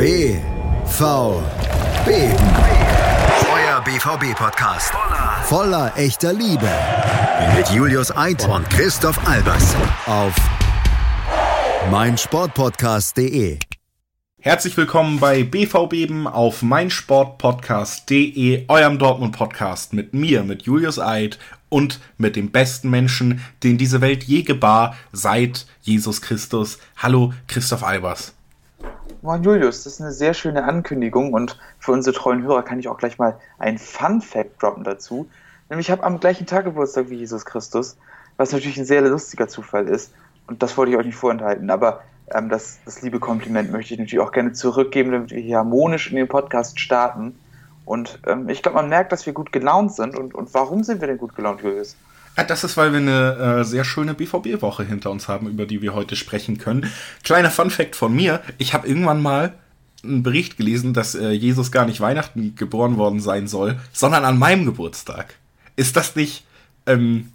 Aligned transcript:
BVB. 0.00 0.40
Euer 3.52 3.84
BVB-Podcast. 3.84 4.94
Voller 5.44 5.92
echter 5.94 6.32
Liebe. 6.32 6.70
Mit 7.54 7.68
Julius 7.68 8.10
Eid 8.16 8.48
und 8.48 8.70
Christoph 8.70 9.18
Albers. 9.28 9.76
Auf 10.06 10.34
meinsportpodcast.de. 11.90 13.58
Herzlich 14.40 14.74
willkommen 14.78 15.20
bei 15.20 15.42
BVB 15.42 16.26
auf 16.28 16.62
meinsportpodcast.de, 16.62 18.64
eurem 18.68 18.98
Dortmund-Podcast 18.98 19.92
mit 19.92 20.14
mir, 20.14 20.44
mit 20.44 20.62
Julius 20.62 20.98
Eid 20.98 21.38
und 21.68 22.00
mit 22.16 22.36
dem 22.36 22.50
besten 22.50 22.88
Menschen, 22.88 23.44
den 23.62 23.76
diese 23.76 24.00
Welt 24.00 24.24
je 24.24 24.44
gebar, 24.44 24.96
seit 25.12 25.66
Jesus 25.82 26.22
Christus. 26.22 26.78
Hallo, 26.96 27.34
Christoph 27.48 27.82
Albers. 27.82 28.32
Moin 29.22 29.42
Julius, 29.42 29.84
das 29.84 29.94
ist 29.94 30.00
eine 30.00 30.12
sehr 30.12 30.32
schöne 30.32 30.64
Ankündigung 30.64 31.34
und 31.34 31.58
für 31.78 31.92
unsere 31.92 32.16
treuen 32.16 32.42
Hörer 32.42 32.62
kann 32.62 32.78
ich 32.78 32.88
auch 32.88 32.96
gleich 32.96 33.18
mal 33.18 33.38
ein 33.58 33.76
Fun 33.76 34.22
Fact 34.22 34.62
droppen 34.62 34.82
dazu. 34.82 35.28
Nämlich 35.68 35.88
ich 35.88 35.90
habe 35.90 36.04
am 36.04 36.20
gleichen 36.20 36.46
Tag 36.46 36.64
Geburtstag 36.64 37.10
wie 37.10 37.16
Jesus 37.16 37.44
Christus, 37.44 37.98
was 38.38 38.52
natürlich 38.52 38.78
ein 38.78 38.86
sehr 38.86 39.02
lustiger 39.02 39.46
Zufall 39.46 39.88
ist 39.88 40.14
und 40.46 40.62
das 40.62 40.78
wollte 40.78 40.92
ich 40.92 40.98
euch 40.98 41.04
nicht 41.04 41.16
vorenthalten, 41.16 41.68
aber 41.68 42.02
ähm, 42.32 42.48
das, 42.48 42.78
das 42.86 43.02
liebe 43.02 43.20
Kompliment 43.20 43.70
möchte 43.70 43.92
ich 43.92 44.00
natürlich 44.00 44.20
auch 44.20 44.32
gerne 44.32 44.52
zurückgeben, 44.52 45.12
damit 45.12 45.32
wir 45.32 45.40
hier 45.40 45.58
harmonisch 45.58 46.10
in 46.10 46.16
den 46.16 46.28
Podcast 46.28 46.80
starten. 46.80 47.38
Und 47.84 48.20
ähm, 48.26 48.48
ich 48.48 48.62
glaube, 48.62 48.76
man 48.76 48.88
merkt, 48.88 49.12
dass 49.12 49.26
wir 49.26 49.32
gut 49.32 49.52
gelaunt 49.52 49.92
sind. 49.92 50.16
Und, 50.16 50.34
und 50.34 50.54
warum 50.54 50.82
sind 50.82 51.00
wir 51.00 51.08
denn 51.08 51.18
gut 51.18 51.34
gelaunt, 51.34 51.60
Julius? 51.60 51.96
Ja, 52.36 52.44
das 52.44 52.64
ist, 52.64 52.76
weil 52.76 52.92
wir 52.92 53.00
eine 53.00 53.60
äh, 53.60 53.64
sehr 53.64 53.84
schöne 53.84 54.14
BVB-Woche 54.14 54.84
hinter 54.84 55.10
uns 55.10 55.28
haben, 55.28 55.48
über 55.48 55.66
die 55.66 55.82
wir 55.82 55.94
heute 55.94 56.16
sprechen 56.16 56.58
können. 56.58 56.90
Kleiner 57.22 57.50
Fun-Fact 57.50 57.96
von 57.96 58.14
mir: 58.14 58.40
Ich 58.58 58.72
habe 58.72 58.88
irgendwann 58.88 59.20
mal 59.20 59.54
einen 60.02 60.22
Bericht 60.22 60.56
gelesen, 60.56 60.94
dass 60.94 61.14
äh, 61.14 61.30
Jesus 61.30 61.72
gar 61.72 61.86
nicht 61.86 62.00
Weihnachten 62.00 62.54
geboren 62.54 62.96
worden 62.96 63.20
sein 63.20 63.48
soll, 63.48 63.78
sondern 63.92 64.24
an 64.24 64.38
meinem 64.38 64.64
Geburtstag. 64.64 65.34
Ist 65.76 65.96
das 65.96 66.16
nicht. 66.16 66.44
Ähm, 66.86 67.32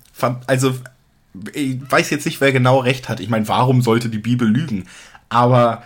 also, 0.48 0.76
ich 1.54 1.80
weiß 1.90 2.10
jetzt 2.10 2.26
nicht, 2.26 2.42
wer 2.42 2.52
genau 2.52 2.80
recht 2.80 3.10
hat. 3.10 3.20
Ich 3.20 3.30
meine, 3.30 3.48
warum 3.48 3.82
sollte 3.82 4.10
die 4.10 4.18
Bibel 4.18 4.48
lügen? 4.48 4.86
Aber 5.30 5.84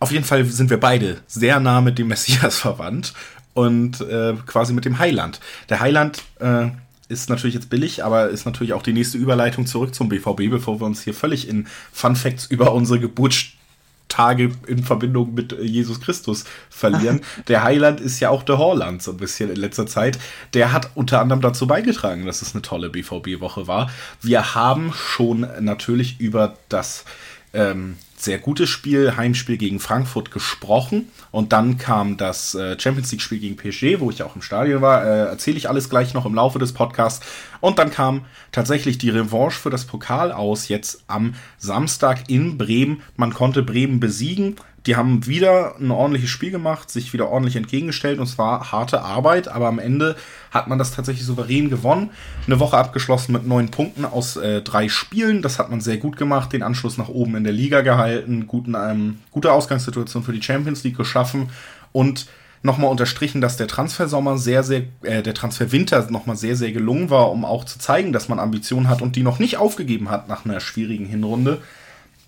auf 0.00 0.12
jeden 0.12 0.24
Fall 0.24 0.44
sind 0.44 0.70
wir 0.70 0.78
beide 0.78 1.22
sehr 1.26 1.60
nah 1.60 1.80
mit 1.80 1.98
dem 1.98 2.08
Messias 2.08 2.58
verwandt 2.58 3.14
und 3.54 4.00
äh, 4.02 4.34
quasi 4.46 4.72
mit 4.72 4.84
dem 4.84 4.98
Heiland. 4.98 5.40
Der 5.68 5.80
Heiland 5.80 6.22
äh, 6.40 6.66
ist 7.08 7.28
natürlich 7.28 7.54
jetzt 7.54 7.70
billig, 7.70 8.04
aber 8.04 8.28
ist 8.28 8.46
natürlich 8.46 8.72
auch 8.72 8.82
die 8.82 8.92
nächste 8.92 9.18
Überleitung 9.18 9.66
zurück 9.66 9.94
zum 9.94 10.08
BVB, 10.08 10.50
bevor 10.50 10.80
wir 10.80 10.86
uns 10.86 11.02
hier 11.02 11.14
völlig 11.14 11.48
in 11.48 11.66
Fun 11.92 12.16
Facts 12.16 12.46
über 12.46 12.72
unsere 12.72 12.98
Geburtstage 12.98 14.52
in 14.66 14.84
Verbindung 14.84 15.34
mit 15.34 15.52
Jesus 15.60 16.00
Christus 16.00 16.44
verlieren. 16.70 17.20
der 17.48 17.62
Heiland 17.62 18.00
ist 18.00 18.20
ja 18.20 18.30
auch 18.30 18.42
der 18.42 18.58
Horland 18.58 19.02
so 19.02 19.10
ein 19.10 19.18
bisschen 19.18 19.50
in 19.50 19.56
letzter 19.56 19.86
Zeit. 19.86 20.18
Der 20.54 20.72
hat 20.72 20.90
unter 20.94 21.20
anderem 21.20 21.42
dazu 21.42 21.66
beigetragen, 21.66 22.24
dass 22.24 22.40
es 22.40 22.54
eine 22.54 22.62
tolle 22.62 22.88
BVB-Woche 22.88 23.66
war. 23.66 23.90
Wir 24.22 24.54
haben 24.54 24.92
schon 24.94 25.46
natürlich 25.60 26.20
über 26.20 26.56
das 26.68 27.04
ähm, 27.52 27.96
sehr 28.24 28.38
gutes 28.38 28.68
Spiel, 28.68 29.16
Heimspiel 29.16 29.56
gegen 29.56 29.80
Frankfurt 29.80 30.30
gesprochen. 30.30 31.08
Und 31.30 31.52
dann 31.52 31.78
kam 31.78 32.16
das 32.16 32.54
äh, 32.54 32.78
Champions 32.78 33.12
League-Spiel 33.12 33.38
gegen 33.38 33.56
PSG, 33.56 34.00
wo 34.00 34.10
ich 34.10 34.22
auch 34.22 34.34
im 34.34 34.42
Stadion 34.42 34.82
war. 34.82 35.04
Äh, 35.04 35.26
Erzähle 35.26 35.56
ich 35.56 35.68
alles 35.68 35.88
gleich 35.88 36.14
noch 36.14 36.26
im 36.26 36.34
Laufe 36.34 36.58
des 36.58 36.72
Podcasts. 36.72 37.24
Und 37.60 37.78
dann 37.78 37.90
kam 37.90 38.24
tatsächlich 38.52 38.98
die 38.98 39.10
Revanche 39.10 39.58
für 39.58 39.70
das 39.70 39.84
Pokal 39.84 40.32
aus, 40.32 40.68
jetzt 40.68 41.04
am 41.06 41.34
Samstag 41.58 42.28
in 42.28 42.58
Bremen. 42.58 43.02
Man 43.16 43.32
konnte 43.32 43.62
Bremen 43.62 44.00
besiegen. 44.00 44.56
Die 44.86 44.96
haben 44.96 45.26
wieder 45.26 45.76
ein 45.80 45.90
ordentliches 45.90 46.28
Spiel 46.28 46.50
gemacht, 46.50 46.90
sich 46.90 47.12
wieder 47.14 47.30
ordentlich 47.30 47.56
entgegengestellt 47.56 48.18
und 48.18 48.26
zwar 48.26 48.70
harte 48.70 49.00
Arbeit, 49.00 49.48
aber 49.48 49.66
am 49.66 49.78
Ende 49.78 50.14
hat 50.50 50.68
man 50.68 50.78
das 50.78 50.94
tatsächlich 50.94 51.24
souverän 51.24 51.70
gewonnen. 51.70 52.10
Eine 52.46 52.60
Woche 52.60 52.76
abgeschlossen 52.76 53.32
mit 53.32 53.46
neun 53.46 53.70
Punkten 53.70 54.04
aus 54.04 54.36
äh, 54.36 54.60
drei 54.60 54.90
Spielen, 54.90 55.40
das 55.40 55.58
hat 55.58 55.70
man 55.70 55.80
sehr 55.80 55.96
gut 55.96 56.18
gemacht, 56.18 56.52
den 56.52 56.62
Anschluss 56.62 56.98
nach 56.98 57.08
oben 57.08 57.36
in 57.36 57.44
der 57.44 57.54
Liga 57.54 57.80
gehalten, 57.80 58.46
guten, 58.46 58.74
ähm, 58.74 59.20
gute 59.30 59.52
Ausgangssituation 59.52 60.22
für 60.22 60.32
die 60.32 60.42
Champions 60.42 60.84
League 60.84 60.98
geschaffen 60.98 61.48
und 61.92 62.26
nochmal 62.62 62.90
unterstrichen, 62.90 63.40
dass 63.40 63.56
der 63.56 63.68
Transfersommer 63.68 64.36
sehr, 64.36 64.62
sehr, 64.62 64.82
äh, 65.02 65.22
der 65.22 65.34
Transferwinter 65.34 66.10
nochmal 66.10 66.36
sehr, 66.36 66.56
sehr 66.56 66.72
gelungen 66.72 67.08
war, 67.08 67.30
um 67.30 67.46
auch 67.46 67.64
zu 67.64 67.78
zeigen, 67.78 68.12
dass 68.12 68.28
man 68.28 68.38
Ambitionen 68.38 68.88
hat 68.88 69.00
und 69.00 69.16
die 69.16 69.22
noch 69.22 69.38
nicht 69.38 69.56
aufgegeben 69.56 70.10
hat 70.10 70.28
nach 70.28 70.44
einer 70.44 70.60
schwierigen 70.60 71.06
Hinrunde 71.06 71.62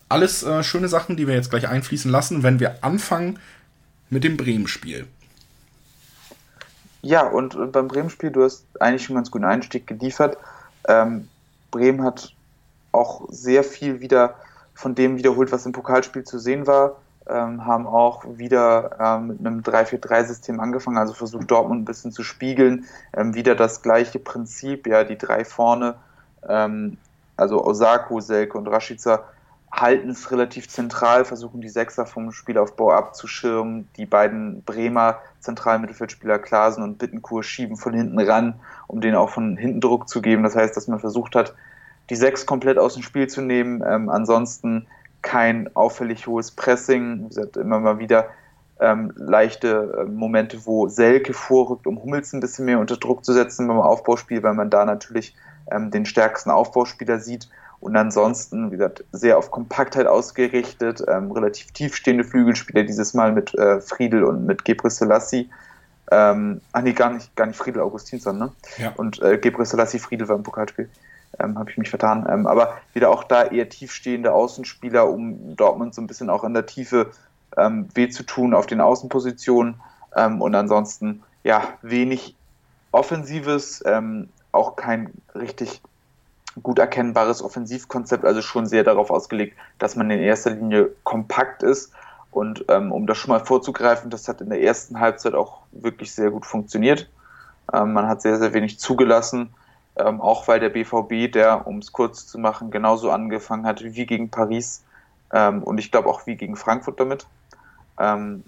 alles 0.09 0.43
äh, 0.43 0.62
schöne 0.62 0.89
Sachen, 0.89 1.17
die 1.17 1.27
wir 1.27 1.34
jetzt 1.34 1.50
gleich 1.50 1.69
einfließen 1.69 2.11
lassen, 2.11 2.43
wenn 2.43 2.61
wir 2.61 2.78
anfangen 2.83 3.39
mit 4.11 4.25
dem 4.25 4.37
Bremen-Spiel. 4.37 5.06
Ja, 7.03 7.27
und 7.27 7.72
beim 7.72 7.89
Bremen-Spiel, 7.89 8.31
du 8.31 8.45
hast 8.45 8.65
eigentlich 8.81 9.05
schon 9.05 9.16
ganz 9.16 9.31
guten 9.31 9.45
Einstieg 9.45 9.87
geliefert. 9.87 10.37
Ähm, 10.89 11.28
Bremen 11.71 12.03
hat 12.03 12.33
auch 12.93 13.27
sehr 13.31 13.62
viel 13.65 14.00
wieder 14.00 14.34
von 14.75 14.95
dem 14.95 15.16
wiederholt, 15.16 15.53
was 15.53 15.66
im 15.66 15.72
Pokalspiel 15.72 16.25
zu 16.25 16.39
sehen 16.39 16.66
war. 16.66 16.97
Ähm, 17.28 17.65
haben 17.65 17.87
auch 17.87 18.25
wieder 18.39 18.97
ähm, 19.00 19.28
mit 19.28 19.41
einem 19.41 19.61
3-4-3-System 19.61 20.61
angefangen, 20.61 20.97
also 20.97 21.12
versucht 21.12 21.50
Dortmund 21.50 21.83
ein 21.83 21.84
bisschen 21.84 22.12
zu 22.12 22.22
spiegeln. 22.22 22.84
Ähm, 23.12 23.34
wieder 23.34 23.56
das 23.56 23.83
gleiche 23.83 24.21
Prinzip, 24.21 24.87
ja, 24.87 25.03
die 25.03 25.19
drei 25.19 25.45
vorne, 25.45 25.97
ähm, 26.49 26.99
also 27.37 27.65
Osako, 27.65 28.21
Selke 28.21 28.56
und 28.56 28.69
Rashica 28.69 29.25
halten 29.72 30.10
es 30.10 30.31
relativ 30.31 30.69
zentral, 30.69 31.25
versuchen 31.25 31.60
die 31.60 31.69
Sechser 31.69 32.06
vom 32.06 32.32
Spielaufbau 32.32 32.93
abzuschirmen. 32.93 33.88
Die 33.97 34.06
beiden 34.06 34.62
Bremer 34.62 35.19
Zentralmittelfeldspieler 35.41 36.38
Klasen 36.38 36.82
und 36.82 36.99
Bittenkur 36.99 37.43
schieben 37.43 37.77
von 37.77 37.93
hinten 37.93 38.19
ran, 38.21 38.54
um 38.87 39.00
denen 39.00 39.16
auch 39.16 39.31
von 39.31 39.56
hinten 39.56 39.81
Druck 39.81 40.09
zu 40.09 40.22
geben. 40.22 40.43
Das 40.43 40.56
heißt, 40.56 40.77
dass 40.77 40.88
man 40.88 41.00
versucht 41.00 41.34
hat, 41.34 41.54
die 42.10 42.16
Sechs 42.16 42.47
komplett 42.47 42.78
aus 42.78 42.94
dem 42.94 43.03
Spiel 43.03 43.27
zu 43.27 43.43
nehmen. 43.43 43.82
Ähm, 43.87 44.09
ansonsten 44.09 44.87
kein 45.22 45.75
auffällig 45.75 46.27
hohes 46.27 46.53
Pressing. 46.53 47.25
Wie 47.25 47.28
gesagt, 47.28 47.56
immer 47.56 47.81
mal 47.81 47.98
wieder 47.98 48.28
ähm, 48.81 49.12
leichte 49.16 49.98
äh, 49.98 50.04
Momente, 50.04 50.66
wo 50.66 50.88
Selke 50.88 51.33
vorrückt, 51.33 51.87
um 51.87 52.03
Hummels 52.03 52.33
ein 52.33 52.41
bisschen 52.41 52.66
mehr 52.66 52.78
unter 52.78 52.97
Druck 52.97 53.25
zu 53.25 53.33
setzen 53.33 53.66
beim 53.66 53.81
Aufbauspiel, 53.81 54.43
weil 54.43 54.54
man 54.54 54.71
da 54.71 54.84
natürlich 54.84 55.34
ähm, 55.71 55.91
den 55.91 56.06
stärksten 56.06 56.50
Aufbauspieler 56.50 57.19
sieht. 57.19 57.48
Und 57.81 57.97
ansonsten, 57.97 58.71
wie 58.71 58.77
gesagt, 58.77 59.05
sehr 59.13 59.39
auf 59.39 59.51
Kompaktheit 59.51 60.07
ausgerichtet, 60.07 61.05
ähm, 61.07 61.31
relativ 61.31 61.73
tiefstehende 61.73 62.25
Flügelspieler, 62.25 62.85
dieses 62.85 63.15
Mal 63.15 63.33
mit 63.33 63.55
äh, 63.55 63.81
Friedel 63.81 64.25
und 64.25 64.47
mit 64.47 64.65
Gebre 64.65 64.91
Selassie. 64.91 65.51
Ähm, 66.11 66.61
ach 66.73 66.83
nee, 66.83 66.93
gar 66.93 67.13
nicht, 67.13 67.35
gar 67.37 67.47
nicht 67.47 67.57
Friedel 67.57 67.83
Augustinsson, 67.83 68.39
ne? 68.39 68.53
Ja. 68.79 68.93
Und 68.97 69.21
äh, 69.23 69.39
Gebre 69.39 69.67
Selassie 69.67 69.99
Friedel 69.99 70.29
war 70.29 70.37
im 70.37 70.43
Pokalspiel. 70.43 70.89
Ähm, 71.39 71.59
Habe 71.59 71.71
ich 71.71 71.77
mich 71.77 71.91
vertan. 71.91 72.27
Ähm, 72.31 72.47
aber 72.47 72.79
wieder 72.95 73.11
auch 73.11 73.25
da 73.25 73.45
eher 73.45 73.69
tiefstehende 73.69 74.33
Außenspieler, 74.33 75.09
um 75.09 75.57
Dortmund 75.57 75.95
so 75.95 76.01
ein 76.01 76.07
bisschen 76.07 76.31
auch 76.31 76.45
in 76.45 76.55
der 76.55 76.67
Tiefe 76.67 77.11
ähm, 77.57 77.89
weh 77.95 78.09
zu 78.09 78.23
tun 78.23 78.55
auf 78.55 78.67
den 78.67 78.81
Außenpositionen. 78.81 79.81
Ähm, 80.17 80.41
und 80.41 80.55
ansonsten, 80.55 81.23
ja, 81.45 81.63
wenig 81.83 82.35
Offensives, 82.93 83.83
ähm, 83.85 84.29
auch 84.53 84.77
kein 84.77 85.11
richtig 85.35 85.83
gut 86.62 86.78
erkennbares 86.78 87.43
Offensivkonzept, 87.43 88.25
also 88.25 88.43
schon 88.43 88.67
sehr 88.67 88.84
darauf 88.84 89.11
ausgelegt, 89.11 89.56
dass 89.78 89.97
man 89.97 90.11
in 90.11 90.21
erster 90.21 90.50
Linie 90.50 90.91
kompakt 91.05 91.62
ist. 91.62 91.93
Und 92.31 92.65
ähm, 92.69 92.93
um 92.93 93.06
das 93.06 93.19
schon 93.19 93.31
mal 93.31 93.44
vorzugreifen, 93.44 94.11
das 94.11 94.28
hat 94.28 94.41
in 94.41 94.50
der 94.50 94.61
ersten 94.61 95.00
Halbzeit 95.00 95.34
auch 95.34 95.61
wirklich 95.72 96.12
sehr 96.12 96.31
gut 96.31 96.45
funktioniert. 96.45 97.09
Ähm, 97.72 97.93
man 97.93 98.09
hat 98.09 98.22
sehr, 98.22 98.39
sehr 98.39 98.53
wenig 98.53 98.78
zugelassen, 98.78 99.55
ähm, 99.97 100.21
auch 100.21 100.47
weil 100.49 100.61
der 100.61 100.69
BVB, 100.69 101.33
der, 101.33 101.66
um 101.66 101.78
es 101.78 101.93
kurz 101.93 102.27
zu 102.27 102.39
machen, 102.39 102.71
genauso 102.71 103.11
angefangen 103.11 103.66
hat 103.66 103.83
wie 103.83 104.06
gegen 104.06 104.31
Paris 104.31 104.83
ähm, 105.33 105.62
und 105.62 105.78
ich 105.78 105.91
glaube 105.91 106.09
auch 106.09 106.27
wie 106.27 106.37
gegen 106.37 106.56
Frankfurt 106.56 107.00
damit, 107.00 107.27
ähm, 107.99 108.45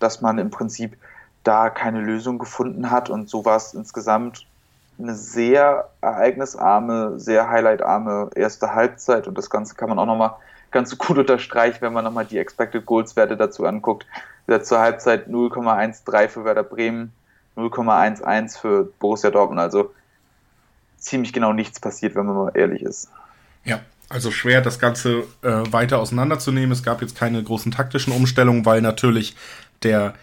dass 0.00 0.20
man 0.20 0.38
im 0.38 0.50
Prinzip 0.50 0.96
da 1.44 1.70
keine 1.70 2.00
Lösung 2.00 2.38
gefunden 2.38 2.90
hat 2.90 3.10
und 3.10 3.28
so 3.28 3.44
war 3.44 3.56
es 3.56 3.74
insgesamt 3.74 4.46
eine 4.98 5.14
sehr 5.14 5.90
ereignisarme, 6.00 7.18
sehr 7.18 7.48
highlightarme 7.48 8.30
erste 8.34 8.74
Halbzeit 8.74 9.26
und 9.26 9.38
das 9.38 9.50
Ganze 9.50 9.74
kann 9.74 9.88
man 9.88 9.98
auch 9.98 10.06
nochmal 10.06 10.34
ganz 10.70 10.96
gut 10.98 11.18
unterstreichen, 11.18 11.78
wenn 11.80 11.92
man 11.92 12.04
nochmal 12.04 12.26
die 12.26 12.38
Expected 12.38 12.84
Goals 12.86 13.16
Werte 13.16 13.36
dazu 13.36 13.66
anguckt. 13.66 14.06
Zur 14.62 14.78
Halbzeit 14.78 15.28
0,13 15.28 16.28
für 16.28 16.44
Werder 16.44 16.62
Bremen, 16.62 17.12
0,11 17.56 18.58
für 18.58 18.84
Borussia 18.98 19.30
Dortmund, 19.30 19.60
also 19.60 19.92
ziemlich 20.96 21.34
genau 21.34 21.52
nichts 21.52 21.80
passiert, 21.80 22.14
wenn 22.14 22.26
man 22.26 22.34
mal 22.34 22.52
ehrlich 22.54 22.82
ist. 22.82 23.10
Ja, 23.64 23.80
also 24.08 24.30
schwer, 24.30 24.62
das 24.62 24.78
Ganze 24.78 25.24
äh, 25.42 25.62
weiter 25.70 25.98
auseinanderzunehmen. 25.98 26.72
Es 26.72 26.82
gab 26.82 27.02
jetzt 27.02 27.14
keine 27.14 27.42
großen 27.42 27.72
taktischen 27.72 28.12
Umstellungen, 28.12 28.64
weil 28.64 28.80
natürlich 28.80 29.36
der 29.82 30.14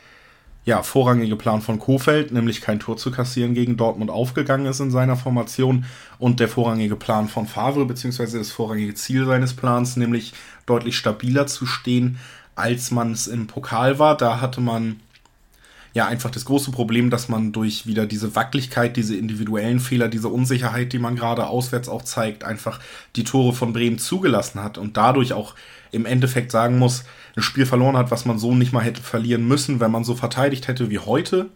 ja, 0.66 0.82
vorrangige 0.82 1.36
Plan 1.36 1.62
von 1.62 1.78
Kofeld, 1.78 2.32
nämlich 2.32 2.60
kein 2.60 2.80
Tor 2.80 2.98
zu 2.98 3.12
kassieren 3.12 3.54
gegen 3.54 3.78
Dortmund 3.78 4.10
aufgegangen 4.10 4.66
ist 4.66 4.80
in 4.80 4.90
seiner 4.90 5.16
Formation 5.16 5.86
und 6.18 6.40
der 6.40 6.48
vorrangige 6.48 6.96
Plan 6.96 7.30
von 7.30 7.46
Favre, 7.46 7.86
beziehungsweise 7.86 8.40
das 8.40 8.52
vorrangige 8.52 8.96
Ziel 8.96 9.26
seines 9.26 9.54
Plans, 9.54 9.96
nämlich 9.96 10.34
deutlich 10.66 10.98
stabiler 10.98 11.46
zu 11.46 11.68
stehen, 11.68 12.18
als 12.56 12.90
man 12.90 13.12
es 13.12 13.28
im 13.28 13.46
Pokal 13.46 14.00
war. 14.00 14.18
Da 14.18 14.42
hatte 14.42 14.60
man 14.60 15.00
ja 15.94 16.08
einfach 16.08 16.32
das 16.32 16.46
große 16.46 16.72
Problem, 16.72 17.12
dass 17.12 17.30
man 17.30 17.52
durch 17.52 17.86
wieder 17.86 18.08
diese 18.08 18.36
Wackeligkeit, 18.36 18.98
diese 18.98 19.16
individuellen 19.16 19.80
Fehler, 19.80 20.08
diese 20.08 20.30
Unsicherheit, 20.30 20.94
die 20.94 21.00
man 21.00 21.16
gerade 21.16 21.46
auswärts 21.46 21.90
auch 21.90 22.02
zeigt, 22.02 22.44
einfach 22.44 22.80
die 23.16 23.24
Tore 23.24 23.54
von 23.54 23.72
Bremen 23.72 24.00
zugelassen 24.00 24.64
hat 24.64 24.80
und 24.80 24.98
dadurch 24.98 25.32
auch 25.32 25.54
im 25.92 26.06
Endeffekt 26.06 26.52
sagen 26.52 26.80
muss, 26.80 27.06
ein 27.36 27.44
Spiel 27.44 27.66
verloren 27.66 27.98
hat, 27.98 28.12
was 28.12 28.26
man 28.26 28.40
so 28.40 28.56
nicht 28.56 28.74
mal 28.74 28.84
hätte 28.84 29.02
verlieren 29.02 29.48
müssen, 29.48 29.80
wenn 29.80 29.92
man 29.92 30.04
so 30.04 30.16
verteidigt 30.16 30.68
hätte 30.68 30.90
wie 30.90 31.00
heute, 31.00 31.50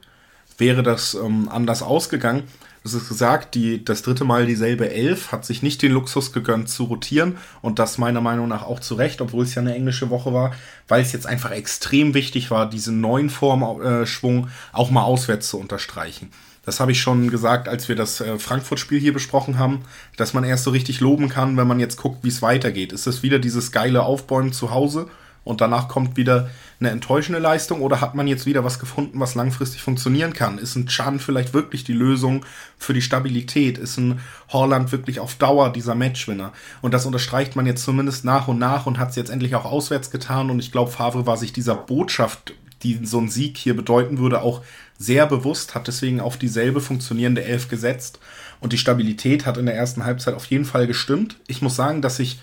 wäre 0.57 0.83
das 0.83 1.13
ähm, 1.13 1.47
anders 1.49 1.81
ausgegangen. 1.81 2.43
Es 2.83 2.93
ist 2.93 3.09
gesagt, 3.09 3.55
die, 3.55 3.83
das 3.83 4.03
dritte 4.03 4.23
Mal 4.23 4.45
dieselbe 4.45 4.89
Elf 4.89 5.33
hat 5.33 5.45
sich 5.45 5.61
nicht 5.61 5.81
den 5.81 5.91
Luxus 5.91 6.31
gegönnt 6.31 6.69
zu 6.69 6.85
rotieren 6.85 7.37
und 7.61 7.77
das 7.77 7.97
meiner 7.97 8.21
Meinung 8.21 8.47
nach 8.47 8.63
auch 8.63 8.79
zu 8.79 8.95
Recht, 8.95 9.19
obwohl 9.19 9.43
es 9.43 9.53
ja 9.53 9.61
eine 9.61 9.75
englische 9.75 10.09
Woche 10.09 10.33
war, 10.33 10.53
weil 10.87 11.01
es 11.01 11.11
jetzt 11.11 11.27
einfach 11.27 11.51
extrem 11.51 12.13
wichtig 12.13 12.51
war, 12.51 12.69
diesen 12.69 13.01
neuen 13.01 13.29
Formschwung 13.29 14.45
äh, 14.45 14.49
auch 14.71 14.91
mal 14.91 15.03
auswärts 15.03 15.49
zu 15.49 15.59
unterstreichen. 15.59 16.31
Das 16.65 16.79
habe 16.79 16.91
ich 16.91 17.01
schon 17.01 17.29
gesagt, 17.29 17.67
als 17.67 17.89
wir 17.89 17.95
das 17.95 18.21
äh, 18.21 18.39
Frankfurt-Spiel 18.39 18.99
hier 18.99 19.13
besprochen 19.13 19.57
haben, 19.57 19.81
dass 20.15 20.33
man 20.33 20.43
erst 20.43 20.63
so 20.63 20.71
richtig 20.71 20.99
loben 20.99 21.27
kann, 21.27 21.57
wenn 21.57 21.67
man 21.67 21.79
jetzt 21.79 21.97
guckt, 21.97 22.23
wie 22.23 22.29
es 22.29 22.41
weitergeht. 22.41 22.93
Ist 22.93 23.07
es 23.07 23.23
wieder 23.23 23.39
dieses 23.39 23.71
geile 23.71 24.03
Aufbäumen 24.03 24.53
zu 24.53 24.71
Hause 24.71 25.09
und 25.49 25.61
danach 25.61 25.87
kommt 25.87 26.15
wieder 26.15 26.51
eine 26.79 26.91
enttäuschende 26.91 27.39
Leistung 27.39 27.81
oder 27.81 28.01
hat 28.01 28.13
man 28.13 28.27
jetzt 28.27 28.45
wieder 28.45 28.63
was 28.63 28.77
gefunden, 28.77 29.19
was 29.19 29.33
langfristig 29.33 29.81
funktionieren 29.81 30.33
kann? 30.33 30.59
Ist 30.59 30.75
ein 30.75 30.85
Chan 30.85 31.19
vielleicht 31.19 31.55
wirklich 31.55 31.83
die 31.83 31.93
Lösung 31.93 32.45
für 32.77 32.93
die 32.93 33.01
Stabilität? 33.01 33.79
Ist 33.79 33.97
ein 33.97 34.19
Holland 34.49 34.91
wirklich 34.91 35.19
auf 35.19 35.33
Dauer 35.35 35.71
dieser 35.71 35.95
Matchwinner? 35.95 36.53
Und 36.83 36.93
das 36.93 37.07
unterstreicht 37.07 37.55
man 37.55 37.65
jetzt 37.65 37.83
zumindest 37.83 38.25
nach 38.25 38.47
und 38.47 38.59
nach 38.59 38.85
und 38.85 38.99
hat 38.99 39.09
es 39.09 39.15
jetzt 39.15 39.31
endlich 39.31 39.55
auch 39.55 39.65
auswärts 39.65 40.11
getan 40.11 40.51
und 40.51 40.59
ich 40.59 40.71
glaube, 40.71 40.91
Favre 40.91 41.25
war 41.25 41.35
sich 41.35 41.51
dieser 41.51 41.75
Botschaft, 41.75 42.53
die 42.83 43.03
so 43.03 43.17
ein 43.17 43.29
Sieg 43.29 43.57
hier 43.57 43.75
bedeuten 43.75 44.19
würde, 44.19 44.43
auch 44.43 44.61
sehr 44.99 45.25
bewusst, 45.25 45.73
hat 45.73 45.87
deswegen 45.87 46.21
auf 46.21 46.37
dieselbe 46.37 46.79
funktionierende 46.79 47.43
Elf 47.43 47.69
gesetzt 47.69 48.19
und 48.59 48.71
die 48.71 48.77
Stabilität 48.77 49.47
hat 49.47 49.57
in 49.57 49.65
der 49.65 49.75
ersten 49.75 50.05
Halbzeit 50.05 50.35
auf 50.35 50.45
jeden 50.45 50.65
Fall 50.65 50.85
gestimmt. 50.85 51.37
Ich 51.47 51.63
muss 51.63 51.75
sagen, 51.75 52.03
dass 52.03 52.19
ich 52.19 52.39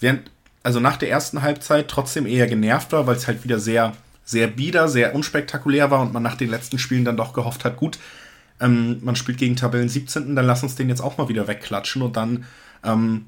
während 0.00 0.30
also 0.66 0.80
nach 0.80 0.96
der 0.96 1.10
ersten 1.10 1.42
Halbzeit 1.42 1.86
trotzdem 1.86 2.26
eher 2.26 2.48
genervt 2.48 2.90
war, 2.90 3.06
weil 3.06 3.14
es 3.14 3.28
halt 3.28 3.44
wieder 3.44 3.60
sehr, 3.60 3.92
sehr 4.24 4.48
bieder, 4.48 4.88
sehr 4.88 5.14
unspektakulär 5.14 5.92
war 5.92 6.00
und 6.00 6.12
man 6.12 6.24
nach 6.24 6.34
den 6.34 6.50
letzten 6.50 6.80
Spielen 6.80 7.04
dann 7.04 7.16
doch 7.16 7.32
gehofft 7.34 7.64
hat, 7.64 7.76
gut, 7.76 8.00
ähm, 8.58 8.98
man 9.00 9.14
spielt 9.14 9.38
gegen 9.38 9.54
Tabellen 9.54 9.88
17., 9.88 10.34
dann 10.34 10.44
lass 10.44 10.64
uns 10.64 10.74
den 10.74 10.88
jetzt 10.88 11.02
auch 11.02 11.18
mal 11.18 11.28
wieder 11.28 11.46
wegklatschen 11.46 12.02
und 12.02 12.16
dann 12.16 12.46
ähm, 12.82 13.26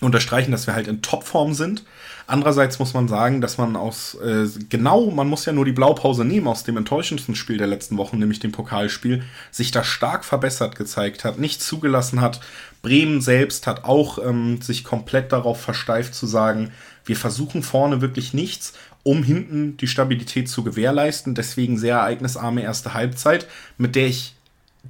unterstreichen, 0.00 0.50
dass 0.50 0.66
wir 0.66 0.74
halt 0.74 0.88
in 0.88 1.02
Topform 1.02 1.52
sind. 1.52 1.84
Andererseits 2.26 2.78
muss 2.78 2.94
man 2.94 3.06
sagen, 3.06 3.42
dass 3.42 3.58
man 3.58 3.76
aus 3.76 4.14
äh, 4.14 4.46
genau, 4.70 5.10
man 5.10 5.28
muss 5.28 5.44
ja 5.44 5.52
nur 5.52 5.66
die 5.66 5.72
Blaupause 5.72 6.24
nehmen 6.24 6.48
aus 6.48 6.64
dem 6.64 6.78
enttäuschendsten 6.78 7.34
Spiel 7.34 7.58
der 7.58 7.66
letzten 7.66 7.98
Wochen, 7.98 8.18
nämlich 8.18 8.40
dem 8.40 8.52
Pokalspiel, 8.52 9.24
sich 9.50 9.72
da 9.72 9.84
stark 9.84 10.24
verbessert 10.24 10.74
gezeigt 10.74 11.24
hat, 11.24 11.38
nicht 11.38 11.62
zugelassen 11.62 12.22
hat. 12.22 12.40
Bremen 12.86 13.20
selbst 13.20 13.66
hat 13.66 13.82
auch 13.82 14.24
ähm, 14.24 14.62
sich 14.62 14.84
komplett 14.84 15.32
darauf 15.32 15.60
versteift 15.60 16.14
zu 16.14 16.24
sagen, 16.24 16.70
wir 17.04 17.16
versuchen 17.16 17.64
vorne 17.64 18.00
wirklich 18.00 18.32
nichts, 18.32 18.74
um 19.02 19.24
hinten 19.24 19.76
die 19.76 19.88
Stabilität 19.88 20.48
zu 20.48 20.62
gewährleisten. 20.62 21.34
Deswegen 21.34 21.78
sehr 21.78 21.96
ereignisarme 21.96 22.62
erste 22.62 22.94
Halbzeit, 22.94 23.48
mit 23.76 23.96
der 23.96 24.06
ich 24.06 24.36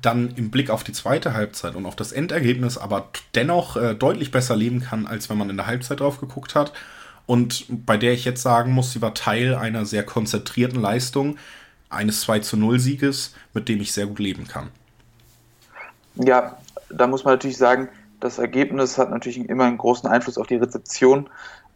dann 0.02 0.34
im 0.36 0.50
Blick 0.50 0.68
auf 0.68 0.84
die 0.84 0.92
zweite 0.92 1.32
Halbzeit 1.32 1.74
und 1.74 1.86
auf 1.86 1.96
das 1.96 2.12
Endergebnis 2.12 2.76
aber 2.76 3.08
dennoch 3.34 3.78
äh, 3.78 3.94
deutlich 3.94 4.30
besser 4.30 4.56
leben 4.56 4.80
kann, 4.80 5.06
als 5.06 5.30
wenn 5.30 5.38
man 5.38 5.48
in 5.48 5.56
der 5.56 5.66
Halbzeit 5.66 6.00
drauf 6.00 6.20
geguckt 6.20 6.54
hat. 6.54 6.74
Und 7.24 7.64
bei 7.86 7.96
der 7.96 8.12
ich 8.12 8.26
jetzt 8.26 8.42
sagen 8.42 8.72
muss, 8.72 8.92
sie 8.92 9.00
war 9.00 9.14
Teil 9.14 9.54
einer 9.54 9.86
sehr 9.86 10.02
konzentrierten 10.02 10.82
Leistung, 10.82 11.38
eines 11.88 12.20
2 12.20 12.40
zu 12.40 12.58
0 12.58 12.78
Sieges, 12.78 13.32
mit 13.54 13.70
dem 13.70 13.80
ich 13.80 13.92
sehr 13.92 14.06
gut 14.06 14.18
leben 14.18 14.46
kann. 14.46 14.68
Ja, 16.16 16.58
da 16.96 17.06
muss 17.06 17.24
man 17.24 17.34
natürlich 17.34 17.58
sagen, 17.58 17.88
das 18.20 18.38
Ergebnis 18.38 18.98
hat 18.98 19.10
natürlich 19.10 19.48
immer 19.48 19.64
einen 19.64 19.78
großen 19.78 20.08
Einfluss 20.08 20.38
auf 20.38 20.46
die 20.46 20.56
Rezeption. 20.56 21.28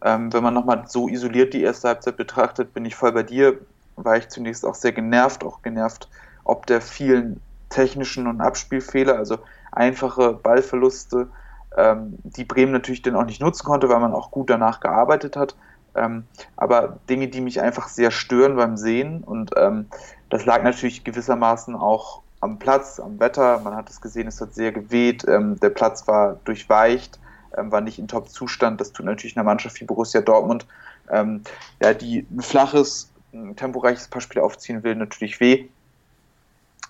Ähm, 0.03 0.33
wenn 0.33 0.43
man 0.43 0.55
nochmal 0.55 0.85
so 0.87 1.09
isoliert 1.09 1.53
die 1.53 1.63
erste 1.63 1.89
Halbzeit 1.89 2.17
betrachtet, 2.17 2.73
bin 2.73 2.85
ich 2.85 2.95
voll 2.95 3.13
bei 3.13 3.23
dir, 3.23 3.59
war 3.97 4.17
ich 4.17 4.29
zunächst 4.29 4.65
auch 4.65 4.75
sehr 4.75 4.93
genervt, 4.93 5.45
auch 5.45 5.63
genervt 5.63 6.09
ob 6.45 6.67
der 6.67 6.81
vielen 6.81 7.41
technischen 7.69 8.27
und 8.27 8.41
Abspielfehler, 8.41 9.17
also 9.17 9.39
einfache 9.73 10.33
Ballverluste, 10.33 11.29
ähm, 11.77 12.19
die 12.25 12.45
Bremen 12.45 12.73
natürlich 12.73 13.03
dann 13.03 13.15
auch 13.15 13.25
nicht 13.25 13.41
nutzen 13.41 13.65
konnte, 13.65 13.89
weil 13.89 14.01
man 14.01 14.15
auch 14.15 14.31
gut 14.31 14.51
danach 14.51 14.81
gearbeitet 14.81 15.37
hat. 15.37 15.55
Ähm, 15.95 16.25
aber 16.57 16.99
Dinge, 17.09 17.29
die 17.29 17.41
mich 17.41 17.61
einfach 17.61 17.89
sehr 17.89 18.11
stören 18.11 18.57
beim 18.57 18.77
Sehen 18.77 19.23
und 19.23 19.53
ähm, 19.57 19.87
das 20.29 20.45
lag 20.45 20.63
natürlich 20.63 21.05
gewissermaßen 21.05 21.75
auch 21.75 22.23
am 22.41 22.59
Platz, 22.59 22.99
am 22.99 23.21
Wetter. 23.21 23.61
Man 23.61 23.77
hat 23.77 23.91
es 23.91 24.01
gesehen, 24.01 24.27
es 24.27 24.41
hat 24.41 24.55
sehr 24.55 24.73
geweht, 24.73 25.25
ähm, 25.29 25.59
der 25.61 25.71
Platz 25.71 26.07
war 26.09 26.39
durchweicht, 26.45 27.19
ähm, 27.57 27.71
war 27.71 27.81
nicht 27.81 27.99
in 27.99 28.09
Top-Zustand. 28.09 28.81
Das 28.81 28.93
tut 28.93 29.07
natürlich 29.07 29.37
einer 29.37 29.45
Mannschaft 29.45 29.81
wie 29.81 29.85
Borussia 29.85 30.21
Dortmund, 30.21 30.67
ähm, 31.11 31.43
ja, 31.83 31.95
die 31.95 32.27
ein 32.31 32.41
flaches, 32.41 33.11
ein 33.33 33.57
temporeiches 33.57 34.09
Passspiel 34.09 34.43
aufziehen 34.43 34.83
will, 34.83 34.97
natürlich 34.97 35.41
weh. 35.41 35.69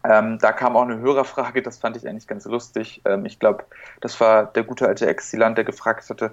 Ähm, 0.02 0.38
da 0.38 0.52
kam 0.52 0.76
auch 0.76 0.82
eine 0.82 0.98
Hörerfrage, 0.98 1.60
das 1.62 1.78
fand 1.78 1.96
ich 1.96 2.08
eigentlich 2.08 2.26
ganz 2.26 2.46
lustig. 2.46 3.02
Ähm, 3.04 3.26
ich 3.26 3.38
glaube, 3.38 3.64
das 4.00 4.18
war 4.20 4.46
der 4.46 4.62
gute 4.62 4.88
alte 4.88 5.06
Exilant, 5.06 5.58
der 5.58 5.64
gefragt 5.64 6.08
hatte, 6.08 6.32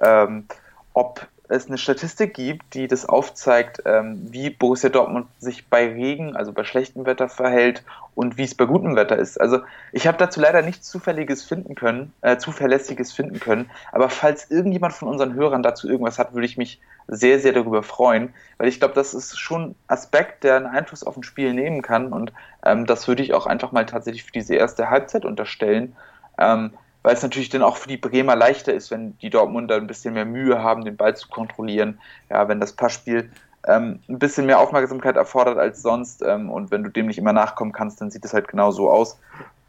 ähm, 0.00 0.44
ob 0.92 1.26
es 1.48 1.66
eine 1.66 1.78
Statistik 1.78 2.34
gibt, 2.34 2.74
die 2.74 2.88
das 2.88 3.06
aufzeigt, 3.06 3.82
ähm, 3.84 4.26
wie 4.30 4.50
Borussia 4.50 4.90
Dortmund 4.90 5.26
sich 5.38 5.66
bei 5.68 5.86
Regen, 5.86 6.36
also 6.36 6.52
bei 6.52 6.64
schlechtem 6.64 7.06
Wetter 7.06 7.28
verhält 7.28 7.84
und 8.14 8.36
wie 8.36 8.44
es 8.44 8.54
bei 8.54 8.64
gutem 8.64 8.96
Wetter 8.96 9.16
ist. 9.16 9.40
Also 9.40 9.60
ich 9.92 10.06
habe 10.06 10.18
dazu 10.18 10.40
leider 10.40 10.62
nichts 10.62 10.88
Zufälliges 10.88 11.44
finden 11.44 11.74
können, 11.74 12.12
äh, 12.22 12.38
Zuverlässiges 12.38 13.12
finden 13.12 13.40
können. 13.40 13.70
Aber 13.92 14.08
falls 14.08 14.50
irgendjemand 14.50 14.94
von 14.94 15.08
unseren 15.08 15.34
Hörern 15.34 15.62
dazu 15.62 15.88
irgendwas 15.88 16.18
hat, 16.18 16.34
würde 16.34 16.46
ich 16.46 16.56
mich 16.56 16.80
sehr, 17.08 17.38
sehr 17.38 17.52
darüber 17.52 17.82
freuen, 17.82 18.34
weil 18.58 18.68
ich 18.68 18.80
glaube, 18.80 18.94
das 18.94 19.14
ist 19.14 19.38
schon 19.38 19.62
ein 19.62 19.74
Aspekt, 19.86 20.44
der 20.44 20.56
einen 20.56 20.66
Einfluss 20.66 21.04
auf 21.04 21.16
ein 21.16 21.22
Spiel 21.22 21.52
nehmen 21.54 21.82
kann 21.82 22.12
und 22.12 22.32
ähm, 22.64 22.86
das 22.86 23.06
würde 23.06 23.22
ich 23.22 23.32
auch 23.32 23.46
einfach 23.46 23.70
mal 23.72 23.86
tatsächlich 23.86 24.24
für 24.24 24.32
diese 24.32 24.56
erste 24.56 24.90
Halbzeit 24.90 25.24
unterstellen. 25.24 25.94
Ähm, 26.38 26.72
weil 27.06 27.14
es 27.14 27.22
natürlich 27.22 27.50
dann 27.50 27.62
auch 27.62 27.76
für 27.76 27.86
die 27.86 27.98
Bremer 27.98 28.34
leichter 28.34 28.74
ist, 28.74 28.90
wenn 28.90 29.16
die 29.18 29.30
Dortmunder 29.30 29.76
ein 29.76 29.86
bisschen 29.86 30.14
mehr 30.14 30.24
Mühe 30.24 30.60
haben, 30.60 30.84
den 30.84 30.96
Ball 30.96 31.16
zu 31.16 31.28
kontrollieren. 31.28 32.00
Ja, 32.28 32.48
wenn 32.48 32.58
das 32.58 32.72
Passspiel 32.72 33.30
ähm, 33.64 34.00
ein 34.08 34.18
bisschen 34.18 34.44
mehr 34.44 34.58
Aufmerksamkeit 34.58 35.14
erfordert 35.14 35.56
als 35.56 35.82
sonst 35.82 36.20
ähm, 36.22 36.50
und 36.50 36.72
wenn 36.72 36.82
du 36.82 36.90
dem 36.90 37.06
nicht 37.06 37.18
immer 37.18 37.32
nachkommen 37.32 37.70
kannst, 37.70 38.00
dann 38.00 38.10
sieht 38.10 38.24
es 38.24 38.34
halt 38.34 38.48
genau 38.48 38.72
so 38.72 38.90
aus. 38.90 39.20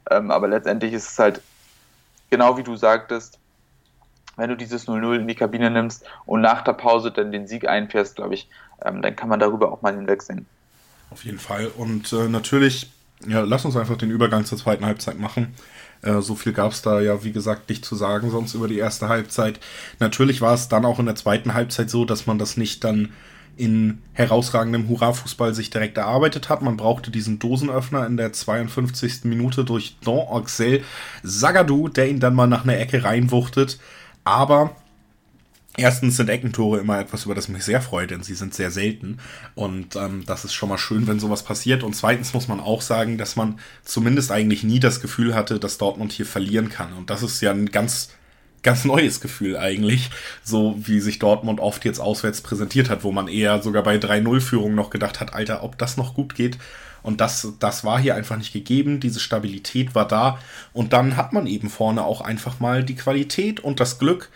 Ähm, 0.10 0.32
aber 0.32 0.48
letztendlich 0.48 0.94
ist 0.94 1.12
es 1.12 1.20
halt 1.20 1.44
genau 2.32 2.58
wie 2.58 2.64
du 2.64 2.76
sagtest, 2.76 3.38
wenn 4.36 4.50
du 4.50 4.58
dieses 4.58 4.88
0-0 4.88 5.18
in 5.18 5.28
die 5.28 5.36
Kabine 5.36 5.70
nimmst 5.70 6.06
und 6.26 6.42
nach 6.42 6.64
der 6.64 6.74
Pause 6.74 7.12
dann 7.12 7.32
den 7.32 7.46
Sieg 7.46 7.68
einfährst, 7.68 8.16
glaube 8.16 8.34
ich, 8.34 8.50
ähm, 8.84 9.04
dann 9.04 9.16
kann 9.16 9.30
man 9.30 9.40
darüber 9.40 9.72
auch 9.72 9.84
mal 9.84 9.94
hinwegsehen. 9.94 10.48
Auf 11.12 11.24
jeden 11.24 11.38
Fall. 11.38 11.68
Und 11.78 12.12
äh, 12.14 12.30
natürlich, 12.30 12.92
ja, 13.28 13.42
lass 13.42 13.64
uns 13.64 13.78
einfach 13.78 13.98
den 13.98 14.10
Übergang 14.10 14.44
zur 14.44 14.58
zweiten 14.58 14.88
Halbzeit 14.88 15.20
machen. 15.20 15.54
Äh, 16.02 16.22
so 16.22 16.36
viel 16.36 16.54
gab 16.54 16.72
es 16.72 16.82
da 16.82 17.00
ja, 17.02 17.24
wie 17.24 17.32
gesagt, 17.32 17.70
nicht 17.70 17.86
zu 17.86 17.96
sagen, 17.96 18.32
sonst 18.32 18.54
über 18.54 18.68
die 18.68 18.78
erste 18.78 19.10
Halbzeit. 19.10 19.60
Natürlich 20.00 20.42
war 20.42 20.54
es 20.54 20.68
dann 20.68 20.86
auch 20.86 21.00
in 21.00 21.06
der 21.06 21.16
zweiten 21.16 21.54
Halbzeit 21.54 21.90
so, 21.90 22.06
dass 22.06 22.28
man 22.28 22.40
das 22.40 22.58
nicht 22.58 22.84
dann 22.84 23.10
in 23.58 24.04
herausragendem 24.14 24.88
Hurra-Fußball 24.88 25.54
sich 25.54 25.70
direkt 25.70 25.98
erarbeitet 25.98 26.48
hat. 26.48 26.62
Man 26.62 26.78
brauchte 26.78 27.10
diesen 27.10 27.40
Dosenöffner 27.40 28.06
in 28.06 28.16
der 28.16 28.32
52. 28.32 29.24
Minute 29.24 29.66
durch 29.66 29.98
Don 30.04 30.28
Oxel 30.28 30.84
Zagadou, 31.24 31.88
der 31.88 32.10
ihn 32.10 32.20
dann 32.20 32.36
mal 32.36 32.48
nach 32.48 32.64
einer 32.64 32.78
Ecke 32.78 33.04
reinwuchtet. 33.04 33.80
Aber 34.24 34.76
Erstens 35.80 36.18
sind 36.18 36.30
Eckentore 36.30 36.80
immer 36.80 37.00
etwas, 37.00 37.26
über 37.26 37.36
das 37.36 37.50
mich 37.50 37.64
sehr 37.64 37.82
freue, 37.82 38.08
denn 38.08 38.24
sie 38.24 38.34
sind 38.34 38.56
sehr 38.56 38.72
selten. 38.72 39.20
Und 39.54 39.96
ähm, 39.96 40.24
das 40.26 40.44
ist 40.44 40.56
schon 40.56 40.70
mal 40.70 40.80
schön, 40.80 41.06
wenn 41.06 41.20
sowas 41.20 41.44
passiert. 41.44 41.84
Und 41.84 41.96
zweitens 41.96 42.34
muss 42.34 42.48
man 42.48 42.60
auch 42.60 42.82
sagen, 42.82 43.20
dass 43.20 43.36
man 43.36 43.60
zumindest 43.84 44.32
eigentlich 44.32 44.64
nie 44.64 44.80
das 44.80 45.02
Gefühl 45.02 45.36
hatte, 45.36 45.60
dass 45.60 45.78
Dortmund 45.78 46.12
hier 46.12 46.26
verlieren 46.26 46.70
kann. 46.70 46.94
Und 46.94 47.12
das 47.12 47.22
ist 47.22 47.42
ja 47.42 47.52
ein 47.52 47.68
ganz, 47.68 48.10
ganz 48.64 48.86
neues 48.86 49.22
Gefühl 49.22 49.56
eigentlich, 49.56 50.10
so 50.44 50.76
wie 50.80 51.00
sich 51.00 51.20
Dortmund 51.20 51.60
oft 51.60 51.86
jetzt 51.86 52.00
auswärts 52.00 52.42
präsentiert 52.42 52.90
hat, 52.90 53.04
wo 53.04 53.12
man 53.12 53.28
eher 53.28 53.62
sogar 53.62 53.84
bei 53.84 53.98
3-0-Führung 53.98 54.74
noch 54.74 54.90
gedacht 54.90 55.20
hat, 55.20 55.36
Alter, 55.36 55.62
ob 55.62 55.78
das 55.78 55.96
noch 55.96 56.16
gut 56.16 56.34
geht. 56.34 56.58
Und 57.04 57.22
das, 57.22 57.54
das 57.60 57.84
war 57.84 58.00
hier 58.00 58.16
einfach 58.16 58.38
nicht 58.38 58.52
gegeben. 58.52 59.00
Diese 59.00 59.20
Stabilität 59.20 59.94
war 59.94 60.08
da. 60.08 60.40
Und 60.74 60.92
dann 60.92 61.18
hat 61.18 61.34
man 61.34 61.46
eben 61.46 61.70
vorne 61.70 62.04
auch 62.04 62.22
einfach 62.22 62.60
mal 62.60 62.84
die 62.84 62.96
Qualität 62.96 63.60
und 63.60 63.80
das 63.80 64.00
Glück, 64.00 64.32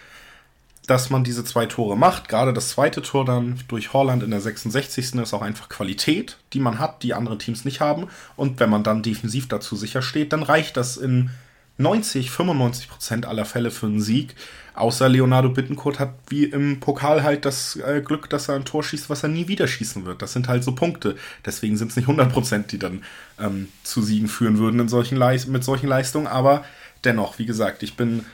dass 0.92 1.10
man 1.10 1.24
diese 1.24 1.46
zwei 1.46 1.68
Tore 1.68 1.98
macht. 1.98 2.28
Gerade 2.28 2.52
das 2.52 2.72
zweite 2.72 3.02
Tor 3.02 3.24
dann 3.24 3.58
durch 3.70 3.94
Holland 3.94 4.24
in 4.24 4.32
der 4.32 4.42
66. 4.42 5.16
ist 5.16 5.34
auch 5.34 5.42
einfach 5.42 5.70
Qualität, 5.70 6.38
die 6.52 6.60
man 6.60 6.80
hat, 6.80 7.02
die 7.04 7.14
andere 7.14 7.38
Teams 7.38 7.64
nicht 7.64 7.80
haben. 7.80 8.08
Und 8.36 8.60
wenn 8.60 8.70
man 8.70 8.84
dann 8.84 9.02
defensiv 9.02 9.48
dazu 9.48 9.78
sicher 9.78 10.02
steht, 10.02 10.34
dann 10.34 10.44
reicht 10.44 10.76
das 10.76 10.98
in 10.98 11.30
90, 11.78 12.30
95 12.30 12.90
Prozent 12.90 13.26
aller 13.26 13.46
Fälle 13.46 13.72
für 13.72 13.86
einen 13.86 14.02
Sieg. 14.02 14.36
Außer 14.74 15.08
Leonardo 15.08 15.48
Bittencourt 15.48 15.98
hat 15.98 16.14
wie 16.28 16.44
im 16.44 16.82
Pokal 16.82 17.24
halt 17.24 17.46
das 17.46 17.78
äh, 17.78 18.02
Glück, 18.02 18.30
dass 18.30 18.50
er 18.50 18.56
ein 18.56 18.66
Tor 18.66 18.84
schießt, 18.84 19.10
was 19.10 19.24
er 19.24 19.30
nie 19.30 19.48
wieder 19.48 19.70
schießen 19.70 20.04
wird. 20.04 20.22
Das 20.22 20.34
sind 20.34 20.50
halt 20.50 20.66
so 20.66 20.74
Punkte. 20.76 21.16
Deswegen 21.46 21.78
sind 21.78 21.92
es 21.92 21.96
nicht 21.96 22.10
100 22.10 22.34
Prozent, 22.34 22.74
die 22.74 22.80
dann 22.80 23.06
ähm, 23.40 23.70
zu 23.84 24.02
Siegen 24.02 24.28
führen 24.28 24.58
würden 24.58 24.82
in 24.82 24.90
solchen 24.90 25.18
mit 25.18 25.64
solchen 25.64 25.88
Leistungen. 25.88 26.28
Aber 26.28 26.66
dennoch, 27.06 27.40
wie 27.40 27.46
gesagt, 27.46 27.82
ich 27.82 27.96
bin 27.96 28.26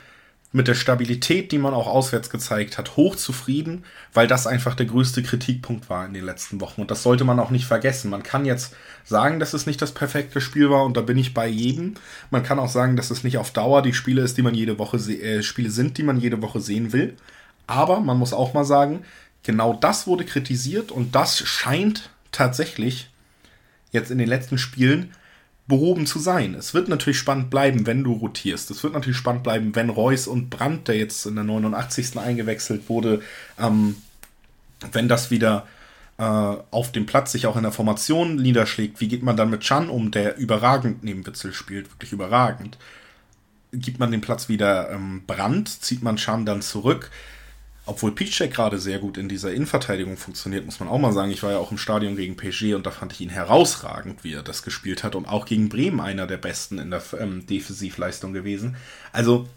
mit 0.57 0.67
der 0.67 0.75
Stabilität, 0.75 1.53
die 1.53 1.57
man 1.57 1.73
auch 1.73 1.87
auswärts 1.87 2.29
gezeigt 2.29 2.77
hat, 2.77 2.97
hochzufrieden, 2.97 3.85
weil 4.13 4.27
das 4.27 4.47
einfach 4.47 4.75
der 4.75 4.87
größte 4.87 5.23
Kritikpunkt 5.23 5.89
war 5.89 6.05
in 6.05 6.13
den 6.13 6.25
letzten 6.25 6.59
Wochen. 6.59 6.81
Und 6.81 6.91
das 6.91 7.03
sollte 7.03 7.23
man 7.23 7.39
auch 7.39 7.51
nicht 7.51 7.65
vergessen. 7.65 8.11
Man 8.11 8.23
kann 8.23 8.45
jetzt 8.45 8.75
sagen, 9.05 9.39
dass 9.39 9.53
es 9.53 9.65
nicht 9.65 9.81
das 9.81 9.93
perfekte 9.93 10.41
Spiel 10.41 10.69
war 10.69 10.83
und 10.83 10.97
da 10.97 11.01
bin 11.01 11.17
ich 11.17 11.33
bei 11.33 11.47
jedem. 11.47 11.93
Man 12.31 12.43
kann 12.43 12.59
auch 12.59 12.69
sagen, 12.69 12.97
dass 12.97 13.11
es 13.11 13.23
nicht 13.23 13.37
auf 13.37 13.51
Dauer 13.51 13.81
die 13.81 13.93
Spiele 13.93 14.21
ist, 14.21 14.37
die 14.37 14.41
man 14.41 14.55
jede 14.55 14.77
Woche 14.77 14.97
äh, 14.97 15.41
Spiele 15.43 15.69
sind, 15.69 15.97
die 15.97 16.03
man 16.03 16.19
jede 16.19 16.41
Woche 16.41 16.59
sehen 16.59 16.91
will. 16.91 17.15
Aber 17.67 18.01
man 18.01 18.17
muss 18.17 18.33
auch 18.33 18.53
mal 18.53 18.65
sagen, 18.65 19.05
genau 19.43 19.73
das 19.73 20.07
wurde 20.07 20.25
kritisiert 20.25 20.91
und 20.91 21.15
das 21.15 21.37
scheint 21.39 22.09
tatsächlich 22.31 23.09
jetzt 23.91 24.11
in 24.11 24.17
den 24.17 24.27
letzten 24.27 24.57
Spielen 24.57 25.13
behoben 25.67 26.05
zu 26.05 26.19
sein. 26.19 26.53
Es 26.53 26.73
wird 26.73 26.87
natürlich 26.87 27.19
spannend 27.19 27.49
bleiben, 27.49 27.85
wenn 27.85 28.03
du 28.03 28.13
rotierst. 28.13 28.71
Es 28.71 28.83
wird 28.83 28.93
natürlich 28.93 29.17
spannend 29.17 29.43
bleiben, 29.43 29.75
wenn 29.75 29.89
Reus 29.89 30.27
und 30.27 30.49
Brandt, 30.49 30.87
der 30.87 30.97
jetzt 30.97 31.25
in 31.25 31.35
der 31.35 31.43
89. 31.43 32.17
eingewechselt 32.17 32.87
wurde, 32.89 33.21
ähm, 33.59 33.97
wenn 34.91 35.09
das 35.09 35.29
wieder 35.29 35.67
äh, 36.17 36.23
auf 36.23 36.91
dem 36.91 37.05
Platz 37.05 37.33
sich 37.33 37.47
auch 37.47 37.57
in 37.57 37.63
der 37.63 37.71
Formation 37.71 38.37
niederschlägt. 38.37 39.01
Wie 39.01 39.07
geht 39.07 39.23
man 39.23 39.35
dann 39.35 39.49
mit 39.49 39.61
Chan 39.61 39.89
um, 39.89 40.11
der 40.11 40.37
überragend 40.37 41.03
neben 41.03 41.25
Witzel 41.25 41.53
spielt, 41.53 41.91
wirklich 41.91 42.13
überragend? 42.13 42.77
Gibt 43.73 43.99
man 43.99 44.11
den 44.11 44.21
Platz 44.21 44.47
wieder 44.47 44.89
ähm, 44.89 45.23
Brandt? 45.27 45.69
Zieht 45.69 46.01
man 46.01 46.15
Chan 46.15 46.45
dann 46.45 46.61
zurück? 46.61 47.11
Obwohl 47.87 48.11
Piszczek 48.11 48.53
gerade 48.53 48.79
sehr 48.79 48.99
gut 48.99 49.17
in 49.17 49.29
dieser 49.29 49.53
Innenverteidigung 49.53 50.17
funktioniert, 50.17 50.65
muss 50.65 50.79
man 50.79 50.89
auch 50.89 50.99
mal 50.99 51.13
sagen. 51.13 51.31
Ich 51.31 51.41
war 51.41 51.51
ja 51.51 51.57
auch 51.57 51.71
im 51.71 51.77
Stadion 51.77 52.17
gegen 52.17 52.35
PSG 52.35 52.75
und 52.75 52.85
da 52.85 52.91
fand 52.91 53.13
ich 53.13 53.21
ihn 53.21 53.29
herausragend, 53.29 54.23
wie 54.23 54.33
er 54.33 54.43
das 54.43 54.61
gespielt 54.61 55.03
hat 55.03 55.15
und 55.15 55.25
auch 55.25 55.45
gegen 55.45 55.69
Bremen 55.69 56.01
einer 56.01 56.27
der 56.27 56.37
besten 56.37 56.79
in 56.79 56.91
der 56.91 57.01
ähm, 57.19 57.47
Defensivleistung 57.47 58.33
gewesen. 58.33 58.75
Also, 59.13 59.47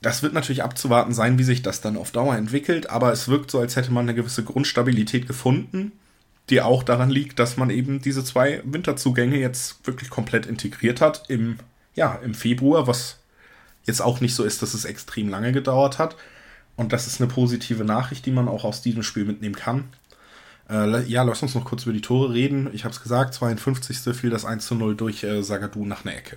das 0.00 0.22
wird 0.22 0.32
natürlich 0.32 0.62
abzuwarten 0.62 1.12
sein, 1.12 1.38
wie 1.38 1.44
sich 1.44 1.60
das 1.62 1.80
dann 1.80 1.96
auf 1.96 2.12
Dauer 2.12 2.36
entwickelt, 2.36 2.88
aber 2.88 3.12
es 3.12 3.26
wirkt 3.26 3.50
so, 3.50 3.58
als 3.58 3.74
hätte 3.74 3.92
man 3.92 4.04
eine 4.04 4.14
gewisse 4.14 4.44
Grundstabilität 4.44 5.26
gefunden, 5.26 5.90
die 6.50 6.62
auch 6.62 6.84
daran 6.84 7.10
liegt, 7.10 7.40
dass 7.40 7.56
man 7.56 7.70
eben 7.70 8.00
diese 8.00 8.22
zwei 8.22 8.62
Winterzugänge 8.64 9.36
jetzt 9.36 9.84
wirklich 9.84 10.10
komplett 10.10 10.46
integriert 10.46 11.00
hat 11.00 11.24
im, 11.28 11.58
ja, 11.96 12.14
im 12.22 12.34
Februar, 12.34 12.86
was 12.86 13.18
jetzt 13.84 14.00
auch 14.00 14.20
nicht 14.20 14.36
so 14.36 14.44
ist, 14.44 14.62
dass 14.62 14.74
es 14.74 14.84
extrem 14.84 15.28
lange 15.28 15.50
gedauert 15.50 15.98
hat. 15.98 16.14
Und 16.78 16.92
das 16.92 17.08
ist 17.08 17.20
eine 17.20 17.28
positive 17.28 17.84
Nachricht, 17.84 18.24
die 18.24 18.30
man 18.30 18.46
auch 18.48 18.64
aus 18.64 18.80
diesem 18.82 19.02
Spiel 19.02 19.24
mitnehmen 19.24 19.56
kann. 19.56 19.88
Äh, 20.70 21.02
ja, 21.02 21.24
lass 21.24 21.42
uns 21.42 21.56
noch 21.56 21.64
kurz 21.64 21.82
über 21.82 21.92
die 21.92 22.00
Tore 22.00 22.32
reden. 22.32 22.70
Ich 22.72 22.84
habe 22.84 22.94
es 22.94 23.02
gesagt, 23.02 23.34
52. 23.34 24.16
fiel 24.16 24.30
das 24.30 24.44
1 24.44 24.64
zu 24.64 24.76
0 24.76 24.94
durch 24.94 25.24
äh, 25.24 25.42
Sagadu 25.42 25.84
nach 25.84 26.04
einer 26.04 26.14
Ecke. 26.14 26.36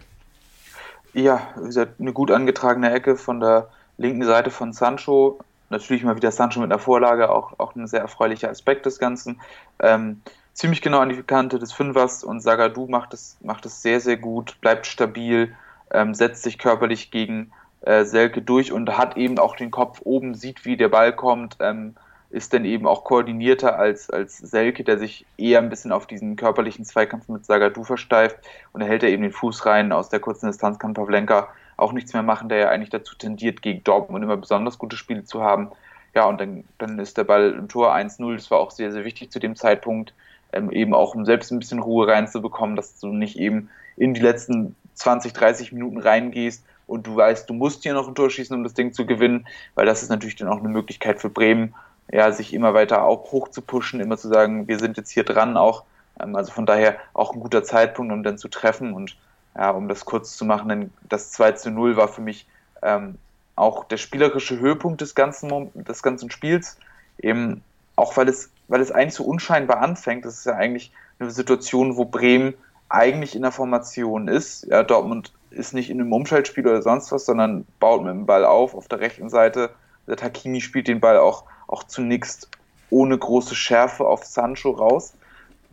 Ja, 1.13 1.48
wie 1.60 1.67
gesagt, 1.67 2.00
eine 2.00 2.12
gut 2.12 2.31
angetragene 2.31 2.91
Ecke 2.91 3.17
von 3.17 3.39
der 3.39 3.69
linken 4.00 4.25
Seite 4.25 4.50
von 4.50 4.74
Sancho. 4.74 5.39
Natürlich 5.69 6.03
mal 6.03 6.15
wieder 6.15 6.31
Sancho 6.31 6.60
mit 6.60 6.71
einer 6.71 6.79
Vorlage, 6.79 7.29
auch, 7.29 7.60
auch 7.60 7.75
ein 7.75 7.86
sehr 7.86 8.01
erfreulicher 8.01 8.50
Aspekt 8.50 8.88
des 8.88 8.98
Ganzen. 8.98 9.39
Ähm, 9.79 10.24
ziemlich 10.53 10.81
genau 10.81 11.01
an 11.01 11.10
die 11.10 11.21
Kante 11.21 11.60
des 11.60 11.71
Fünfers 11.71 12.24
und 12.24 12.41
Sagadu 12.41 12.88
macht 12.88 13.13
es, 13.13 13.38
macht 13.41 13.67
es 13.67 13.83
sehr, 13.83 14.00
sehr 14.00 14.17
gut, 14.17 14.60
bleibt 14.60 14.88
stabil, 14.88 15.53
ähm, 15.91 16.15
setzt 16.15 16.41
sich 16.41 16.57
körperlich 16.57 17.12
gegen 17.12 17.51
äh, 17.81 18.05
Selke 18.05 18.41
durch 18.41 18.71
und 18.71 18.97
hat 18.97 19.17
eben 19.17 19.39
auch 19.39 19.55
den 19.55 19.71
Kopf 19.71 20.01
oben, 20.03 20.35
sieht, 20.35 20.65
wie 20.65 20.77
der 20.77 20.89
Ball 20.89 21.13
kommt, 21.13 21.57
ähm, 21.59 21.95
ist 22.29 22.53
dann 22.53 22.63
eben 22.63 22.88
auch 22.88 23.03
koordinierter 23.03 23.77
als, 23.77 24.09
als 24.09 24.38
Selke, 24.38 24.83
der 24.83 24.97
sich 24.97 25.25
eher 25.38 25.59
ein 25.59 25.69
bisschen 25.69 25.91
auf 25.91 26.07
diesen 26.07 26.35
körperlichen 26.35 26.85
Zweikampf 26.85 27.27
mit 27.27 27.45
Sagadu 27.45 27.83
versteift 27.83 28.38
und 28.71 28.81
er 28.81 28.88
hält 28.88 29.03
er 29.03 29.09
eben 29.09 29.23
den 29.23 29.33
Fuß 29.33 29.65
rein. 29.65 29.91
Aus 29.91 30.09
der 30.09 30.19
kurzen 30.19 30.47
Distanz 30.47 30.79
kann 30.79 30.93
Pavlenka 30.93 31.50
auch 31.75 31.91
nichts 31.91 32.13
mehr 32.13 32.23
machen, 32.23 32.47
der 32.47 32.57
ja 32.59 32.69
eigentlich 32.69 32.89
dazu 32.89 33.15
tendiert, 33.15 33.61
gegen 33.61 33.83
Dortmund 33.83 34.23
immer 34.23 34.38
besonders 34.38 34.77
gute 34.77 34.95
Spiele 34.95 35.23
zu 35.23 35.41
haben. 35.41 35.71
Ja, 36.13 36.25
und 36.25 36.39
dann, 36.39 36.63
dann 36.77 37.00
ist 37.00 37.17
der 37.17 37.23
Ball 37.23 37.51
im 37.51 37.67
Tor 37.67 37.93
1-0. 37.93 38.35
Das 38.35 38.51
war 38.51 38.59
auch 38.59 38.71
sehr, 38.71 38.91
sehr 38.91 39.03
wichtig 39.03 39.31
zu 39.31 39.39
dem 39.39 39.55
Zeitpunkt, 39.55 40.13
ähm, 40.53 40.71
eben 40.71 40.93
auch 40.93 41.15
um 41.15 41.25
selbst 41.25 41.51
ein 41.51 41.59
bisschen 41.59 41.79
Ruhe 41.79 42.07
reinzubekommen, 42.07 42.75
dass 42.75 43.00
du 43.00 43.07
nicht 43.07 43.38
eben 43.38 43.69
in 43.97 44.13
die 44.13 44.21
letzten 44.21 44.75
20, 44.95 45.33
30 45.33 45.71
Minuten 45.71 45.97
reingehst 45.97 46.65
und 46.88 47.07
du 47.07 47.15
weißt, 47.15 47.50
du 47.50 47.53
musst 47.53 47.83
hier 47.83 47.93
noch 47.93 48.07
ein 48.07 48.15
Tor 48.15 48.29
schießen, 48.29 48.55
um 48.55 48.63
das 48.63 48.73
Ding 48.73 48.93
zu 48.93 49.05
gewinnen, 49.05 49.47
weil 49.75 49.85
das 49.85 50.03
ist 50.03 50.09
natürlich 50.09 50.35
dann 50.35 50.47
auch 50.47 50.59
eine 50.59 50.69
Möglichkeit 50.69 51.19
für 51.19 51.29
Bremen, 51.29 51.73
ja, 52.11 52.31
sich 52.31 52.53
immer 52.53 52.73
weiter 52.73 53.03
auch 53.03 53.31
hoch 53.31 53.47
zu 53.50 53.61
pushen, 53.61 54.00
immer 54.00 54.17
zu 54.17 54.27
sagen, 54.27 54.67
wir 54.67 54.79
sind 54.79 54.97
jetzt 54.97 55.11
hier 55.11 55.23
dran 55.23 55.57
auch. 55.57 55.85
Ähm, 56.19 56.35
also 56.35 56.51
von 56.51 56.65
daher 56.65 56.97
auch 57.13 57.33
ein 57.33 57.39
guter 57.39 57.63
Zeitpunkt, 57.63 58.11
um 58.11 58.23
dann 58.23 58.38
zu 58.38 58.47
treffen 58.47 58.93
und 58.93 59.17
ja, 59.55 59.71
um 59.71 59.88
das 59.88 60.05
kurz 60.05 60.38
zu 60.38 60.45
machen, 60.45 60.69
denn 60.69 60.93
das 61.09 61.31
2 61.31 61.53
zu 61.53 61.71
0 61.71 61.97
war 61.97 62.07
für 62.07 62.21
mich 62.21 62.47
ähm, 62.81 63.17
auch 63.55 63.83
der 63.83 63.97
spielerische 63.97 64.59
Höhepunkt 64.59 65.01
des 65.01 65.13
ganzen, 65.13 65.69
des 65.73 66.01
ganzen 66.01 66.31
Spiels. 66.31 66.77
Eben 67.19 67.61
auch 67.95 68.15
weil 68.17 68.29
es, 68.29 68.50
weil 68.67 68.81
es 68.81 68.91
eigentlich 68.91 69.13
so 69.13 69.25
unscheinbar 69.25 69.81
anfängt. 69.81 70.25
Das 70.25 70.39
ist 70.39 70.45
ja 70.45 70.55
eigentlich 70.55 70.91
eine 71.19 71.31
Situation, 71.31 71.97
wo 71.97 72.05
Bremen 72.05 72.53
eigentlich 72.89 73.35
in 73.35 73.41
der 73.41 73.51
Formation 73.51 74.27
ist. 74.27 74.65
Ja, 74.67 74.83
Dortmund 74.83 75.33
ist 75.51 75.74
nicht 75.74 75.89
in 75.89 76.00
einem 76.00 76.13
Umschaltspiel 76.13 76.67
oder 76.67 76.81
sonst 76.81 77.12
was, 77.12 77.25
sondern 77.25 77.65
baut 77.79 78.03
mit 78.03 78.12
dem 78.12 78.25
Ball 78.25 78.46
auf 78.46 78.74
auf 78.74 78.88
der 78.88 79.00
rechten 79.00 79.29
Seite. 79.29 79.72
Der 80.08 80.17
Takimi 80.17 80.62
spielt 80.62 80.88
den 80.88 81.00
Ball 81.00 81.17
auch, 81.17 81.43
auch 81.67 81.84
zunächst 81.84 82.50
ohne 82.89 83.17
große 83.17 83.55
Schärfe 83.55 84.05
auf 84.05 84.25
Sancho 84.25 84.72
raus, 84.72 85.13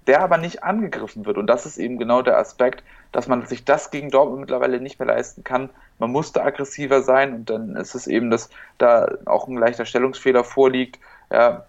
der 0.07 0.21
aber 0.21 0.39
nicht 0.39 0.63
angegriffen 0.63 1.27
wird. 1.27 1.39
Und 1.39 1.47
das 1.47 1.67
ist 1.67 1.79
eben 1.79 1.99
genau 1.99 2.23
der 2.23 2.39
Aspekt, 2.39 2.83
dass 3.13 3.29
man 3.29 3.47
sich 3.47 3.65
das 3.65 3.91
gegen 3.91 4.11
Dortmund 4.11 4.41
mittlerweile 4.41 4.81
nicht 4.81 4.99
mehr 4.99 5.09
leisten 5.09 5.45
kann. 5.45 5.71
Man 5.99 6.13
musste 6.13 6.43
aggressiver 6.43 7.03
sein 7.03 7.35
und 7.35 7.51
dann 7.51 7.77
ist 7.77 7.95
es 7.95 8.07
eben, 8.07 8.31
dass 8.31 8.51
da 8.79 9.09
auch 9.25 9.49
ein 9.49 9.57
leichter 9.57 9.85
Stellungsfehler 9.85 10.45
vorliegt. 10.45 10.99
Ja, 11.31 11.65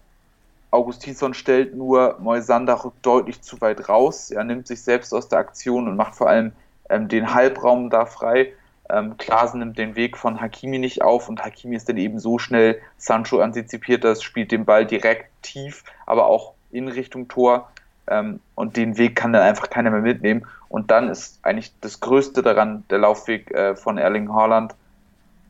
Augustinsson 0.70 1.34
stellt 1.34 1.74
nur, 1.74 2.16
Moisander 2.20 2.84
rückt 2.84 3.04
deutlich 3.04 3.42
zu 3.42 3.60
weit 3.60 3.88
raus. 3.88 4.30
Er 4.30 4.44
nimmt 4.44 4.66
sich 4.66 4.82
selbst 4.82 5.12
aus 5.12 5.28
der 5.28 5.40
Aktion 5.40 5.88
und 5.88 5.96
macht 5.96 6.14
vor 6.14 6.28
allem 6.28 6.52
ähm, 6.90 7.08
den 7.08 7.32
Halbraum 7.32 7.88
da 7.88 8.04
frei. 8.04 8.52
Ähm, 8.90 9.16
Klaasen 9.16 9.60
nimmt 9.60 9.78
den 9.78 9.94
Weg 9.94 10.16
von 10.16 10.40
Hakimi 10.40 10.78
nicht 10.78 11.02
auf 11.02 11.28
und 11.28 11.44
Hakimi 11.44 11.76
ist 11.76 11.88
dann 11.88 11.96
eben 11.96 12.18
so 12.18 12.38
schnell. 12.38 12.80
Sancho 12.98 13.40
antizipiert 13.40 14.04
das, 14.04 14.22
spielt 14.22 14.50
den 14.50 14.64
Ball 14.64 14.84
direkt 14.84 15.30
tief, 15.42 15.84
aber 16.06 16.26
auch 16.26 16.54
in 16.70 16.88
Richtung 16.88 17.28
Tor. 17.28 17.70
Ähm, 18.08 18.40
und 18.56 18.76
den 18.76 18.98
Weg 18.98 19.14
kann 19.14 19.32
dann 19.32 19.42
einfach 19.42 19.70
keiner 19.70 19.90
mehr 19.90 20.00
mitnehmen. 20.00 20.44
Und 20.68 20.90
dann 20.90 21.08
ist 21.08 21.38
eigentlich 21.42 21.72
das 21.80 22.00
Größte 22.00 22.42
daran, 22.42 22.84
der 22.90 22.98
Laufweg 22.98 23.50
äh, 23.52 23.76
von 23.76 23.98
Erling 23.98 24.32
Haaland. 24.32 24.74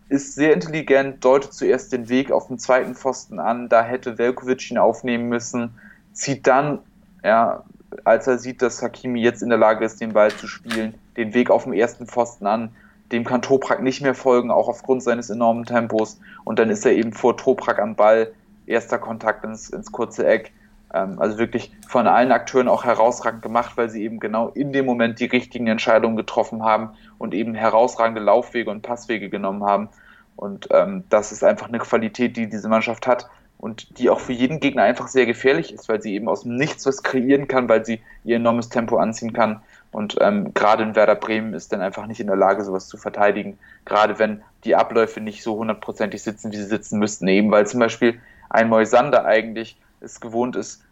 Ist 0.08 0.34
sehr 0.34 0.52
intelligent, 0.52 1.24
deutet 1.24 1.52
zuerst 1.52 1.92
den 1.92 2.08
Weg 2.08 2.32
auf 2.32 2.48
den 2.48 2.58
zweiten 2.58 2.94
Pfosten 2.94 3.38
an, 3.38 3.68
da 3.68 3.82
hätte 3.82 4.18
Velkovic 4.18 4.70
ihn 4.70 4.78
aufnehmen 4.78 5.28
müssen, 5.28 5.78
zieht 6.12 6.48
dann, 6.48 6.80
ja, 7.22 7.62
als 8.04 8.26
er 8.26 8.38
sieht, 8.38 8.60
dass 8.60 8.82
Hakimi 8.82 9.20
jetzt 9.20 9.42
in 9.42 9.50
der 9.50 9.58
Lage 9.58 9.84
ist, 9.84 10.00
den 10.00 10.12
Ball 10.12 10.32
zu 10.32 10.48
spielen, 10.48 10.94
den 11.16 11.34
Weg 11.34 11.50
auf 11.50 11.64
dem 11.64 11.72
ersten 11.72 12.06
Pfosten 12.06 12.46
an. 12.46 12.74
Dem 13.12 13.24
kann 13.24 13.42
Toprak 13.42 13.82
nicht 13.82 14.02
mehr 14.02 14.14
folgen, 14.14 14.50
auch 14.50 14.68
aufgrund 14.68 15.02
seines 15.02 15.30
enormen 15.30 15.64
Tempos. 15.64 16.20
Und 16.44 16.58
dann 16.58 16.70
ist 16.70 16.86
er 16.86 16.92
eben 16.92 17.12
vor 17.12 17.36
Toprak 17.36 17.78
am 17.80 17.96
Ball. 17.96 18.32
Erster 18.66 18.98
Kontakt 18.98 19.44
ins, 19.44 19.70
ins 19.70 19.90
kurze 19.90 20.26
Eck. 20.26 20.52
Ähm, 20.94 21.18
also 21.18 21.38
wirklich 21.38 21.72
von 21.88 22.06
allen 22.06 22.32
Akteuren 22.32 22.68
auch 22.68 22.84
herausragend 22.84 23.42
gemacht, 23.42 23.72
weil 23.76 23.90
sie 23.90 24.04
eben 24.04 24.20
genau 24.20 24.48
in 24.48 24.72
dem 24.72 24.86
Moment 24.86 25.20
die 25.20 25.26
richtigen 25.26 25.66
Entscheidungen 25.66 26.16
getroffen 26.16 26.62
haben 26.62 26.90
und 27.18 27.34
eben 27.34 27.54
herausragende 27.54 28.20
Laufwege 28.20 28.70
und 28.70 28.82
Passwege 28.82 29.28
genommen 29.28 29.64
haben. 29.64 29.88
Und 30.36 30.68
ähm, 30.70 31.04
das 31.10 31.32
ist 31.32 31.44
einfach 31.44 31.68
eine 31.68 31.78
Qualität, 31.78 32.36
die 32.36 32.48
diese 32.48 32.68
Mannschaft 32.68 33.06
hat 33.06 33.28
und 33.58 33.98
die 33.98 34.08
auch 34.08 34.20
für 34.20 34.32
jeden 34.32 34.58
Gegner 34.58 34.84
einfach 34.84 35.08
sehr 35.08 35.26
gefährlich 35.26 35.72
ist, 35.74 35.88
weil 35.88 36.00
sie 36.00 36.14
eben 36.14 36.28
aus 36.28 36.44
dem 36.44 36.56
Nichts 36.56 36.86
was 36.86 37.02
kreieren 37.02 37.46
kann, 37.46 37.68
weil 37.68 37.84
sie 37.84 38.00
ihr 38.24 38.36
enormes 38.36 38.70
Tempo 38.70 38.96
anziehen 38.96 39.34
kann. 39.34 39.60
Und 39.92 40.16
ähm, 40.20 40.54
gerade 40.54 40.82
in 40.84 40.94
Werder 40.94 41.16
Bremen 41.16 41.52
ist 41.52 41.72
dann 41.72 41.80
einfach 41.80 42.06
nicht 42.06 42.20
in 42.20 42.28
der 42.28 42.36
Lage, 42.36 42.64
sowas 42.64 42.86
zu 42.86 42.96
verteidigen. 42.96 43.58
Gerade 43.84 44.18
wenn 44.18 44.42
die 44.64 44.76
Abläufe 44.76 45.20
nicht 45.20 45.42
so 45.42 45.56
hundertprozentig 45.56 46.22
sitzen, 46.22 46.52
wie 46.52 46.56
sie 46.56 46.66
sitzen 46.66 46.98
müssten, 46.98 47.26
eben 47.26 47.50
weil 47.50 47.66
zum 47.66 47.80
Beispiel 47.80 48.20
ein 48.50 48.68
Moisander 48.68 49.24
eigentlich 49.24 49.76
es 50.00 50.20
gewohnt 50.20 50.56
ist, 50.56 50.82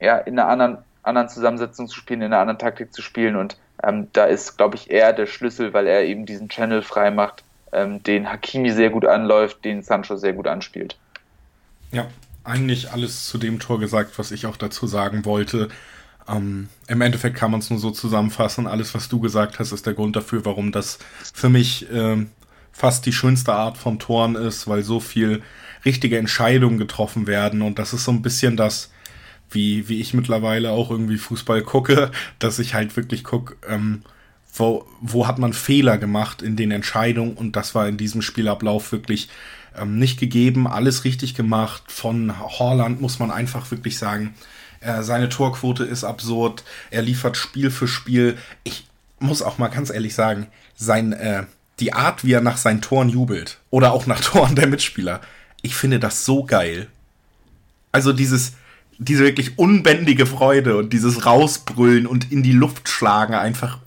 ja, 0.00 0.18
in 0.18 0.38
einer 0.38 0.48
anderen, 0.48 0.78
anderen 1.02 1.28
Zusammensetzung 1.28 1.88
zu 1.88 1.96
spielen, 1.96 2.22
in 2.22 2.26
einer 2.26 2.40
anderen 2.40 2.58
Taktik 2.58 2.92
zu 2.92 3.02
spielen. 3.02 3.36
Und 3.36 3.56
ähm, 3.82 4.08
da 4.12 4.24
ist, 4.24 4.56
glaube 4.56 4.76
ich, 4.76 4.90
er 4.90 5.12
der 5.12 5.26
Schlüssel, 5.26 5.72
weil 5.72 5.86
er 5.86 6.04
eben 6.04 6.26
diesen 6.26 6.48
Channel 6.48 6.82
frei 6.82 7.10
macht, 7.10 7.44
ähm, 7.72 8.02
den 8.02 8.30
Hakimi 8.30 8.70
sehr 8.70 8.90
gut 8.90 9.04
anläuft, 9.04 9.64
den 9.64 9.82
Sancho 9.82 10.16
sehr 10.16 10.32
gut 10.32 10.46
anspielt. 10.46 10.96
Ja, 11.90 12.06
eigentlich 12.44 12.90
alles 12.92 13.26
zu 13.26 13.38
dem 13.38 13.58
Tor 13.60 13.78
gesagt, 13.80 14.18
was 14.18 14.30
ich 14.30 14.46
auch 14.46 14.56
dazu 14.56 14.86
sagen 14.86 15.24
wollte. 15.24 15.68
Ähm, 16.28 16.68
Im 16.86 17.00
Endeffekt 17.00 17.36
kann 17.36 17.50
man 17.50 17.60
es 17.60 17.70
nur 17.70 17.78
so 17.78 17.90
zusammenfassen. 17.90 18.66
Alles, 18.66 18.94
was 18.94 19.08
du 19.08 19.20
gesagt 19.20 19.58
hast, 19.58 19.72
ist 19.72 19.86
der 19.86 19.94
Grund 19.94 20.16
dafür, 20.16 20.44
warum 20.44 20.72
das 20.72 20.98
für 21.34 21.48
mich 21.48 21.90
äh, 21.90 22.26
fast 22.72 23.06
die 23.06 23.12
schönste 23.12 23.52
Art 23.52 23.76
von 23.76 23.98
Toren 23.98 24.34
ist, 24.34 24.68
weil 24.68 24.82
so 24.82 25.00
viel 25.00 25.42
richtige 25.84 26.18
Entscheidungen 26.18 26.78
getroffen 26.78 27.26
werden. 27.26 27.62
Und 27.62 27.78
das 27.78 27.92
ist 27.92 28.04
so 28.04 28.12
ein 28.12 28.22
bisschen 28.22 28.56
das, 28.56 28.90
wie, 29.50 29.88
wie 29.88 30.00
ich 30.00 30.14
mittlerweile 30.14 30.70
auch 30.70 30.90
irgendwie 30.90 31.18
Fußball 31.18 31.62
gucke, 31.62 32.10
dass 32.38 32.58
ich 32.58 32.74
halt 32.74 32.96
wirklich 32.96 33.24
gucke, 33.24 33.56
ähm, 33.68 34.02
wo, 34.54 34.86
wo 35.00 35.26
hat 35.26 35.38
man 35.38 35.52
Fehler 35.52 35.98
gemacht 35.98 36.42
in 36.42 36.56
den 36.56 36.70
Entscheidungen 36.70 37.34
und 37.34 37.56
das 37.56 37.74
war 37.74 37.88
in 37.88 37.96
diesem 37.96 38.20
Spielablauf 38.20 38.92
wirklich 38.92 39.28
ähm, 39.76 39.98
nicht 39.98 40.20
gegeben, 40.20 40.66
alles 40.66 41.04
richtig 41.04 41.34
gemacht. 41.34 41.84
Von 41.88 42.38
Horland 42.38 43.00
muss 43.00 43.18
man 43.18 43.30
einfach 43.30 43.70
wirklich 43.70 43.96
sagen, 43.96 44.34
äh, 44.82 45.02
seine 45.02 45.28
Torquote 45.28 45.84
ist 45.84 46.04
absurd, 46.04 46.64
er 46.90 47.02
liefert 47.02 47.36
Spiel 47.36 47.70
für 47.70 47.88
Spiel. 47.88 48.36
Ich 48.64 48.86
muss 49.18 49.42
auch 49.42 49.58
mal 49.58 49.68
ganz 49.68 49.90
ehrlich 49.90 50.14
sagen, 50.14 50.48
sein, 50.74 51.12
äh, 51.12 51.44
die 51.80 51.92
Art, 51.92 52.24
wie 52.24 52.32
er 52.32 52.40
nach 52.40 52.56
seinen 52.56 52.80
Toren 52.82 53.08
jubelt 53.08 53.58
oder 53.70 53.92
auch 53.92 54.06
nach 54.06 54.20
Toren 54.24 54.54
der 54.54 54.66
Mitspieler, 54.66 55.20
ich 55.62 55.74
finde 55.74 55.98
das 55.98 56.24
so 56.24 56.44
geil. 56.44 56.88
Also 57.92 58.12
dieses, 58.12 58.54
diese 58.98 59.24
wirklich 59.24 59.58
unbändige 59.58 60.26
Freude 60.26 60.76
und 60.76 60.92
dieses 60.92 61.26
Rausbrüllen 61.26 62.06
und 62.06 62.32
in 62.32 62.42
die 62.42 62.52
Luft 62.52 62.88
schlagen 62.88 63.34
einfach 63.34 63.78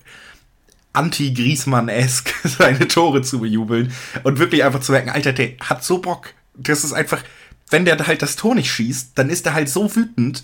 anti-Griesmann-esk 0.94 2.34
seine 2.44 2.88
Tore 2.88 3.22
zu 3.22 3.40
bejubeln 3.40 3.92
und 4.24 4.40
wirklich 4.40 4.64
einfach 4.64 4.80
zu 4.80 4.92
merken, 4.92 5.10
Alter, 5.10 5.34
der 5.34 5.52
hat 5.62 5.84
so 5.84 6.00
Bock. 6.00 6.34
Das 6.54 6.84
ist 6.84 6.94
einfach, 6.94 7.22
wenn 7.70 7.86
der 7.86 7.98
halt 8.08 8.22
das 8.22 8.36
Tor 8.36 8.56
nicht 8.56 8.72
schießt, 8.72 9.12
dann 9.16 9.30
ist 9.30 9.46
er 9.46 9.54
halt 9.54 9.70
so 9.70 9.94
wütend, 9.94 10.44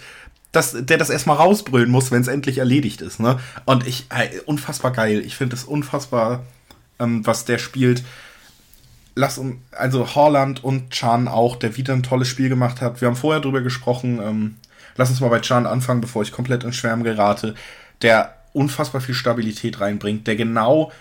dass 0.51 0.75
der 0.77 0.98
das 0.98 1.10
erstmal 1.10 1.38
rausbrüllen 1.38 1.89
muss, 1.89 2.12
wenn 2.12 2.22
es 2.22 2.27
endlich 2.27 2.58
erledigt 2.58 3.01
ist. 3.01 3.20
Ne? 3.20 3.39
Und 3.65 3.88
ich, 3.88 4.05
ey, 4.10 4.39
unfassbar 4.46 4.91
geil. 4.91 5.22
Ich 5.25 5.36
finde 5.36 5.55
es 5.55 5.63
unfassbar, 5.63 6.43
ähm, 7.00 7.25
was 7.25 7.46
der 7.46 7.58
spielt. 7.58 8.03
Lass 9.15 9.38
uns, 9.38 9.58
also 9.72 10.15
Horland 10.15 10.63
und 10.63 10.91
Chan 10.91 11.27
auch, 11.27 11.55
der 11.55 11.77
wieder 11.77 11.93
ein 11.93 12.03
tolles 12.03 12.27
Spiel 12.27 12.50
gemacht 12.50 12.81
hat. 12.81 13.01
Wir 13.01 13.08
haben 13.08 13.15
vorher 13.15 13.41
drüber 13.41 13.62
gesprochen. 13.62 14.20
Ähm, 14.22 14.55
lass 14.98 15.10
uns 15.10 15.22
mal 15.22 15.29
bei 15.29 15.39
Chan 15.39 15.65
anfangen, 15.65 16.01
bevor 16.01 16.22
ich 16.22 16.31
komplett 16.31 16.63
in 16.63 16.74
Schwärmen 16.74 17.03
gerate. 17.03 17.55
Der 18.01 18.36
unfassbar 18.53 19.00
viel 19.00 19.15
Stabilität 19.15 19.79
reinbringt, 19.79 20.27
der 20.27 20.36
genau 20.36 20.91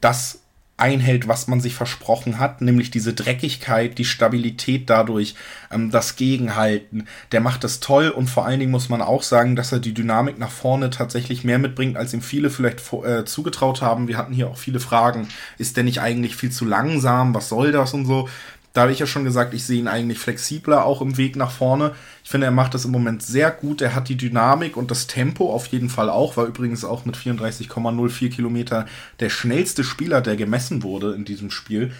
das 0.00 0.39
einhält, 0.80 1.28
was 1.28 1.46
man 1.46 1.60
sich 1.60 1.74
versprochen 1.74 2.38
hat, 2.38 2.60
nämlich 2.60 2.90
diese 2.90 3.12
Dreckigkeit, 3.12 3.98
die 3.98 4.04
Stabilität 4.04 4.90
dadurch, 4.90 5.34
ähm, 5.70 5.90
das 5.90 6.16
Gegenhalten. 6.16 7.06
Der 7.32 7.40
macht 7.40 7.64
das 7.64 7.80
toll 7.80 8.08
und 8.08 8.28
vor 8.28 8.46
allen 8.46 8.60
Dingen 8.60 8.72
muss 8.72 8.88
man 8.88 9.02
auch 9.02 9.22
sagen, 9.22 9.56
dass 9.56 9.72
er 9.72 9.78
die 9.78 9.94
Dynamik 9.94 10.38
nach 10.38 10.50
vorne 10.50 10.90
tatsächlich 10.90 11.44
mehr 11.44 11.58
mitbringt, 11.58 11.96
als 11.96 12.14
ihm 12.14 12.22
viele 12.22 12.50
vielleicht 12.50 12.80
äh, 13.04 13.24
zugetraut 13.24 13.82
haben. 13.82 14.08
Wir 14.08 14.16
hatten 14.16 14.32
hier 14.32 14.48
auch 14.48 14.58
viele 14.58 14.80
Fragen. 14.80 15.28
Ist 15.58 15.76
der 15.76 15.84
nicht 15.84 16.00
eigentlich 16.00 16.36
viel 16.36 16.50
zu 16.50 16.64
langsam? 16.64 17.34
Was 17.34 17.48
soll 17.48 17.72
das 17.72 17.94
und 17.94 18.06
so? 18.06 18.28
Da 18.72 18.82
habe 18.82 18.92
ich 18.92 19.00
ja 19.00 19.06
schon 19.06 19.24
gesagt, 19.24 19.52
ich 19.52 19.64
sehe 19.64 19.80
ihn 19.80 19.88
eigentlich 19.88 20.18
flexibler 20.18 20.84
auch 20.84 21.02
im 21.02 21.16
Weg 21.16 21.34
nach 21.34 21.50
vorne. 21.50 21.94
Ich 22.22 22.30
finde, 22.30 22.46
er 22.46 22.52
macht 22.52 22.74
das 22.74 22.84
im 22.84 22.92
Moment 22.92 23.22
sehr 23.22 23.50
gut. 23.50 23.80
Er 23.80 23.94
hat 23.94 24.08
die 24.08 24.16
Dynamik 24.16 24.76
und 24.76 24.92
das 24.92 25.08
Tempo 25.08 25.52
auf 25.52 25.66
jeden 25.66 25.88
Fall 25.88 26.08
auch. 26.08 26.36
War 26.36 26.46
übrigens 26.46 26.84
auch 26.84 27.04
mit 27.04 27.16
34,04 27.16 28.30
Kilometer 28.30 28.86
der 29.18 29.28
schnellste 29.28 29.82
Spieler, 29.82 30.20
der 30.20 30.36
gemessen 30.36 30.84
wurde 30.84 31.14
in 31.14 31.24
diesem 31.24 31.50
Spiel. 31.50 31.92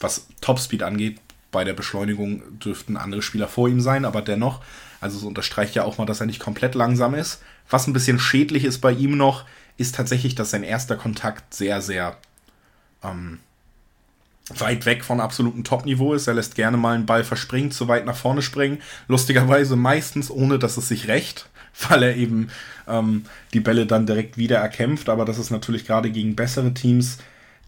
Was 0.00 0.26
Topspeed 0.42 0.82
angeht, 0.82 1.18
bei 1.50 1.64
der 1.64 1.72
Beschleunigung 1.72 2.42
dürften 2.58 2.98
andere 2.98 3.22
Spieler 3.22 3.48
vor 3.48 3.68
ihm 3.68 3.80
sein, 3.80 4.04
aber 4.04 4.20
dennoch, 4.20 4.60
also 5.00 5.16
es 5.16 5.24
unterstreicht 5.24 5.74
ja 5.74 5.84
auch 5.84 5.96
mal, 5.96 6.04
dass 6.04 6.20
er 6.20 6.26
nicht 6.26 6.40
komplett 6.40 6.74
langsam 6.74 7.14
ist. 7.14 7.40
Was 7.70 7.86
ein 7.86 7.94
bisschen 7.94 8.18
schädlich 8.18 8.64
ist 8.64 8.80
bei 8.80 8.92
ihm 8.92 9.16
noch, 9.16 9.46
ist 9.78 9.94
tatsächlich, 9.94 10.34
dass 10.34 10.50
sein 10.50 10.62
erster 10.62 10.96
Kontakt 10.96 11.54
sehr, 11.54 11.80
sehr 11.80 12.18
ähm, 13.02 13.38
weit 14.56 14.86
weg 14.86 15.04
von 15.04 15.20
absolutem 15.20 15.64
Top-Niveau 15.64 16.14
ist. 16.14 16.26
Er 16.26 16.34
lässt 16.34 16.54
gerne 16.54 16.76
mal 16.76 16.94
einen 16.94 17.06
Ball 17.06 17.24
verspringen, 17.24 17.70
zu 17.70 17.88
weit 17.88 18.06
nach 18.06 18.16
vorne 18.16 18.42
springen. 18.42 18.78
Lustigerweise 19.06 19.76
meistens 19.76 20.30
ohne, 20.30 20.58
dass 20.58 20.76
es 20.76 20.88
sich 20.88 21.08
rächt, 21.08 21.48
weil 21.88 22.02
er 22.02 22.16
eben 22.16 22.48
ähm, 22.86 23.24
die 23.52 23.60
Bälle 23.60 23.86
dann 23.86 24.06
direkt 24.06 24.38
wieder 24.38 24.58
erkämpft. 24.58 25.08
Aber 25.08 25.24
das 25.24 25.38
ist 25.38 25.50
natürlich 25.50 25.86
gerade 25.86 26.10
gegen 26.10 26.36
bessere 26.36 26.72
Teams, 26.74 27.18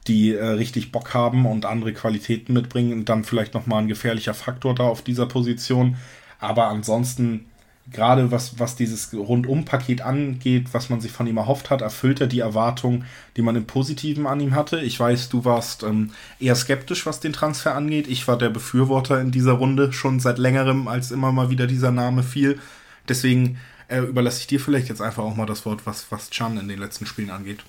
die 0.06 0.32
äh, 0.34 0.44
richtig 0.44 0.92
Bock 0.92 1.12
haben 1.12 1.46
und 1.46 1.66
andere 1.66 1.92
Qualitäten 1.92 2.52
mitbringen 2.54 2.92
und 2.92 3.08
dann 3.08 3.24
vielleicht 3.24 3.54
nochmal 3.54 3.82
ein 3.82 3.88
gefährlicher 3.88 4.34
Faktor 4.34 4.74
da 4.74 4.84
auf 4.84 5.02
dieser 5.02 5.26
Position. 5.26 5.96
Aber 6.38 6.68
ansonsten 6.68 7.49
gerade 7.90 8.30
was, 8.30 8.58
was 8.58 8.76
dieses 8.76 9.12
Rundum-Paket 9.12 10.02
angeht, 10.02 10.68
was 10.72 10.90
man 10.90 11.00
sich 11.00 11.12
von 11.12 11.26
ihm 11.26 11.36
erhofft 11.36 11.70
hat, 11.70 11.80
erfüllt 11.80 12.20
er 12.20 12.26
die 12.26 12.40
Erwartungen, 12.40 13.04
die 13.36 13.42
man 13.42 13.56
im 13.56 13.66
Positiven 13.66 14.26
an 14.26 14.40
ihm 14.40 14.54
hatte. 14.54 14.80
Ich 14.80 14.98
weiß, 14.98 15.28
du 15.28 15.44
warst 15.44 15.82
ähm, 15.82 16.10
eher 16.38 16.54
skeptisch, 16.54 17.06
was 17.06 17.20
den 17.20 17.32
Transfer 17.32 17.74
angeht. 17.74 18.08
Ich 18.08 18.28
war 18.28 18.38
der 18.38 18.50
Befürworter 18.50 19.20
in 19.20 19.30
dieser 19.30 19.52
Runde 19.52 19.92
schon 19.92 20.20
seit 20.20 20.38
längerem, 20.38 20.88
als 20.88 21.10
immer 21.10 21.32
mal 21.32 21.50
wieder 21.50 21.66
dieser 21.66 21.90
Name 21.90 22.22
fiel. 22.22 22.58
Deswegen 23.08 23.58
äh, 23.88 23.98
überlasse 23.98 24.40
ich 24.40 24.46
dir 24.46 24.60
vielleicht 24.60 24.88
jetzt 24.88 25.02
einfach 25.02 25.24
auch 25.24 25.36
mal 25.36 25.46
das 25.46 25.66
Wort, 25.66 25.86
was, 25.86 26.10
was 26.10 26.30
Chan 26.30 26.58
in 26.58 26.68
den 26.68 26.78
letzten 26.78 27.06
Spielen 27.06 27.30
angeht. 27.30 27.64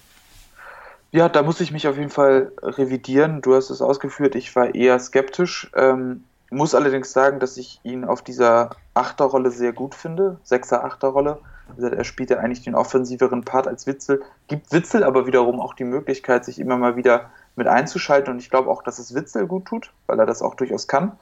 Ja, 1.12 1.28
da 1.28 1.44
muss 1.44 1.60
ich 1.60 1.72
mich 1.72 1.88
auf 1.88 1.98
jeden 1.98 2.10
Fall 2.10 2.54
revidieren. 2.62 3.42
Du 3.42 3.54
hast 3.54 3.70
es 3.70 3.82
ausgeführt, 3.82 4.36
ich 4.36 4.56
war 4.56 4.74
eher 4.74 4.98
skeptisch. 4.98 5.70
Ähm, 5.76 6.24
muss 6.52 6.76
allerdings 6.76 7.12
sagen, 7.14 7.40
dass 7.40 7.58
ich 7.58 7.80
ihn 7.84 8.06
auf 8.06 8.22
dieser 8.22 8.72
Achterrolle 8.94 9.52
sehr 9.52 9.72
gut 9.72 9.96
finde, 9.96 10.38
Sechser 10.44 10.84
Achterrolle. 10.84 11.40
Er 11.78 12.04
spielt 12.04 12.30
ja 12.30 12.38
eigentlich 12.38 12.64
den 12.64 12.76
offensiveren 12.76 13.46
Part 13.46 13.66
als 13.66 13.88
Witzel, 13.88 14.22
gibt 14.50 14.74
Witzel 14.74 15.06
aber 15.06 15.26
wiederum 15.26 15.62
auch 15.62 15.74
die 15.74 15.86
Möglichkeit, 15.86 16.44
sich 16.44 16.60
immer 16.60 16.76
mal 16.76 16.98
wieder 16.98 17.30
mit 17.56 17.68
einzuschalten 17.68 18.34
und 18.34 18.40
ich 18.40 18.50
glaube 18.50 18.70
auch, 18.70 18.84
dass 18.84 19.00
es 19.00 19.16
Witzel 19.16 19.48
gut 19.48 19.66
tut, 19.66 19.92
weil 20.08 20.20
er 20.20 20.26
das 20.26 20.42
auch 20.42 20.56
durchaus 20.56 20.88
kann. 20.88 21.14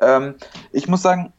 Ähm, 0.00 0.36
ich 0.72 0.88
muss 0.88 1.02
sagen, 1.02 1.34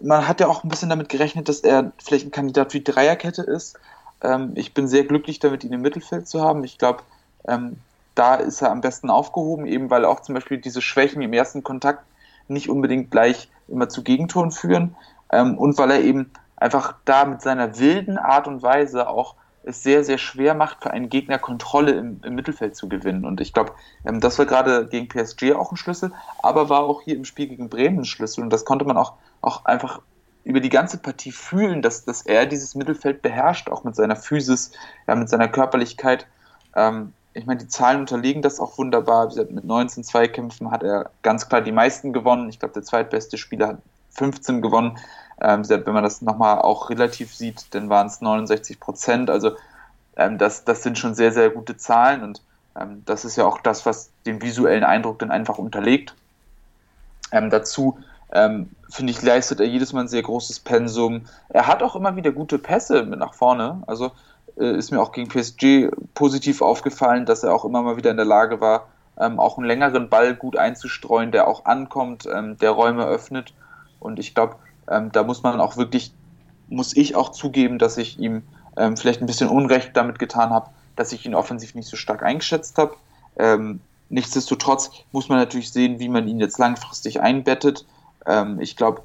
man 0.00 0.26
hat 0.26 0.40
ja 0.40 0.48
auch 0.48 0.64
ein 0.64 0.68
bisschen 0.68 0.90
damit 0.90 1.08
gerechnet, 1.08 1.48
dass 1.48 1.60
er 1.60 1.92
vielleicht 2.02 2.26
ein 2.26 2.32
Kandidat 2.32 2.72
für 2.72 2.78
die 2.78 2.92
Dreierkette 2.92 3.42
ist. 3.42 3.78
Ähm, 4.20 4.52
ich 4.56 4.74
bin 4.74 4.88
sehr 4.88 5.04
glücklich 5.04 5.38
damit, 5.38 5.62
ihn 5.62 5.72
im 5.72 5.80
Mittelfeld 5.80 6.26
zu 6.26 6.42
haben. 6.42 6.64
Ich 6.64 6.78
glaube, 6.78 7.02
ähm, 7.46 7.76
da 8.16 8.34
ist 8.34 8.62
er 8.62 8.72
am 8.72 8.80
besten 8.80 9.10
aufgehoben, 9.10 9.66
eben 9.66 9.90
weil 9.90 10.04
auch 10.04 10.20
zum 10.20 10.34
Beispiel 10.34 10.58
diese 10.58 10.82
Schwächen 10.82 11.22
im 11.22 11.32
ersten 11.32 11.62
Kontakt 11.62 12.02
nicht 12.48 12.68
unbedingt 12.68 13.10
gleich 13.10 13.50
immer 13.68 13.88
zu 13.88 14.02
Gegentoren 14.02 14.50
führen 14.50 14.96
ähm, 15.32 15.58
und 15.58 15.78
weil 15.78 15.90
er 15.90 16.00
eben 16.00 16.30
einfach 16.56 16.94
da 17.04 17.24
mit 17.24 17.42
seiner 17.42 17.78
wilden 17.78 18.18
Art 18.18 18.48
und 18.48 18.62
Weise 18.62 19.08
auch 19.08 19.34
es 19.64 19.82
sehr, 19.82 20.02
sehr 20.02 20.18
schwer 20.18 20.54
macht, 20.54 20.82
für 20.82 20.90
einen 20.90 21.08
Gegner 21.08 21.38
Kontrolle 21.38 21.92
im, 21.92 22.20
im 22.24 22.34
Mittelfeld 22.34 22.74
zu 22.74 22.88
gewinnen. 22.88 23.24
Und 23.24 23.40
ich 23.40 23.52
glaube, 23.52 23.72
ähm, 24.04 24.20
das 24.20 24.38
war 24.38 24.46
gerade 24.46 24.86
gegen 24.86 25.08
PSG 25.08 25.52
auch 25.52 25.70
ein 25.70 25.76
Schlüssel, 25.76 26.12
aber 26.42 26.68
war 26.68 26.80
auch 26.80 27.02
hier 27.02 27.16
im 27.16 27.24
Spiel 27.24 27.48
gegen 27.48 27.68
Bremen 27.68 28.00
ein 28.00 28.04
Schlüssel. 28.04 28.42
Und 28.42 28.50
das 28.50 28.64
konnte 28.64 28.84
man 28.84 28.96
auch, 28.96 29.14
auch 29.42 29.64
einfach 29.66 30.00
über 30.44 30.60
die 30.60 30.70
ganze 30.70 30.98
Partie 30.98 31.32
fühlen, 31.32 31.82
dass, 31.82 32.04
dass 32.04 32.22
er 32.22 32.46
dieses 32.46 32.74
Mittelfeld 32.74 33.20
beherrscht, 33.20 33.68
auch 33.68 33.84
mit 33.84 33.94
seiner 33.94 34.16
Physis, 34.16 34.72
ja, 35.06 35.14
mit 35.14 35.28
seiner 35.28 35.48
Körperlichkeit. 35.48 36.26
Ähm, 36.74 37.12
ich 37.38 37.46
meine, 37.46 37.60
die 37.60 37.68
Zahlen 37.68 38.00
unterliegen 38.00 38.42
das 38.42 38.60
auch 38.60 38.76
wunderbar. 38.78 39.32
Mit 39.50 39.64
19 39.64 40.04
Zweikämpfen 40.04 40.70
hat 40.70 40.82
er 40.82 41.10
ganz 41.22 41.48
klar 41.48 41.60
die 41.60 41.72
meisten 41.72 42.12
gewonnen. 42.12 42.48
Ich 42.48 42.58
glaube, 42.58 42.74
der 42.74 42.82
zweitbeste 42.82 43.38
Spieler 43.38 43.68
hat 43.68 43.78
15 44.10 44.60
gewonnen. 44.60 44.98
Ähm, 45.40 45.68
wenn 45.68 45.92
man 45.92 46.02
das 46.02 46.20
nochmal 46.20 46.60
auch 46.60 46.90
relativ 46.90 47.34
sieht, 47.34 47.72
dann 47.74 47.88
waren 47.88 48.08
es 48.08 48.20
69 48.20 48.80
Prozent. 48.80 49.30
Also 49.30 49.52
ähm, 50.16 50.36
das, 50.36 50.64
das 50.64 50.82
sind 50.82 50.98
schon 50.98 51.14
sehr, 51.14 51.32
sehr 51.32 51.50
gute 51.50 51.76
Zahlen 51.76 52.22
und 52.24 52.42
ähm, 52.78 53.02
das 53.06 53.24
ist 53.24 53.36
ja 53.36 53.46
auch 53.46 53.60
das, 53.60 53.86
was 53.86 54.10
den 54.26 54.42
visuellen 54.42 54.82
Eindruck 54.82 55.20
dann 55.20 55.30
einfach 55.30 55.58
unterlegt. 55.58 56.14
Ähm, 57.30 57.50
dazu 57.50 57.98
ähm, 58.32 58.70
finde 58.90 59.12
ich, 59.12 59.22
leistet 59.22 59.60
er 59.60 59.66
jedes 59.66 59.92
Mal 59.92 60.02
ein 60.02 60.08
sehr 60.08 60.22
großes 60.22 60.60
Pensum. 60.60 61.26
Er 61.48 61.68
hat 61.68 61.84
auch 61.84 61.94
immer 61.94 62.16
wieder 62.16 62.32
gute 62.32 62.58
Pässe 62.58 63.04
mit 63.04 63.20
nach 63.20 63.34
vorne. 63.34 63.82
Also 63.86 64.10
ist 64.58 64.90
mir 64.90 65.00
auch 65.00 65.12
gegen 65.12 65.28
PSG 65.28 65.90
positiv 66.14 66.62
aufgefallen, 66.62 67.26
dass 67.26 67.42
er 67.42 67.54
auch 67.54 67.64
immer 67.64 67.82
mal 67.82 67.96
wieder 67.96 68.10
in 68.10 68.16
der 68.16 68.26
Lage 68.26 68.60
war, 68.60 68.88
ähm, 69.18 69.38
auch 69.38 69.58
einen 69.58 69.66
längeren 69.66 70.08
Ball 70.08 70.34
gut 70.34 70.56
einzustreuen, 70.56 71.32
der 71.32 71.48
auch 71.48 71.64
ankommt, 71.64 72.26
ähm, 72.32 72.56
der 72.58 72.70
Räume 72.70 73.04
öffnet. 73.04 73.52
Und 74.00 74.18
ich 74.18 74.34
glaube, 74.34 74.56
ähm, 74.88 75.10
da 75.12 75.22
muss 75.22 75.42
man 75.42 75.60
auch 75.60 75.76
wirklich, 75.76 76.12
muss 76.68 76.96
ich 76.96 77.16
auch 77.16 77.30
zugeben, 77.30 77.78
dass 77.78 77.96
ich 77.98 78.18
ihm 78.18 78.42
ähm, 78.76 78.96
vielleicht 78.96 79.20
ein 79.20 79.26
bisschen 79.26 79.48
Unrecht 79.48 79.90
damit 79.94 80.18
getan 80.18 80.50
habe, 80.50 80.70
dass 80.96 81.12
ich 81.12 81.26
ihn 81.26 81.34
offensiv 81.34 81.74
nicht 81.74 81.88
so 81.88 81.96
stark 81.96 82.22
eingeschätzt 82.22 82.78
habe. 82.78 82.94
Ähm, 83.36 83.80
nichtsdestotrotz 84.08 84.90
muss 85.12 85.28
man 85.28 85.38
natürlich 85.38 85.72
sehen, 85.72 85.98
wie 85.98 86.08
man 86.08 86.28
ihn 86.28 86.40
jetzt 86.40 86.58
langfristig 86.58 87.20
einbettet. 87.20 87.86
Ähm, 88.26 88.60
ich 88.60 88.76
glaube, 88.76 89.02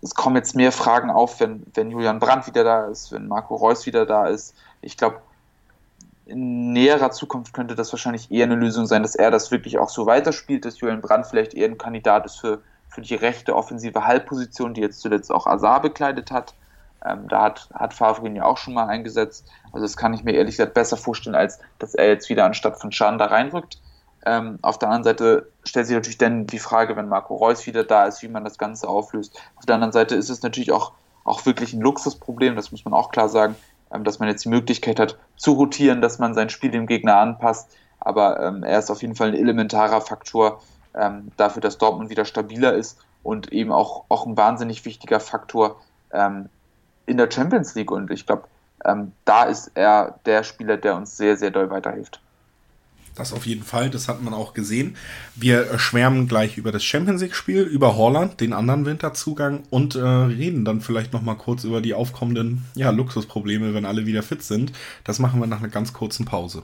es 0.00 0.14
kommen 0.14 0.36
jetzt 0.36 0.56
mehr 0.56 0.72
Fragen 0.72 1.10
auf, 1.10 1.40
wenn, 1.40 1.64
wenn 1.74 1.90
Julian 1.90 2.18
Brandt 2.18 2.46
wieder 2.46 2.64
da 2.64 2.86
ist, 2.86 3.12
wenn 3.12 3.28
Marco 3.28 3.54
Reus 3.54 3.86
wieder 3.86 4.06
da 4.06 4.26
ist. 4.26 4.54
Ich 4.80 4.96
glaube, 4.96 5.20
in 6.26 6.72
näherer 6.72 7.10
Zukunft 7.10 7.52
könnte 7.52 7.74
das 7.74 7.92
wahrscheinlich 7.92 8.30
eher 8.30 8.44
eine 8.44 8.54
Lösung 8.54 8.86
sein, 8.86 9.02
dass 9.02 9.14
er 9.14 9.30
das 9.30 9.50
wirklich 9.50 9.78
auch 9.78 9.88
so 9.88 10.06
weiterspielt, 10.06 10.64
dass 10.64 10.80
Julian 10.80 11.00
Brandt 11.00 11.26
vielleicht 11.26 11.54
eher 11.54 11.68
ein 11.68 11.78
Kandidat 11.78 12.26
ist 12.26 12.40
für, 12.40 12.62
für 12.88 13.00
die 13.00 13.14
rechte 13.14 13.56
offensive 13.56 14.06
Halbposition, 14.06 14.74
die 14.74 14.80
jetzt 14.80 15.00
zuletzt 15.00 15.30
auch 15.30 15.46
Azar 15.46 15.82
bekleidet 15.82 16.30
hat. 16.30 16.54
Ähm, 17.04 17.28
da 17.28 17.42
hat, 17.42 17.68
hat 17.74 17.94
Favre 17.94 18.26
ihn 18.26 18.36
ja 18.36 18.44
auch 18.44 18.58
schon 18.58 18.74
mal 18.74 18.86
eingesetzt. 18.86 19.48
Also 19.72 19.84
das 19.84 19.96
kann 19.96 20.14
ich 20.14 20.22
mir 20.22 20.32
ehrlich 20.32 20.56
gesagt 20.56 20.74
besser 20.74 20.96
vorstellen, 20.96 21.34
als 21.34 21.58
dass 21.78 21.94
er 21.94 22.08
jetzt 22.08 22.28
wieder 22.28 22.44
anstatt 22.44 22.80
von 22.80 22.92
Schan 22.92 23.18
da 23.18 23.26
reinrückt. 23.26 23.78
Ähm, 24.24 24.58
auf 24.62 24.78
der 24.78 24.88
anderen 24.88 25.04
Seite 25.04 25.48
stellt 25.64 25.86
sich 25.86 25.94
natürlich 25.94 26.18
dann 26.18 26.46
die 26.46 26.58
Frage, 26.58 26.96
wenn 26.96 27.08
Marco 27.08 27.34
Reus 27.34 27.66
wieder 27.66 27.84
da 27.84 28.06
ist, 28.06 28.22
wie 28.22 28.28
man 28.28 28.44
das 28.44 28.58
Ganze 28.58 28.88
auflöst. 28.88 29.38
Auf 29.56 29.66
der 29.66 29.74
anderen 29.74 29.92
Seite 29.92 30.14
ist 30.14 30.30
es 30.30 30.42
natürlich 30.42 30.72
auch, 30.72 30.92
auch 31.24 31.44
wirklich 31.46 31.72
ein 31.72 31.80
Luxusproblem, 31.80 32.56
das 32.56 32.70
muss 32.72 32.84
man 32.84 32.94
auch 32.94 33.10
klar 33.10 33.28
sagen, 33.28 33.56
ähm, 33.92 34.04
dass 34.04 34.18
man 34.18 34.28
jetzt 34.28 34.44
die 34.44 34.48
Möglichkeit 34.48 35.00
hat 35.00 35.18
zu 35.36 35.52
rotieren, 35.52 36.00
dass 36.00 36.18
man 36.18 36.34
sein 36.34 36.50
Spiel 36.50 36.70
dem 36.70 36.86
Gegner 36.86 37.16
anpasst. 37.16 37.70
Aber 37.98 38.40
ähm, 38.40 38.64
er 38.64 38.78
ist 38.78 38.90
auf 38.90 39.02
jeden 39.02 39.14
Fall 39.14 39.28
ein 39.28 39.34
elementarer 39.34 40.00
Faktor 40.00 40.60
ähm, 40.94 41.30
dafür, 41.36 41.60
dass 41.60 41.78
Dortmund 41.78 42.10
wieder 42.10 42.24
stabiler 42.24 42.74
ist 42.74 42.98
und 43.22 43.52
eben 43.52 43.72
auch, 43.72 44.04
auch 44.08 44.26
ein 44.26 44.36
wahnsinnig 44.36 44.84
wichtiger 44.84 45.20
Faktor 45.20 45.80
ähm, 46.12 46.48
in 47.06 47.16
der 47.16 47.30
Champions 47.30 47.74
League. 47.74 47.90
Und 47.90 48.10
ich 48.10 48.26
glaube, 48.26 48.44
ähm, 48.84 49.12
da 49.24 49.44
ist 49.44 49.70
er 49.74 50.18
der 50.26 50.42
Spieler, 50.42 50.76
der 50.76 50.96
uns 50.96 51.16
sehr, 51.16 51.36
sehr 51.36 51.50
doll 51.50 51.70
weiterhilft. 51.70 52.20
Das 53.14 53.32
auf 53.32 53.46
jeden 53.46 53.62
Fall, 53.62 53.90
das 53.90 54.08
hat 54.08 54.22
man 54.22 54.32
auch 54.32 54.54
gesehen. 54.54 54.96
Wir 55.34 55.78
schwärmen 55.78 56.28
gleich 56.28 56.56
über 56.56 56.72
das 56.72 56.82
Champions 56.82 57.20
League-Spiel, 57.20 57.62
über 57.62 57.96
Holland, 57.96 58.40
den 58.40 58.52
anderen 58.52 58.86
Winterzugang 58.86 59.64
und 59.68 59.94
äh, 59.94 60.00
reden 60.00 60.64
dann 60.64 60.80
vielleicht 60.80 61.12
nochmal 61.12 61.36
kurz 61.36 61.64
über 61.64 61.80
die 61.80 61.92
aufkommenden 61.94 62.64
ja, 62.74 62.90
Luxusprobleme, 62.90 63.74
wenn 63.74 63.84
alle 63.84 64.06
wieder 64.06 64.22
fit 64.22 64.42
sind. 64.42 64.72
Das 65.04 65.18
machen 65.18 65.40
wir 65.40 65.46
nach 65.46 65.58
einer 65.58 65.68
ganz 65.68 65.92
kurzen 65.92 66.24
Pause. 66.24 66.62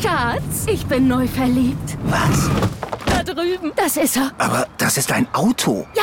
Schatz, 0.00 0.66
ich 0.66 0.86
bin 0.86 1.08
neu 1.08 1.26
verliebt. 1.26 1.98
Was? 2.04 2.48
Da 3.06 3.22
drüben. 3.22 3.72
Das 3.76 3.96
ist 3.96 4.16
er. 4.16 4.32
Aber 4.38 4.66
das 4.78 4.96
ist 4.96 5.12
ein 5.12 5.26
Auto. 5.34 5.86
Ja, 5.94 6.02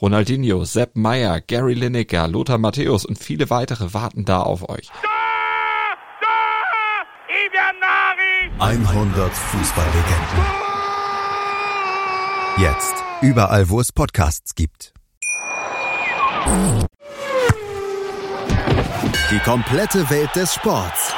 Ronaldinho, 0.00 0.64
Sepp 0.64 0.94
Meyer, 0.94 1.40
Gary 1.40 1.74
Lineker, 1.74 2.28
Lothar 2.28 2.58
Matthäus 2.58 3.04
und 3.04 3.18
viele 3.18 3.50
weitere 3.50 3.92
warten 3.92 4.24
da 4.24 4.42
auf 4.42 4.68
euch. 4.68 4.90
100 8.60 9.32
Fußballlegenden. 9.32 10.68
Jetzt 12.58 12.94
überall, 13.22 13.68
wo 13.68 13.80
es 13.80 13.92
Podcasts 13.92 14.54
gibt. 14.54 14.92
Die 19.30 19.38
komplette 19.40 20.08
Welt 20.10 20.34
des 20.34 20.54
Sports. 20.54 21.12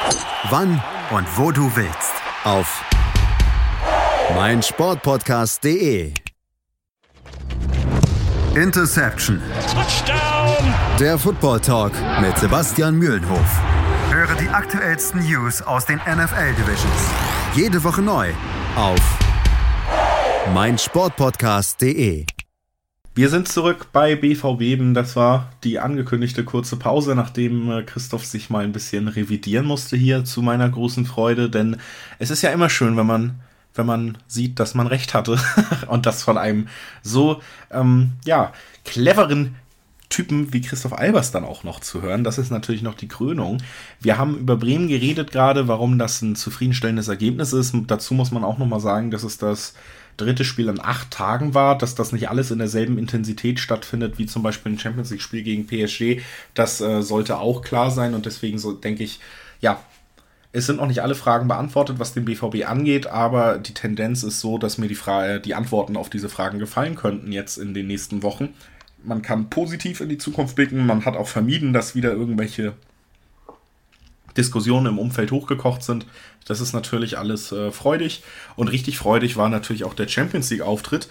Wann 0.51 0.83
und 1.11 1.39
wo 1.39 1.51
du 1.51 1.71
willst. 1.77 2.13
Auf 2.45 2.83
meinsportpodcast.de. 4.35 6.15
Interception. 8.57 9.41
Touchdown. 9.73 10.75
Der 10.99 11.17
Football 11.19 11.61
Talk 11.61 11.93
mit 12.21 12.37
Sebastian 12.37 12.97
Mühlenhof. 12.97 13.61
Höre 14.11 14.35
die 14.35 14.49
aktuellsten 14.49 15.21
News 15.23 15.63
aus 15.63 15.87
den 15.87 15.99
NFL 15.99 16.55
Divisions. 16.59 17.11
Jede 17.55 17.85
Woche 17.85 18.03
neu 18.03 18.31
auf 18.75 18.99
meinsportpodcast.de. 20.53 22.27
Wir 23.15 23.29
sind 23.29 23.47
zurück 23.47 23.87
bei 23.93 24.17
BVB. 24.17 24.95
Das 24.95 25.15
war 25.15 25.53
die 25.63 25.79
angekündigte 25.79 26.43
kurze 26.43 26.77
Pause, 26.77 27.15
nachdem 27.15 27.71
äh, 27.71 27.83
Christoph 27.85 28.25
sich 28.25 28.51
mal 28.51 28.65
ein 28.65 28.73
bisschen 28.73 29.07
revidieren 29.07 29.67
musste 29.67 29.97
hier 29.97 30.25
zu 30.25 30.43
meiner 30.43 30.69
großen 30.69 31.07
Freude. 31.07 31.51
Denn 31.51 31.77
es 32.19 32.31
ist 32.31 32.43
ja 32.43 32.51
immer 32.51 32.69
schön, 32.69 32.97
wenn 32.97 33.07
man 33.07 33.41
wenn 33.75 33.87
man 33.87 34.19
sieht, 34.27 34.59
dass 34.59 34.75
man 34.75 34.87
recht 34.87 35.15
hatte 35.15 35.39
und 35.89 36.07
das 36.07 36.23
von 36.23 36.39
einem 36.39 36.69
so 37.03 37.41
ähm, 37.71 38.13
ja 38.25 38.53
cleveren 38.85 39.57
Typen 40.11 40.53
wie 40.53 40.61
Christoph 40.61 40.93
Albers 40.93 41.31
dann 41.31 41.45
auch 41.45 41.63
noch 41.63 41.79
zu 41.81 42.03
hören. 42.03 42.25
Das 42.25 42.37
ist 42.37 42.51
natürlich 42.51 42.83
noch 42.83 42.95
die 42.95 43.07
Krönung. 43.09 43.59
Wir 44.01 44.19
haben 44.19 44.37
über 44.37 44.57
Bremen 44.57 44.89
geredet 44.89 45.31
gerade, 45.31 45.69
warum 45.69 45.99
das 45.99 46.21
ein 46.21 46.35
zufriedenstellendes 46.35 47.07
Ergebnis 47.07 47.53
ist. 47.53 47.73
Und 47.73 47.93
dazu 47.93 48.13
muss 48.15 48.33
man 48.33 48.43
auch 48.43 48.59
noch 48.59 48.67
mal 48.67 48.81
sagen, 48.81 49.13
dass 49.13 49.23
es 49.23 49.39
das 49.39 49.75
dritte 50.17 50.45
Spiel 50.45 50.69
an 50.69 50.81
acht 50.83 51.13
Tagen 51.13 51.55
war, 51.55 51.79
dass 51.79 51.95
das 51.95 52.11
nicht 52.11 52.29
alles 52.29 52.51
in 52.51 52.59
derselben 52.59 52.99
Intensität 52.99 53.61
stattfindet 53.61 54.19
wie 54.19 54.27
zum 54.27 54.43
Beispiel 54.43 54.73
ein 54.73 54.79
Champions 54.79 55.11
League 55.11 55.23
Spiel 55.23 55.45
gegen 55.45 55.67
PSG. 55.67 56.23
Das 56.55 56.81
äh, 56.81 57.03
sollte 57.03 57.39
auch 57.39 57.63
klar 57.63 57.93
sein 57.93 58.15
und 58.15 58.27
deswegen 58.27 58.59
so 58.59 58.73
denke 58.73 59.05
ich, 59.05 59.21
ja, 59.61 59.81
es 60.53 60.67
sind 60.67 60.77
noch 60.77 60.87
nicht 60.87 61.03
alle 61.03 61.15
Fragen 61.15 61.47
beantwortet, 61.47 61.99
was 61.99 62.13
den 62.13 62.25
BVB 62.25 62.67
angeht, 62.67 63.07
aber 63.07 63.59
die 63.59 63.75
Tendenz 63.75 64.25
ist 64.25 64.41
so, 64.41 64.59
dass 64.59 64.79
mir 64.79 64.89
die, 64.89 64.97
Frage, 64.97 65.41
die 65.41 65.55
Antworten 65.55 65.97
auf 65.97 66.11
diese 66.11 66.29
Fragen 66.29 66.59
gefallen 66.59 66.97
könnten 66.97 67.31
jetzt 67.31 67.57
in 67.57 67.73
den 67.73 67.87
nächsten 67.87 68.23
Wochen. 68.23 68.55
Man 69.05 69.23
kann 69.23 69.49
positiv 69.49 70.01
in 70.01 70.09
die 70.09 70.19
Zukunft 70.19 70.57
blicken, 70.57 70.87
man 70.87 71.05
hat 71.05 71.17
auch 71.17 71.29
vermieden, 71.29 71.73
dass 71.73 71.95
wieder 71.95 72.13
irgendwelche 72.13 72.75
Diskussionen 74.37 74.87
im 74.87 74.99
Umfeld 74.99 75.31
hochgekocht 75.31 75.83
sind. 75.83 76.07
Das 76.47 76.61
ist 76.61 76.73
natürlich 76.73 77.17
alles 77.17 77.53
äh, 77.53 77.71
freudig 77.71 78.23
und 78.57 78.69
richtig 78.69 78.99
freudig 78.99 79.37
war 79.37 79.49
natürlich 79.49 79.85
auch 79.85 79.95
der 79.95 80.09
Champions 80.09 80.51
League 80.51 80.63
Auftritt, 80.63 81.09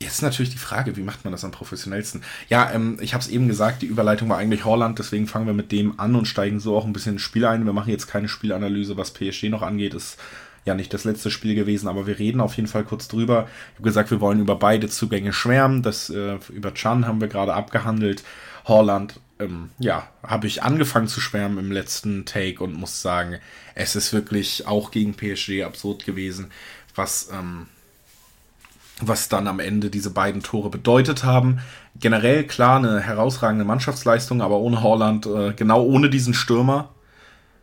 Jetzt 0.00 0.22
natürlich 0.22 0.50
die 0.50 0.58
Frage, 0.58 0.96
wie 0.96 1.02
macht 1.02 1.24
man 1.24 1.32
das 1.32 1.44
am 1.44 1.52
professionellsten? 1.52 2.22
Ja, 2.48 2.70
ähm, 2.72 2.98
ich 3.00 3.14
habe 3.14 3.22
es 3.22 3.30
eben 3.30 3.48
gesagt, 3.48 3.82
die 3.82 3.86
Überleitung 3.86 4.28
war 4.28 4.38
eigentlich 4.38 4.64
Holland, 4.64 4.98
deswegen 4.98 5.26
fangen 5.26 5.46
wir 5.46 5.54
mit 5.54 5.72
dem 5.72 5.98
an 5.98 6.14
und 6.16 6.26
steigen 6.26 6.60
so 6.60 6.76
auch 6.76 6.84
ein 6.84 6.92
bisschen 6.92 7.14
ins 7.14 7.22
Spiel 7.22 7.44
ein. 7.44 7.64
Wir 7.64 7.72
machen 7.72 7.90
jetzt 7.90 8.08
keine 8.08 8.28
Spielanalyse, 8.28 8.96
was 8.96 9.12
PSG 9.12 9.44
noch 9.44 9.62
angeht. 9.62 9.94
Ist 9.94 10.18
ja 10.64 10.74
nicht 10.74 10.92
das 10.92 11.04
letzte 11.04 11.30
Spiel 11.30 11.54
gewesen, 11.54 11.88
aber 11.88 12.06
wir 12.06 12.18
reden 12.18 12.40
auf 12.40 12.56
jeden 12.56 12.68
Fall 12.68 12.84
kurz 12.84 13.08
drüber. 13.08 13.48
Ich 13.72 13.74
habe 13.76 13.84
gesagt, 13.84 14.10
wir 14.10 14.20
wollen 14.20 14.40
über 14.40 14.56
beide 14.56 14.88
Zugänge 14.88 15.32
schwärmen. 15.32 15.82
Das 15.82 16.10
äh, 16.10 16.38
über 16.52 16.74
Chan 16.74 17.06
haben 17.06 17.20
wir 17.20 17.28
gerade 17.28 17.54
abgehandelt. 17.54 18.24
Holland, 18.64 19.20
ähm, 19.38 19.70
ja, 19.78 20.08
habe 20.22 20.46
ich 20.46 20.62
angefangen 20.62 21.08
zu 21.08 21.20
schwärmen 21.20 21.58
im 21.58 21.72
letzten 21.72 22.24
Take 22.24 22.62
und 22.64 22.74
muss 22.74 23.02
sagen, 23.02 23.38
es 23.74 23.94
ist 23.94 24.12
wirklich 24.12 24.66
auch 24.66 24.90
gegen 24.90 25.14
PSG 25.14 25.62
absurd 25.64 26.04
gewesen, 26.04 26.50
was 26.94 27.28
ähm, 27.32 27.66
was 29.00 29.28
dann 29.28 29.48
am 29.48 29.60
Ende 29.60 29.90
diese 29.90 30.10
beiden 30.10 30.42
Tore 30.42 30.70
bedeutet 30.70 31.24
haben. 31.24 31.58
Generell 31.98 32.44
klar 32.44 32.76
eine 32.78 33.00
herausragende 33.00 33.64
Mannschaftsleistung, 33.64 34.40
aber 34.40 34.58
ohne 34.58 34.82
Holland, 34.82 35.26
äh, 35.26 35.52
genau 35.52 35.82
ohne 35.82 36.10
diesen 36.10 36.34
Stürmer. 36.34 36.90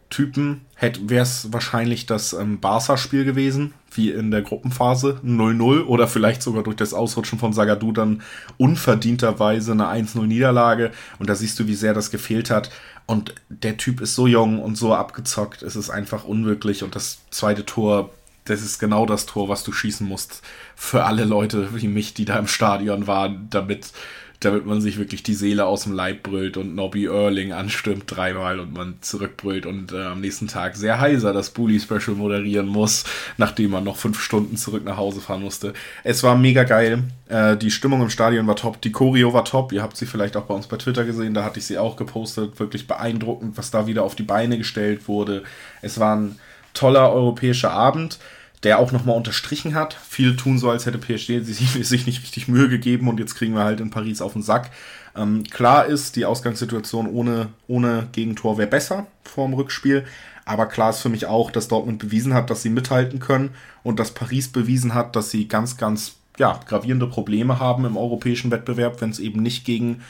Typen 0.10 0.66
wäre 0.78 1.24
es 1.24 1.54
wahrscheinlich 1.54 2.06
das 2.06 2.34
ähm, 2.34 2.60
Barca-Spiel 2.60 3.24
gewesen, 3.24 3.74
wie 3.94 4.12
in 4.12 4.30
der 4.30 4.42
Gruppenphase 4.42 5.22
0-0 5.26 5.86
oder 5.86 6.08
vielleicht 6.08 6.44
sogar 6.44 6.64
durch 6.64 6.76
das 6.76 6.94
Ausrutschen 6.94 7.40
von 7.40 7.54
Sagadu 7.54 7.94
dann 7.94 8.22
unverdienterweise 8.58 9.72
eine 9.72 9.86
1-0-Niederlage. 9.86 10.92
Und 11.18 11.30
da 11.30 11.36
siehst 11.36 11.58
du, 11.60 11.68
wie 11.68 11.76
sehr 11.76 11.94
das 11.94 12.12
gefehlt 12.12 12.52
hat. 12.52 12.72
Und 13.06 13.36
der 13.48 13.78
Typ 13.78 14.02
ist 14.02 14.16
so 14.16 14.28
jung 14.28 14.62
und 14.62 14.76
so 14.76 14.94
abgezockt, 14.94 15.64
es 15.64 15.78
ist 15.78 15.90
einfach 15.90 16.26
unwirklich. 16.26 16.84
Und 16.84 16.96
das 16.96 17.20
zweite 17.32 17.66
Tor 17.66 18.10
das 18.46 18.62
ist 18.62 18.80
genau 18.80 19.06
das 19.06 19.28
Tor, 19.28 19.50
was 19.50 19.64
du 19.64 19.72
schießen 19.72 20.08
musst 20.08 20.42
für 20.82 21.04
alle 21.04 21.26
Leute 21.26 21.70
wie 21.80 21.88
mich, 21.88 22.16
die 22.16 22.26
da 22.26 22.40
im 22.40 22.48
Stadion 22.48 23.06
waren, 23.06 23.46
damit, 23.52 23.92
damit 24.40 24.66
man 24.66 24.82
sich 24.82 24.98
wirklich 24.98 25.22
die 25.22 25.36
Seele 25.36 25.68
aus 25.68 25.84
dem 25.84 25.94
Leib 25.94 26.24
brüllt 26.24 26.58
und 26.58 26.74
Nobby 26.74 27.06
Erling 27.06 27.54
anstimmt 27.54 28.06
dreimal 28.08 28.60
und 28.60 28.74
man 28.74 28.96
zurückbrüllt 29.00 29.68
und 29.68 29.94
äh, 29.94 30.02
am 30.02 30.22
nächsten 30.22 30.48
Tag 30.48 30.76
sehr 30.76 31.00
heiser 31.00 31.34
das 31.34 31.52
Bully 31.52 31.80
Special 31.80 32.18
moderieren 32.18 32.66
muss, 32.66 33.04
nachdem 33.38 33.70
man 33.70 33.84
noch 33.84 33.96
fünf 33.96 34.20
Stunden 34.20 34.58
zurück 34.58 34.84
nach 34.84 34.98
Hause 34.98 35.22
fahren 35.22 35.44
musste. 35.44 35.74
Es 36.04 36.24
war 36.24 36.36
mega 36.36 36.64
geil. 36.64 37.04
Äh, 37.30 37.58
die 37.58 37.70
Stimmung 37.70 38.02
im 38.02 38.10
Stadion 38.10 38.48
war 38.48 38.56
top, 38.56 38.82
die 38.82 38.92
Choreo 38.92 39.34
war 39.34 39.46
top. 39.46 39.74
Ihr 39.74 39.84
habt 39.84 39.96
sie 39.96 40.08
vielleicht 40.08 40.36
auch 40.36 40.46
bei 40.46 40.56
uns 40.56 40.66
bei 40.66 40.78
Twitter 40.78 41.06
gesehen, 41.06 41.36
da 41.36 41.44
hatte 41.44 41.60
ich 41.60 41.68
sie 41.68 41.78
auch 41.78 41.96
gepostet. 41.96 42.60
Wirklich 42.60 42.88
beeindruckend, 42.88 43.56
was 43.56 43.70
da 43.70 43.86
wieder 43.86 44.02
auf 44.02 44.16
die 44.16 44.24
Beine 44.24 44.58
gestellt 44.58 45.08
wurde. 45.08 45.44
Es 45.84 46.00
war 46.00 46.16
ein 46.16 46.40
toller 46.74 47.14
europäischer 47.14 47.72
Abend, 47.72 48.18
der 48.64 48.80
auch 48.80 48.92
nochmal 48.92 49.18
unterstrichen 49.18 49.74
hat. 49.74 49.98
Viele 50.08 50.36
tun 50.36 50.60
so, 50.60 50.70
als 50.70 50.86
hätte 50.86 50.98
PSG 50.98 51.40
sich, 51.44 52.06
nicht 52.06 52.22
richtig 52.22 52.48
Mühe 52.48 52.70
gegeben 52.70 53.08
und 53.08 53.20
jetzt 53.20 53.36
kriegen 53.36 53.54
wir 53.54 53.64
halt 53.64 53.80
in 53.80 53.90
Paris 53.90 54.22
auf 54.22 54.34
den 54.34 54.44
Sack. 54.44 54.72
Ähm, 55.16 55.44
klar 55.44 55.86
ist, 55.86 56.16
die 56.16 56.26
Ausgangssituation 56.26 57.08
ohne, 57.08 57.50
ohne 57.68 58.08
Gegentor 58.12 58.58
wäre 58.58 58.70
besser 58.70 59.08
vor 59.24 59.48
dem 59.48 59.56
Rückspiel. 59.56 60.06
Aber 60.46 60.66
klar 60.66 60.90
ist 60.90 61.00
für 61.00 61.10
mich 61.10 61.26
auch, 61.28 61.52
dass 61.52 61.68
Dortmund 61.68 62.00
bewiesen 62.00 62.34
hat, 62.34 62.50
dass 62.50 62.62
sie 62.62 62.70
mithalten 62.70 63.20
können 63.20 63.52
und 63.84 64.00
dass 64.00 64.12
Paris 64.12 64.52
bewiesen 64.52 64.94
hat, 64.94 65.16
dass 65.16 65.30
sie 65.30 65.48
ganz, 65.48 65.78
ganz 65.78 66.16
ja, 66.38 66.60
gravierende 66.68 67.08
Probleme 67.08 67.60
haben 67.60 67.86
im 67.86 67.98
europäischen 67.98 68.52
Wettbewerb, 68.52 69.02
wenn 69.02 69.12
es 69.12 69.20
eben 69.20 69.42
nicht 69.44 69.66
gegen 69.66 70.02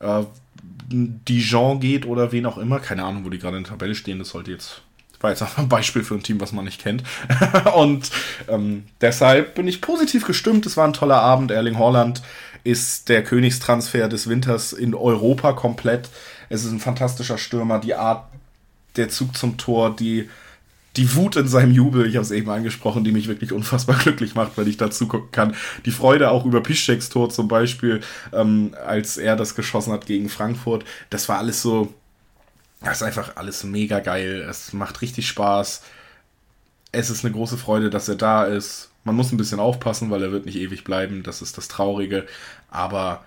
äh, 0.00 0.24
Dijon 0.88 1.80
geht 1.80 2.06
oder 2.06 2.32
wen 2.32 2.46
auch 2.46 2.58
immer. 2.58 2.80
Keine 2.80 3.04
Ahnung, 3.04 3.24
wo 3.24 3.30
die 3.30 3.38
gerade 3.38 3.56
in 3.56 3.64
der 3.64 3.72
Tabelle 3.72 3.94
stehen. 3.94 4.18
Das 4.18 4.30
sollte 4.30 4.50
jetzt 4.50 4.82
war 5.22 5.30
jetzt 5.30 5.42
auch 5.42 5.58
ein 5.58 5.68
Beispiel 5.68 6.02
für 6.02 6.14
ein 6.14 6.22
Team, 6.22 6.40
was 6.40 6.52
man 6.52 6.64
nicht 6.64 6.80
kennt. 6.80 7.02
und 7.76 8.10
ähm, 8.48 8.84
deshalb 9.00 9.54
bin 9.54 9.68
ich 9.68 9.80
positiv 9.80 10.26
gestimmt. 10.26 10.66
Es 10.66 10.76
war 10.76 10.86
ein 10.86 10.92
toller 10.92 11.20
Abend. 11.20 11.50
Erling 11.50 11.78
Haaland 11.78 12.22
ist 12.64 13.08
der 13.08 13.22
Königstransfer 13.22 14.08
des 14.08 14.28
Winters 14.28 14.72
in 14.72 14.94
Europa 14.94 15.52
komplett. 15.52 16.08
Es 16.48 16.64
ist 16.64 16.72
ein 16.72 16.80
fantastischer 16.80 17.38
Stürmer. 17.38 17.78
Die 17.78 17.94
Art, 17.94 18.26
der 18.96 19.08
Zug 19.08 19.36
zum 19.36 19.56
Tor, 19.56 19.94
die, 19.94 20.28
die 20.96 21.14
Wut 21.14 21.36
in 21.36 21.46
seinem 21.46 21.72
Jubel, 21.72 22.06
ich 22.06 22.16
habe 22.16 22.24
es 22.24 22.30
eben 22.30 22.50
angesprochen, 22.50 23.04
die 23.04 23.12
mich 23.12 23.28
wirklich 23.28 23.52
unfassbar 23.52 23.96
glücklich 24.02 24.34
macht, 24.34 24.56
weil 24.56 24.66
ich 24.66 24.76
dazu 24.76 25.06
gucken 25.06 25.30
kann. 25.30 25.54
Die 25.84 25.90
Freude 25.92 26.30
auch 26.30 26.44
über 26.44 26.60
Piszczeks 26.60 27.08
Tor 27.08 27.30
zum 27.30 27.46
Beispiel, 27.46 28.00
ähm, 28.32 28.74
als 28.84 29.16
er 29.16 29.36
das 29.36 29.54
geschossen 29.54 29.92
hat 29.92 30.06
gegen 30.06 30.28
Frankfurt. 30.28 30.84
Das 31.10 31.28
war 31.28 31.38
alles 31.38 31.62
so, 31.62 31.94
das 32.90 32.98
ist 32.98 33.06
einfach 33.06 33.36
alles 33.36 33.64
mega 33.64 34.00
geil. 34.00 34.46
Es 34.48 34.72
macht 34.72 35.02
richtig 35.02 35.28
Spaß. 35.28 35.82
Es 36.92 37.10
ist 37.10 37.24
eine 37.24 37.34
große 37.34 37.58
Freude, 37.58 37.90
dass 37.90 38.08
er 38.08 38.16
da 38.16 38.44
ist. 38.44 38.90
Man 39.04 39.14
muss 39.16 39.32
ein 39.32 39.36
bisschen 39.36 39.60
aufpassen, 39.60 40.10
weil 40.10 40.22
er 40.22 40.32
wird 40.32 40.46
nicht 40.46 40.56
ewig 40.56 40.84
bleiben. 40.84 41.22
Das 41.22 41.42
ist 41.42 41.56
das 41.56 41.68
Traurige. 41.68 42.26
Aber 42.70 43.24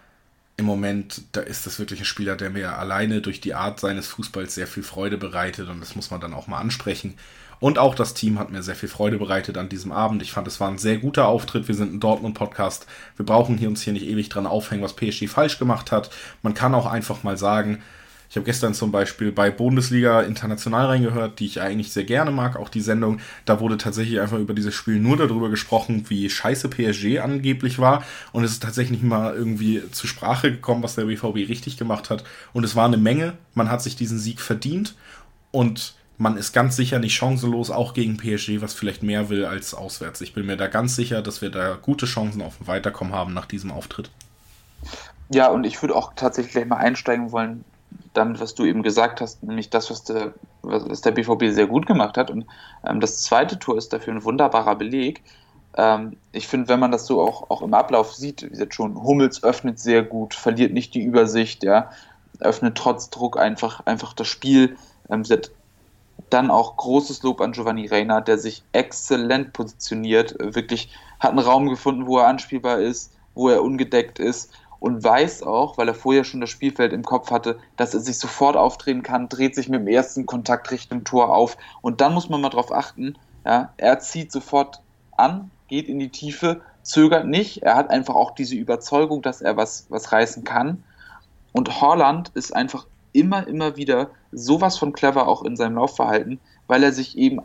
im 0.58 0.66
Moment, 0.66 1.22
da 1.32 1.42
ist 1.42 1.66
das 1.66 1.80
wirklich 1.80 2.02
ein 2.02 2.06
Spieler, 2.06 2.36
der 2.36 2.50
mir 2.50 2.78
alleine 2.78 3.22
durch 3.22 3.40
die 3.40 3.54
Art 3.54 3.80
seines 3.80 4.08
Fußballs 4.08 4.56
sehr 4.56 4.68
viel 4.68 4.84
Freude 4.84 5.18
bereitet. 5.18 5.70
Und 5.70 5.80
das 5.80 5.96
muss 5.96 6.12
man 6.12 6.20
dann 6.20 6.34
auch 6.34 6.48
mal 6.48 6.60
ansprechen. 6.60 7.16
Und 7.60 7.78
auch 7.78 7.96
das 7.96 8.14
Team 8.14 8.40
hat 8.40 8.52
mir 8.52 8.64
sehr 8.64 8.76
viel 8.76 8.90
Freude 8.90 9.18
bereitet 9.18 9.58
an 9.58 9.70
diesem 9.70 9.92
Abend. 9.92 10.22
Ich 10.22 10.32
fand, 10.32 10.48
es 10.48 10.60
war 10.60 10.70
ein 10.70 10.78
sehr 10.78 10.98
guter 10.98 11.28
Auftritt. 11.28 11.68
Wir 11.68 11.76
sind 11.76 11.94
ein 11.94 12.00
Dortmund-Podcast. 12.00 12.86
Wir 13.18 13.26
brauchen 13.26 13.58
hier 13.58 13.68
uns 13.68 13.82
hier 13.82 13.94
nicht 13.94 14.06
ewig 14.06 14.30
dran 14.30 14.48
aufhängen, 14.48 14.84
was 14.84 14.96
PSG 14.96 15.28
falsch 15.28 15.60
gemacht 15.60 15.92
hat. 15.92 16.10
Man 16.42 16.54
kann 16.54 16.74
auch 16.74 16.86
einfach 16.86 17.24
mal 17.24 17.38
sagen, 17.38 17.82
ich 18.30 18.36
habe 18.36 18.46
gestern 18.46 18.76
zum 18.76 18.92
Beispiel 18.92 19.32
bei 19.32 19.50
Bundesliga 19.50 20.22
International 20.22 20.86
reingehört, 20.86 21.40
die 21.40 21.48
ich 21.48 21.62
eigentlich 21.62 21.92
sehr 21.92 22.04
gerne 22.04 22.30
mag, 22.30 22.58
auch 22.58 22.70
die 22.70 22.82
Sendung. 22.82 23.20
Da 23.46 23.60
wurde 23.60 23.78
tatsächlich 23.78 24.20
einfach 24.20 24.38
über 24.38 24.54
dieses 24.54 24.76
Spiel 24.76 25.00
nur 25.00 25.18
darüber 25.18 25.50
gesprochen, 25.50 26.06
wie 26.10 26.30
scheiße 26.30 26.70
PSG 26.70 27.20
angeblich 27.20 27.80
war. 27.80 28.04
Und 28.32 28.44
es 28.44 28.52
ist 28.52 28.62
tatsächlich 28.62 29.02
mal 29.02 29.34
irgendwie 29.34 29.82
zur 29.92 30.08
Sprache 30.08 30.52
gekommen, 30.52 30.84
was 30.84 30.94
der 30.94 31.06
BVB 31.06 31.50
richtig 31.50 31.78
gemacht 31.78 32.12
hat. 32.12 32.24
Und 32.54 32.64
es 32.64 32.76
war 32.76 32.86
eine 32.86 32.98
Menge. 32.98 33.34
Man 33.56 33.72
hat 33.72 33.82
sich 33.82 33.96
diesen 33.96 34.20
Sieg 34.20 34.42
verdient. 34.42 34.96
Und 35.50 35.96
man 36.20 36.38
ist 36.38 36.54
ganz 36.54 36.76
sicher 36.76 37.00
nicht 37.00 37.16
chancenlos, 37.16 37.72
auch 37.72 37.96
gegen 37.96 38.18
PSG, 38.18 38.62
was 38.62 38.76
vielleicht 38.76 39.02
mehr 39.02 39.30
will 39.30 39.46
als 39.46 39.74
auswärts. 39.74 40.22
Ich 40.22 40.36
bin 40.36 40.46
mir 40.46 40.58
da 40.58 40.68
ganz 40.68 40.96
sicher, 40.96 41.24
dass 41.24 41.42
wir 41.42 41.50
da 41.50 41.80
gute 41.82 42.06
Chancen 42.06 42.44
auf 42.44 42.62
ein 42.62 42.68
Weiterkommen 42.68 43.14
haben 43.14 43.34
nach 43.34 43.48
diesem 43.48 43.72
Auftritt. 43.72 44.12
Ja, 45.34 45.48
und 45.48 45.64
ich 45.64 45.82
würde 45.82 45.96
auch 45.96 46.14
tatsächlich 46.16 46.54
gleich 46.54 46.68
mal 46.68 46.78
einsteigen 46.78 47.32
wollen, 47.32 47.64
damit, 48.14 48.40
was 48.40 48.56
du 48.56 48.66
eben 48.66 48.84
gesagt 48.84 49.22
hast, 49.22 49.44
nämlich 49.44 49.70
das, 49.70 49.90
was 49.90 50.04
der, 50.04 50.34
was 50.62 51.02
der 51.02 51.12
BVB 51.12 51.46
sehr 51.50 51.68
gut 51.68 51.86
gemacht 51.86 52.18
hat. 52.18 52.32
Und 52.32 52.46
ähm, 52.86 53.00
das 53.00 53.22
zweite 53.22 53.60
Tor 53.60 53.78
ist 53.78 53.94
dafür 53.94 54.14
ein 54.14 54.24
wunderbarer 54.24 54.76
Beleg. 54.76 55.24
Ähm, 55.76 56.18
ich 56.32 56.48
finde, 56.48 56.68
wenn 56.70 56.80
man 56.80 56.92
das 56.92 57.06
so 57.06 57.22
auch, 57.22 57.50
auch 57.50 57.62
im 57.62 57.74
Ablauf 57.74 58.14
sieht, 58.14 58.44
wie 58.44 58.50
gesagt 58.50 58.74
schon, 58.74 59.02
Hummels 59.02 59.44
öffnet 59.44 59.80
sehr 59.80 60.04
gut, 60.04 60.34
verliert 60.34 60.74
nicht 60.74 60.94
die 60.94 61.04
Übersicht, 61.04 61.64
ja, 61.64 61.92
öffnet 62.40 62.76
trotz 62.76 63.10
Druck 63.10 63.40
einfach, 63.40 63.86
einfach 63.86 64.14
das 64.14 64.28
Spiel. 64.28 64.78
Ähm, 65.10 65.24
dann 66.30 66.52
auch 66.52 66.78
großes 66.78 67.24
Lob 67.24 67.42
an 67.42 67.54
Giovanni 67.54 67.88
Reina, 67.88 68.22
der 68.22 68.38
sich 68.38 68.64
exzellent 68.74 69.54
positioniert, 69.54 70.36
wirklich 70.40 70.94
hat 71.20 71.32
einen 71.32 71.40
Raum 71.40 71.70
gefunden, 71.70 72.06
wo 72.06 72.20
er 72.20 72.28
anspielbar 72.28 72.80
ist, 72.80 73.14
wo 73.34 73.50
er 73.50 73.64
ungedeckt 73.64 74.20
ist 74.20 74.52
und 74.80 75.04
weiß 75.04 75.44
auch, 75.44 75.78
weil 75.78 75.88
er 75.88 75.94
vorher 75.94 76.24
schon 76.24 76.42
das 76.42 76.50
Spielfeld 76.50 76.94
im 76.94 77.04
Kopf 77.04 77.32
hatte, 77.32 77.60
dass 77.76 77.94
er 77.94 78.00
sich 78.00 78.18
sofort 78.18 78.56
aufdrehen 78.56 79.04
kann, 79.04 79.30
dreht 79.30 79.56
sich 79.56 79.70
mit 79.70 79.82
dem 79.82 79.88
ersten 79.88 80.26
Kontakt 80.26 80.72
Richtung 80.72 81.04
Tor 81.04 81.36
auf. 81.36 81.58
Und 81.82 82.02
dann 82.02 82.14
muss 82.14 82.30
man 82.30 82.42
mal 82.42 82.50
drauf 82.50 82.72
achten, 82.72 83.18
ja, 83.46 83.74
er 83.78 84.00
zieht 84.00 84.32
sofort 84.32 84.82
an, 85.18 85.52
geht 85.68 85.88
in 85.88 86.00
die 86.00 86.10
Tiefe, 86.10 86.62
zögert 86.82 87.28
nicht, 87.28 87.64
er 87.64 87.76
hat 87.76 87.90
einfach 87.90 88.16
auch 88.16 88.32
diese 88.32 88.56
Überzeugung, 88.56 89.22
dass 89.22 89.42
er 89.42 89.58
was, 89.58 89.86
was 89.90 90.12
reißen 90.12 90.44
kann. 90.44 90.84
Und 91.52 91.82
Holland 91.82 92.30
ist 92.36 92.56
einfach 92.56 92.86
immer, 93.12 93.48
immer 93.48 93.76
wieder 93.76 94.12
sowas 94.32 94.78
von 94.78 94.94
clever 94.94 95.28
auch 95.28 95.44
in 95.44 95.58
seinem 95.58 95.76
Laufverhalten, 95.76 96.40
weil 96.68 96.84
er 96.84 96.92
sich 96.92 97.18
eben 97.18 97.42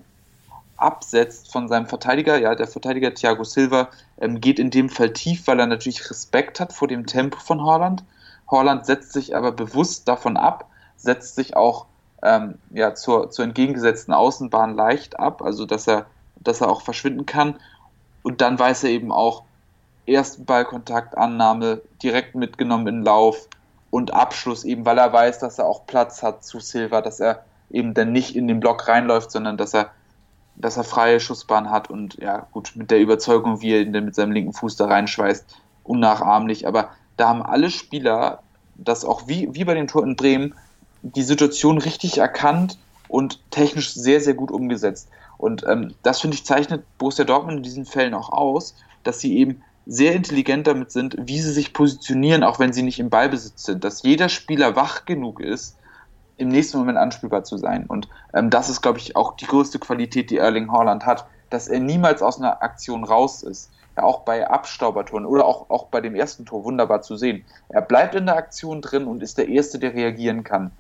absetzt 0.77 1.53
von 1.53 1.69
seinem 1.69 1.87
Verteidiger. 1.87 2.39
Ja, 2.39 2.55
der 2.55 2.67
Verteidiger 2.67 3.15
Thiago 3.15 3.45
Silva 3.45 3.89
ähm, 4.21 4.41
geht 4.41 4.59
in 4.59 4.71
dem 4.71 4.89
Fall 4.89 5.13
tief, 5.13 5.47
weil 5.47 5.61
er 5.61 5.67
natürlich 5.67 6.11
Respekt 6.11 6.61
hat 6.61 6.73
vor 6.73 6.89
dem 6.89 7.07
Tempo 7.07 7.39
von 7.39 7.63
Holland. 7.63 8.05
Holland 8.49 8.87
setzt 8.87 9.13
sich 9.13 9.37
aber 9.37 9.53
bewusst 9.53 10.09
davon 10.09 10.37
ab, 10.37 10.69
setzt 10.97 11.37
sich 11.37 11.57
auch 11.57 11.87
ähm, 12.23 12.59
ja, 12.71 12.95
zur, 12.95 13.31
zur 13.31 13.45
entgegengesetzten 13.45 14.15
Außenbahn 14.15 14.75
leicht 14.75 15.19
ab, 15.19 15.43
also 15.43 15.67
dass 15.67 15.87
er, 15.87 16.07
dass 16.37 16.61
er 16.61 16.71
auch 16.71 16.83
verschwinden 16.83 17.27
kann. 17.27 17.57
Und 18.23 18.41
dann 18.41 18.59
weiß 18.59 18.85
er 18.85 18.91
eben 18.91 19.13
auch, 19.13 19.45
ersten 20.07 20.45
Ballkontakt, 20.45 21.17
Annahme, 21.17 21.81
direkt 22.03 22.35
mitgenommen 22.35 22.87
in 22.87 23.03
Lauf 23.03 23.49
und 23.91 24.13
Abschluss, 24.13 24.65
eben 24.65 24.85
weil 24.85 24.99
er 24.99 25.13
weiß, 25.13 25.39
dass 25.39 25.59
er 25.59 25.67
auch 25.67 25.87
Platz 25.87 26.23
hat 26.23 26.45
zu 26.45 26.61
Silva, 26.61 27.01
dass 27.01 27.21
er 27.21 27.45
eben 27.71 27.95
dann 27.95 28.13
nicht 28.13 28.37
in 28.37 28.49
den 28.49 28.61
Block 28.61 28.89
reinläuft, 28.89 29.31
sondern 29.31 29.57
dass 29.57 29.75
er 29.75 29.91
dass 30.57 30.77
er 30.77 30.85
freie 30.85 31.21
Schussbahn 31.21 31.71
hat 31.71 31.91
und 31.91 32.15
ja, 32.21 32.47
gut, 32.53 32.73
mit 32.75 32.91
der 32.91 33.01
Überzeugung, 33.01 33.61
wie 33.61 33.73
er 33.73 33.83
ihn 33.83 33.93
dann 33.93 34.05
mit 34.05 34.15
seinem 34.15 34.33
linken 34.33 34.53
Fuß 34.53 34.77
da 34.77 34.87
reinschweißt, 34.87 35.45
unnachahmlich. 35.83 36.67
Aber 36.67 36.91
da 37.17 37.29
haben 37.29 37.43
alle 37.43 37.71
Spieler 37.71 38.43
das 38.77 39.05
auch 39.05 39.29
wie, 39.29 39.55
wie 39.55 39.65
bei 39.65 39.75
dem 39.75 39.87
Tor 39.87 40.05
in 40.05 40.17
Bremen 40.17 40.55
die 41.03 41.23
Situation 41.23 41.79
richtig 41.79 42.19
erkannt 42.19 42.79
und 43.09 43.41
technisch 43.51 43.95
sehr, 43.95 44.21
sehr 44.21 44.35
gut 44.35 44.51
umgesetzt. 44.51 45.09
Und 45.39 45.65
ähm, 45.69 45.95
das, 46.03 46.21
finde 46.21 46.37
ich, 46.37 46.45
zeichnet 46.47 46.85
Borussia 46.99 47.25
Dortmund 47.25 47.59
in 47.59 47.63
diesen 47.63 47.85
Fällen 47.85 48.15
auch 48.15 48.31
aus, 48.31 48.75
dass 49.03 49.21
sie 49.21 49.37
eben 49.37 49.63
sehr 49.87 50.15
intelligent 50.15 50.67
damit 50.67 50.91
sind, 50.91 51.17
wie 51.21 51.41
sie 51.41 51.53
sich 51.53 51.75
positionieren, 51.75 52.43
auch 52.43 52.59
wenn 52.59 52.73
sie 52.73 52.83
nicht 52.83 52.99
im 52.99 53.11
Ballbesitz 53.11 53.65
sind. 53.65 53.85
Dass 53.85 54.03
jeder 54.03 54.29
Spieler 54.29 54.77
wach 54.77 55.05
genug 55.05 55.41
ist, 55.41 55.77
im 56.37 56.49
nächsten 56.49 56.79
Moment 56.79 56.99
anspielbar 56.99 57.45
zu 57.45 57.57
sein. 57.59 57.87
Und 57.87 58.09
ähm, 58.33 58.51
das 58.51 58.69
ist, 58.69 58.83
glaube 58.83 58.99
ich, 58.99 59.17
auch 59.17 59.37
die 59.37 59.47
größte 59.47 59.79
Qualität, 59.79 60.31
die 60.31 60.39
Erling 60.39 60.71
Haaland 60.71 61.07
hat, 61.07 61.27
dass 61.51 61.69
er 61.69 61.81
niemals 61.81 62.23
aus 62.23 62.39
einer 62.39 62.63
Aktion 62.63 63.05
raus 63.05 63.43
ist. 63.43 63.71
Ja, 63.97 64.03
auch 64.03 64.21
bei 64.21 64.49
Abstaubertoren 64.49 65.25
oder 65.25 65.45
auch, 65.45 65.71
auch 65.71 65.87
bei 65.87 66.01
dem 66.01 66.17
ersten 66.17 66.45
Tor 66.45 66.65
wunderbar 66.65 67.03
zu 67.03 67.17
sehen. 67.17 67.45
Er 67.69 67.81
bleibt 67.81 68.17
in 68.17 68.27
der 68.27 68.37
Aktion 68.37 68.83
drin 68.83 69.05
und 69.05 69.23
ist 69.23 69.39
der 69.39 69.49
Erste, 69.49 69.79
der 69.79 69.95
reagieren 69.95 70.43
kann. 70.43 70.73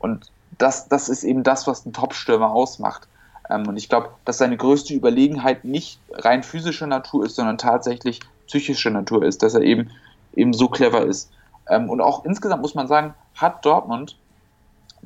Und 0.00 0.32
das, 0.58 0.88
das 0.88 1.08
ist 1.08 1.22
eben 1.22 1.44
das, 1.44 1.68
was 1.68 1.84
einen 1.84 1.92
Top-Stürmer 1.92 2.50
ausmacht. 2.50 3.06
Ähm, 3.48 3.68
und 3.68 3.76
ich 3.76 3.88
glaube, 3.88 4.10
dass 4.24 4.38
seine 4.38 4.56
größte 4.56 4.94
Überlegenheit 4.94 5.64
nicht 5.64 6.00
rein 6.10 6.42
physischer 6.42 6.88
Natur 6.88 7.24
ist, 7.24 7.36
sondern 7.36 7.58
tatsächlich 7.58 8.20
psychischer 8.48 8.90
Natur 8.90 9.24
ist, 9.24 9.42
dass 9.42 9.54
er 9.54 9.62
eben, 9.62 9.90
eben 10.34 10.52
so 10.52 10.68
clever 10.68 11.06
ist. 11.06 11.30
Ähm, 11.68 11.88
und 11.88 12.00
auch 12.00 12.24
insgesamt 12.24 12.62
muss 12.62 12.74
man 12.74 12.88
sagen, 12.88 13.14
hat 13.34 13.64
Dortmund 13.64 14.16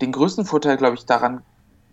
den 0.00 0.12
größten 0.12 0.44
Vorteil, 0.44 0.76
glaube 0.76 0.96
ich, 0.96 1.06
daran 1.06 1.42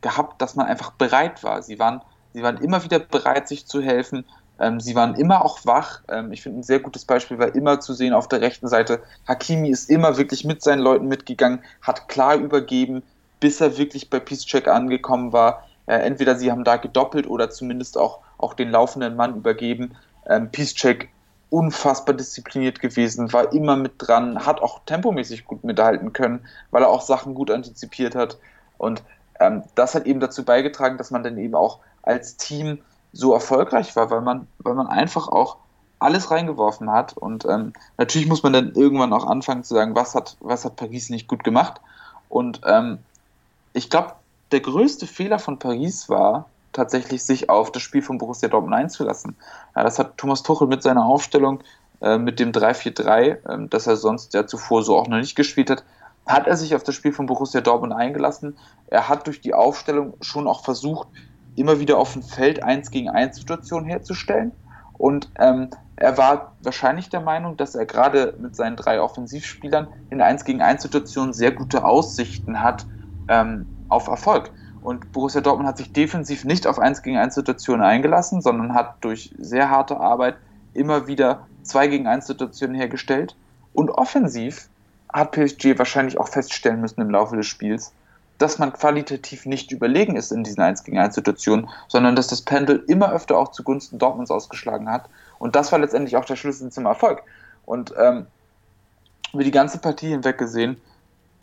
gehabt, 0.01 0.41
dass 0.41 0.55
man 0.55 0.67
einfach 0.67 0.91
bereit 0.91 1.43
war. 1.43 1.61
Sie 1.61 1.79
waren, 1.79 2.01
sie 2.33 2.43
waren 2.43 2.57
immer 2.57 2.83
wieder 2.83 2.99
bereit, 2.99 3.47
sich 3.47 3.65
zu 3.65 3.81
helfen. 3.81 4.25
Ähm, 4.59 4.79
sie 4.79 4.95
waren 4.95 5.15
immer 5.15 5.45
auch 5.45 5.59
wach. 5.65 6.01
Ähm, 6.09 6.31
ich 6.31 6.41
finde, 6.41 6.59
ein 6.59 6.63
sehr 6.63 6.79
gutes 6.79 7.05
Beispiel 7.05 7.37
war 7.37 7.53
immer 7.53 7.79
zu 7.79 7.93
sehen 7.93 8.13
auf 8.13 8.27
der 8.27 8.41
rechten 8.41 8.67
Seite. 8.67 9.01
Hakimi 9.27 9.69
ist 9.69 9.89
immer 9.89 10.17
wirklich 10.17 10.45
mit 10.45 10.61
seinen 10.63 10.79
Leuten 10.79 11.07
mitgegangen, 11.07 11.59
hat 11.81 12.07
klar 12.07 12.35
übergeben, 12.35 13.03
bis 13.39 13.61
er 13.61 13.77
wirklich 13.77 14.09
bei 14.09 14.19
Peacecheck 14.19 14.67
angekommen 14.67 15.33
war. 15.33 15.67
Äh, 15.85 15.97
entweder 15.97 16.35
sie 16.35 16.51
haben 16.51 16.63
da 16.63 16.77
gedoppelt 16.77 17.27
oder 17.27 17.49
zumindest 17.49 17.97
auch, 17.97 18.19
auch 18.37 18.53
den 18.53 18.69
laufenden 18.71 19.15
Mann 19.15 19.35
übergeben. 19.35 19.95
Ähm, 20.27 20.49
Peacecheck 20.51 21.09
unfassbar 21.49 22.15
diszipliniert 22.15 22.79
gewesen, 22.79 23.31
war 23.31 23.53
immer 23.53 23.77
mit 23.77 23.93
dran, 23.97 24.45
hat 24.45 24.61
auch 24.61 24.81
tempomäßig 24.85 25.45
gut 25.45 25.63
mithalten 25.63 26.13
können, 26.13 26.45
weil 26.71 26.83
er 26.83 26.89
auch 26.89 27.01
Sachen 27.01 27.35
gut 27.35 27.49
antizipiert 27.49 28.15
hat. 28.15 28.37
Und 28.77 29.03
ähm, 29.39 29.63
das 29.75 29.95
hat 29.95 30.05
eben 30.05 30.19
dazu 30.19 30.43
beigetragen, 30.43 30.97
dass 30.97 31.11
man 31.11 31.23
dann 31.23 31.37
eben 31.37 31.55
auch 31.55 31.79
als 32.03 32.37
Team 32.37 32.79
so 33.13 33.33
erfolgreich 33.33 33.95
war, 33.95 34.09
weil 34.09 34.21
man, 34.21 34.47
weil 34.59 34.73
man 34.73 34.87
einfach 34.87 35.27
auch 35.27 35.57
alles 35.99 36.31
reingeworfen 36.31 36.91
hat. 36.91 37.17
Und 37.17 37.45
ähm, 37.45 37.73
natürlich 37.97 38.27
muss 38.27 38.43
man 38.43 38.53
dann 38.53 38.73
irgendwann 38.73 39.13
auch 39.13 39.25
anfangen 39.25 39.63
zu 39.63 39.73
sagen, 39.73 39.95
was 39.95 40.15
hat, 40.15 40.37
was 40.39 40.65
hat 40.65 40.75
Paris 40.75 41.09
nicht 41.09 41.27
gut 41.27 41.43
gemacht. 41.43 41.81
Und 42.29 42.61
ähm, 42.65 42.99
ich 43.73 43.89
glaube, 43.89 44.13
der 44.51 44.59
größte 44.59 45.07
Fehler 45.07 45.39
von 45.39 45.59
Paris 45.59 46.09
war, 46.09 46.45
tatsächlich 46.77 47.23
sich 47.23 47.49
auf 47.49 47.71
das 47.71 47.81
Spiel 47.81 48.01
von 48.01 48.17
Borussia 48.17 48.47
Dortmund 48.47 48.73
einzulassen. 48.73 49.35
Ja, 49.75 49.83
das 49.83 49.99
hat 49.99 50.17
Thomas 50.17 50.43
Tuchel 50.43 50.67
mit 50.67 50.81
seiner 50.81 51.05
Aufstellung 51.05 51.59
äh, 52.01 52.17
mit 52.17 52.39
dem 52.39 52.51
3-4-3, 52.51 53.21
äh, 53.23 53.67
das 53.69 53.87
er 53.87 53.97
sonst 53.97 54.33
ja 54.33 54.47
zuvor 54.47 54.83
so 54.83 54.97
auch 54.97 55.07
noch 55.07 55.17
nicht 55.17 55.35
gespielt 55.35 55.69
hat, 55.69 55.83
hat 56.25 56.47
er 56.47 56.55
sich 56.55 56.75
auf 56.75 56.83
das 56.83 56.95
Spiel 56.95 57.11
von 57.11 57.25
Borussia 57.25 57.61
Dortmund 57.61 57.93
eingelassen. 57.93 58.57
Er 58.87 59.09
hat 59.09 59.27
durch 59.27 59.41
die 59.41 59.53
Aufstellung 59.53 60.13
schon 60.21 60.47
auch 60.47 60.63
versucht, 60.63 61.07
immer 61.55 61.79
wieder 61.79 61.97
auf 61.97 62.13
dem 62.13 62.21
Feld 62.21 62.63
1 62.63 62.91
gegen 62.91 63.09
1 63.09 63.37
Situationen 63.37 63.89
herzustellen. 63.89 64.51
Und 64.93 65.29
ähm, 65.39 65.69
er 65.95 66.17
war 66.17 66.53
wahrscheinlich 66.61 67.09
der 67.09 67.21
Meinung, 67.21 67.57
dass 67.57 67.75
er 67.75 67.85
gerade 67.85 68.35
mit 68.39 68.55
seinen 68.55 68.75
drei 68.75 69.01
Offensivspielern 69.01 69.87
in 70.09 70.21
1 70.21 70.45
gegen 70.45 70.61
1 70.61 70.83
Situationen 70.83 71.33
sehr 71.33 71.51
gute 71.51 71.83
Aussichten 71.83 72.61
hat 72.61 72.85
ähm, 73.27 73.65
auf 73.89 74.07
Erfolg. 74.07 74.51
Und 74.87 75.11
Borussia 75.11 75.41
Dortmund 75.41 75.67
hat 75.67 75.77
sich 75.79 75.91
defensiv 75.91 76.45
nicht 76.45 76.65
auf 76.65 76.79
1 76.79 77.01
gegen 77.01 77.17
1 77.17 77.35
Situationen 77.35 77.85
eingelassen, 77.85 78.41
sondern 78.41 78.73
hat 78.73 78.95
durch 79.01 79.35
sehr 79.37 79.69
harte 79.69 79.99
Arbeit 79.99 80.37
immer 80.73 81.07
wieder 81.07 81.45
2 81.63 81.87
gegen 81.89 82.07
1 82.07 82.25
Situationen 82.25 82.73
hergestellt. 82.73 83.35
Und 83.73 83.89
offensiv 83.91 84.69
hat 85.11 85.33
PSG 85.33 85.77
wahrscheinlich 85.77 86.17
auch 86.17 86.29
feststellen 86.29 86.79
müssen 86.79 87.01
im 87.01 87.09
Laufe 87.09 87.35
des 87.35 87.47
Spiels, 87.47 87.91
dass 88.37 88.59
man 88.59 88.71
qualitativ 88.71 89.45
nicht 89.45 89.73
überlegen 89.73 90.15
ist 90.15 90.31
in 90.31 90.45
diesen 90.45 90.61
1 90.61 90.85
gegen 90.85 90.99
1 90.99 91.15
Situationen, 91.15 91.67
sondern 91.89 92.15
dass 92.15 92.27
das 92.27 92.41
Pendel 92.41 92.81
immer 92.87 93.11
öfter 93.11 93.37
auch 93.37 93.51
zugunsten 93.51 93.99
Dortmunds 93.99 94.31
ausgeschlagen 94.31 94.89
hat. 94.89 95.09
Und 95.37 95.57
das 95.57 95.73
war 95.73 95.79
letztendlich 95.79 96.15
auch 96.15 96.23
der 96.23 96.37
Schlüssel 96.37 96.71
zum 96.71 96.85
Erfolg. 96.85 97.23
Und 97.65 97.93
ähm, 97.99 98.27
über 99.33 99.43
die 99.43 99.51
ganze 99.51 99.79
Partie 99.79 100.07
hinweg 100.07 100.37
gesehen, 100.37 100.79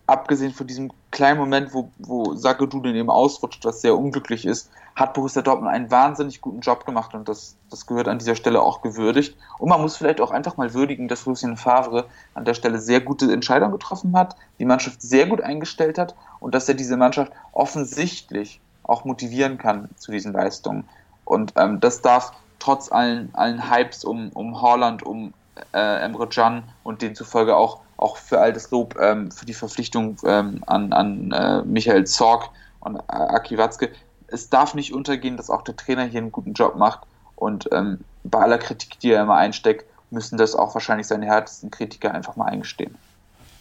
abgesehen 0.07 0.53
von 0.53 0.67
diesem 0.67 0.91
kleinen 1.15 1.39
Moment, 1.39 1.73
wo, 1.73 1.89
wo 1.99 2.35
Sagadu 2.35 2.81
dann 2.81 2.95
eben 2.95 3.09
ausrutscht, 3.09 3.65
was 3.65 3.81
sehr 3.81 3.97
unglücklich 3.97 4.45
ist, 4.45 4.71
hat 4.95 5.15
Borussia 5.15 5.43
Dortmund 5.43 5.73
einen 5.73 5.91
wahnsinnig 5.91 6.41
guten 6.41 6.61
Job 6.61 6.85
gemacht 6.85 7.15
und 7.15 7.29
das, 7.29 7.57
das 7.71 7.87
gehört 7.87 8.09
an 8.09 8.19
dieser 8.19 8.35
Stelle 8.35 8.61
auch 8.61 8.83
gewürdigt. 8.83 9.37
Und 9.59 9.69
man 9.69 9.81
muss 9.81 9.97
vielleicht 9.97 10.21
auch 10.21 10.31
einfach 10.31 10.57
mal 10.57 10.75
würdigen, 10.75 11.09
dass 11.09 11.25
Lucien 11.25 11.57
Favre 11.57 12.07
an 12.35 12.45
der 12.45 12.55
Stelle 12.55 12.79
sehr 12.79 13.01
gute 13.01 13.33
Entscheidungen 13.33 13.73
getroffen 13.73 14.17
hat, 14.17 14.37
die 14.59 14.65
Mannschaft 14.65 15.01
sehr 15.01 15.27
gut 15.27 15.41
eingestellt 15.41 15.99
hat 15.99 16.15
und 16.41 16.55
dass 16.55 16.69
er 16.69 16.75
diese 16.75 16.97
Mannschaft 16.97 17.33
offensichtlich 17.53 18.61
auch 18.83 19.05
motivieren 19.05 19.57
kann 19.57 19.89
zu 19.97 20.13
diesen 20.13 20.33
Leistungen. 20.33 20.85
Und 21.25 21.55
ähm, 21.57 21.81
das 21.81 22.03
darf 22.03 22.33
trotz 22.59 22.93
allen, 22.93 23.31
allen 23.35 23.71
Hypes 23.71 24.05
um, 24.05 24.31
um 24.35 24.61
Haaland, 24.61 25.03
um 25.03 25.33
äh, 25.73 26.05
Emre 26.05 26.29
Can 26.29 26.65
und 26.83 27.03
demzufolge 27.03 27.57
auch, 27.57 27.81
auch 27.97 28.17
für 28.17 28.41
all 28.41 28.53
das 28.53 28.71
Lob 28.71 28.97
ähm, 29.01 29.31
für 29.31 29.47
die 29.47 29.55
Verpflichtung 29.55 30.17
ähm, 30.25 30.63
an, 30.67 30.93
an 30.93 31.33
äh, 31.33 31.63
Michael 31.63 32.05
Zorg 32.05 32.51
und 32.81 32.97
äh, 32.97 33.01
Aki 33.09 33.59
Watzke, 33.59 33.91
es 34.29 34.51
darf 34.51 34.75
nicht 34.75 34.93
untergehen, 34.93 35.37
dass 35.37 35.51
auch 35.51 35.63
der 35.63 35.77
Trainer 35.77 36.05
hier 36.05 36.21
einen 36.21 36.33
guten 36.33 36.55
Job 36.55 36.77
macht 36.77 37.01
und 37.37 37.69
ähm, 37.73 38.01
bei 38.25 38.41
aller 38.41 38.59
Kritik, 38.59 38.99
die 39.01 39.13
er 39.13 39.23
immer 39.23 39.37
einsteckt, 39.37 39.85
müssen 40.11 40.39
das 40.39 40.55
auch 40.55 40.75
wahrscheinlich 40.75 41.07
seine 41.07 41.27
härtesten 41.27 41.71
Kritiker 41.71 42.13
einfach 42.13 42.37
mal 42.37 42.47
eingestehen. 42.47 42.97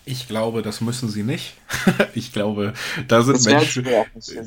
Ich 0.06 0.28
glaube, 0.28 0.62
das 0.62 0.82
müssen 0.82 1.08
sie 1.08 1.24
nicht. 1.24 1.56
ich 2.13 2.34
glaube, 2.34 2.74
da 3.08 3.22
sind 3.22 3.44
Menschen. 3.46 3.88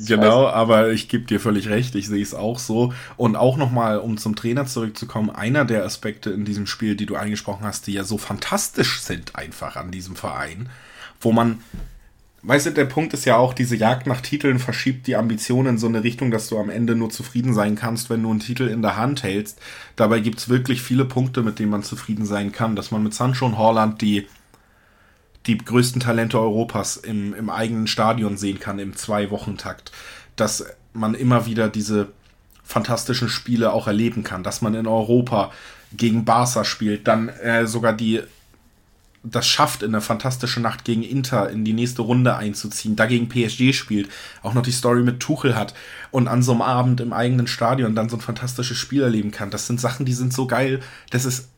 Genau, 0.05 0.47
aber 0.47 0.91
ich 0.91 1.09
gebe 1.09 1.25
dir 1.25 1.39
völlig 1.39 1.67
recht, 1.69 1.95
ich 1.95 2.07
sehe 2.07 2.21
es 2.21 2.35
auch 2.35 2.59
so. 2.59 2.93
Und 3.15 3.35
auch 3.35 3.57
nochmal, 3.57 3.97
um 3.97 4.17
zum 4.17 4.35
Trainer 4.35 4.67
zurückzukommen, 4.67 5.29
einer 5.31 5.65
der 5.65 5.83
Aspekte 5.83 6.29
in 6.29 6.45
diesem 6.45 6.67
Spiel, 6.67 6.95
die 6.95 7.07
du 7.07 7.15
angesprochen 7.15 7.65
hast, 7.65 7.87
die 7.87 7.93
ja 7.93 8.03
so 8.03 8.17
fantastisch 8.17 8.99
sind 8.99 9.35
einfach 9.35 9.75
an 9.75 9.89
diesem 9.89 10.15
Verein, 10.15 10.69
wo 11.21 11.31
man 11.31 11.59
Weißt 12.43 12.67
du, 12.67 12.71
der 12.71 12.85
Punkt 12.85 13.13
ist 13.13 13.25
ja 13.25 13.35
auch, 13.35 13.53
diese 13.53 13.75
Jagd 13.75 14.07
nach 14.07 14.21
Titeln 14.21 14.59
verschiebt 14.59 15.07
die 15.07 15.15
Ambitionen 15.15 15.69
in 15.69 15.77
so 15.77 15.87
eine 15.87 16.03
Richtung, 16.03 16.29
dass 16.31 16.47
du 16.47 16.57
am 16.57 16.69
Ende 16.69 16.95
nur 16.95 17.09
zufrieden 17.09 17.53
sein 17.53 17.75
kannst, 17.75 18.09
wenn 18.09 18.23
du 18.23 18.29
einen 18.29 18.39
Titel 18.39 18.67
in 18.67 18.81
der 18.81 18.95
Hand 18.95 19.23
hältst. 19.23 19.59
Dabei 19.95 20.19
gibt's 20.19 20.47
wirklich 20.47 20.81
viele 20.81 21.03
Punkte, 21.03 21.41
mit 21.41 21.57
denen 21.59 21.71
man 21.71 21.83
zufrieden 21.83 22.25
sein 22.25 22.51
kann. 22.51 22.75
Dass 22.77 22.91
man 22.91 23.03
mit 23.03 23.13
Sancho 23.13 23.45
und 23.45 23.57
Holland 23.57 24.01
die, 24.01 24.27
die 25.47 25.57
größten 25.57 26.01
Talente 26.01 26.39
Europas 26.39 26.97
im, 26.97 27.33
im 27.33 27.49
eigenen 27.49 27.87
Stadion 27.87 28.37
sehen 28.37 28.59
kann, 28.59 28.79
im 28.79 28.95
Zwei-Wochen-Takt. 28.95 29.91
Dass 30.35 30.65
man 30.93 31.15
immer 31.15 31.45
wieder 31.45 31.69
diese 31.69 32.09
fantastischen 32.63 33.29
Spiele 33.29 33.71
auch 33.71 33.87
erleben 33.87 34.23
kann. 34.23 34.43
Dass 34.43 34.61
man 34.61 34.75
in 34.75 34.87
Europa 34.87 35.51
gegen 35.95 36.25
Barca 36.25 36.65
spielt, 36.65 37.07
dann 37.07 37.29
äh, 37.29 37.65
sogar 37.65 37.93
die 37.93 38.21
das 39.23 39.47
schafft, 39.47 39.83
in 39.83 39.89
eine 39.89 40.01
fantastische 40.01 40.59
Nacht 40.59 40.85
gegen 40.85 41.03
Inter 41.03 41.49
in 41.49 41.65
die 41.65 41.73
nächste 41.73 42.01
Runde 42.01 42.35
einzuziehen, 42.35 42.95
dagegen 42.95 43.29
PSG 43.29 43.73
spielt, 43.73 44.09
auch 44.41 44.53
noch 44.53 44.61
die 44.61 44.71
Story 44.71 45.03
mit 45.03 45.19
Tuchel 45.19 45.55
hat 45.55 45.73
und 46.11 46.27
an 46.27 46.43
so 46.43 46.53
einem 46.53 46.61
Abend 46.61 47.01
im 47.01 47.13
eigenen 47.13 47.47
Stadion 47.47 47.95
dann 47.95 48.09
so 48.09 48.17
ein 48.17 48.21
fantastisches 48.21 48.77
Spiel 48.77 49.01
erleben 49.01 49.31
kann. 49.31 49.49
Das 49.49 49.67
sind 49.67 49.81
Sachen, 49.81 50.05
die 50.05 50.13
sind 50.13 50.33
so 50.33 50.47
geil. 50.47 50.79
Das 51.09 51.25
ist 51.25 51.49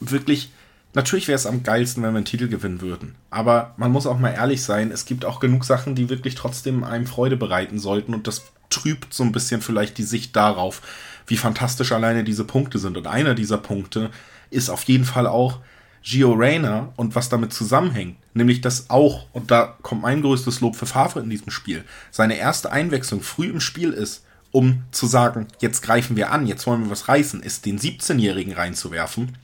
wirklich. 0.00 0.50
Natürlich 0.94 1.28
wäre 1.28 1.36
es 1.36 1.46
am 1.46 1.62
geilsten, 1.62 2.02
wenn 2.02 2.12
wir 2.12 2.18
einen 2.18 2.24
Titel 2.24 2.48
gewinnen 2.48 2.80
würden. 2.80 3.14
Aber 3.30 3.74
man 3.76 3.92
muss 3.92 4.06
auch 4.06 4.18
mal 4.18 4.30
ehrlich 4.30 4.62
sein, 4.62 4.90
es 4.90 5.04
gibt 5.04 5.24
auch 5.24 5.38
genug 5.38 5.64
Sachen, 5.64 5.94
die 5.94 6.08
wirklich 6.08 6.34
trotzdem 6.34 6.82
einem 6.82 7.06
Freude 7.06 7.36
bereiten 7.36 7.78
sollten. 7.78 8.14
Und 8.14 8.26
das 8.26 8.44
trübt 8.70 9.12
so 9.12 9.22
ein 9.22 9.32
bisschen 9.32 9.60
vielleicht 9.60 9.98
die 9.98 10.02
Sicht 10.02 10.34
darauf, 10.34 10.82
wie 11.26 11.36
fantastisch 11.36 11.92
alleine 11.92 12.24
diese 12.24 12.44
Punkte 12.44 12.78
sind. 12.78 12.96
Und 12.96 13.06
einer 13.06 13.34
dieser 13.34 13.58
Punkte 13.58 14.10
ist 14.50 14.70
auf 14.70 14.84
jeden 14.84 15.04
Fall 15.04 15.26
auch, 15.26 15.60
Gio 16.02 16.32
Reyna 16.32 16.92
und 16.96 17.14
was 17.14 17.28
damit 17.28 17.52
zusammenhängt, 17.52 18.16
nämlich 18.32 18.60
dass 18.60 18.88
auch, 18.88 19.26
und 19.32 19.50
da 19.50 19.76
kommt 19.82 20.02
mein 20.02 20.22
größtes 20.22 20.60
Lob 20.60 20.76
für 20.76 20.86
Favre 20.86 21.20
in 21.20 21.28
diesem 21.28 21.50
Spiel, 21.50 21.84
seine 22.10 22.38
erste 22.38 22.72
Einwechslung 22.72 23.20
früh 23.20 23.48
im 23.48 23.60
Spiel 23.60 23.92
ist, 23.92 24.24
um 24.50 24.84
zu 24.90 25.06
sagen, 25.06 25.48
jetzt 25.60 25.82
greifen 25.82 26.16
wir 26.16 26.32
an, 26.32 26.46
jetzt 26.46 26.66
wollen 26.66 26.84
wir 26.84 26.90
was 26.90 27.08
reißen, 27.08 27.42
ist 27.42 27.66
den 27.66 27.78
17-Jährigen 27.78 28.54
reinzuwerfen, 28.54 29.36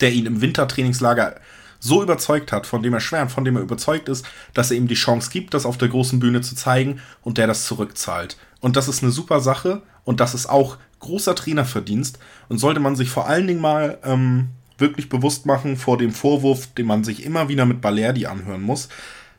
der 0.00 0.12
ihn 0.12 0.26
im 0.26 0.40
Wintertrainingslager 0.40 1.36
so 1.80 2.02
überzeugt 2.02 2.50
hat, 2.50 2.66
von 2.66 2.82
dem 2.82 2.94
er 2.94 3.00
schwärmt, 3.00 3.30
von 3.30 3.44
dem 3.44 3.56
er 3.56 3.62
überzeugt 3.62 4.08
ist, 4.08 4.24
dass 4.54 4.70
er 4.70 4.78
ihm 4.78 4.88
die 4.88 4.94
Chance 4.94 5.30
gibt, 5.30 5.52
das 5.52 5.66
auf 5.66 5.76
der 5.76 5.88
großen 5.88 6.18
Bühne 6.18 6.40
zu 6.40 6.54
zeigen 6.54 7.00
und 7.22 7.36
der 7.36 7.46
das 7.46 7.66
zurückzahlt. 7.66 8.38
Und 8.60 8.76
das 8.76 8.88
ist 8.88 9.02
eine 9.02 9.12
super 9.12 9.40
Sache 9.40 9.82
und 10.04 10.20
das 10.20 10.32
ist 10.32 10.46
auch 10.46 10.78
großer 11.00 11.34
Trainerverdienst 11.34 12.18
und 12.48 12.58
sollte 12.58 12.80
man 12.80 12.96
sich 12.96 13.10
vor 13.10 13.28
allen 13.28 13.46
Dingen 13.46 13.60
mal 13.60 13.98
ähm, 14.02 14.48
wirklich 14.78 15.10
bewusst 15.10 15.44
machen 15.44 15.76
vor 15.76 15.98
dem 15.98 16.12
Vorwurf, 16.12 16.68
den 16.68 16.86
man 16.86 17.04
sich 17.04 17.24
immer 17.24 17.48
wieder 17.48 17.66
mit 17.66 17.82
Balerdi 17.82 18.26
anhören 18.26 18.62
muss, 18.62 18.88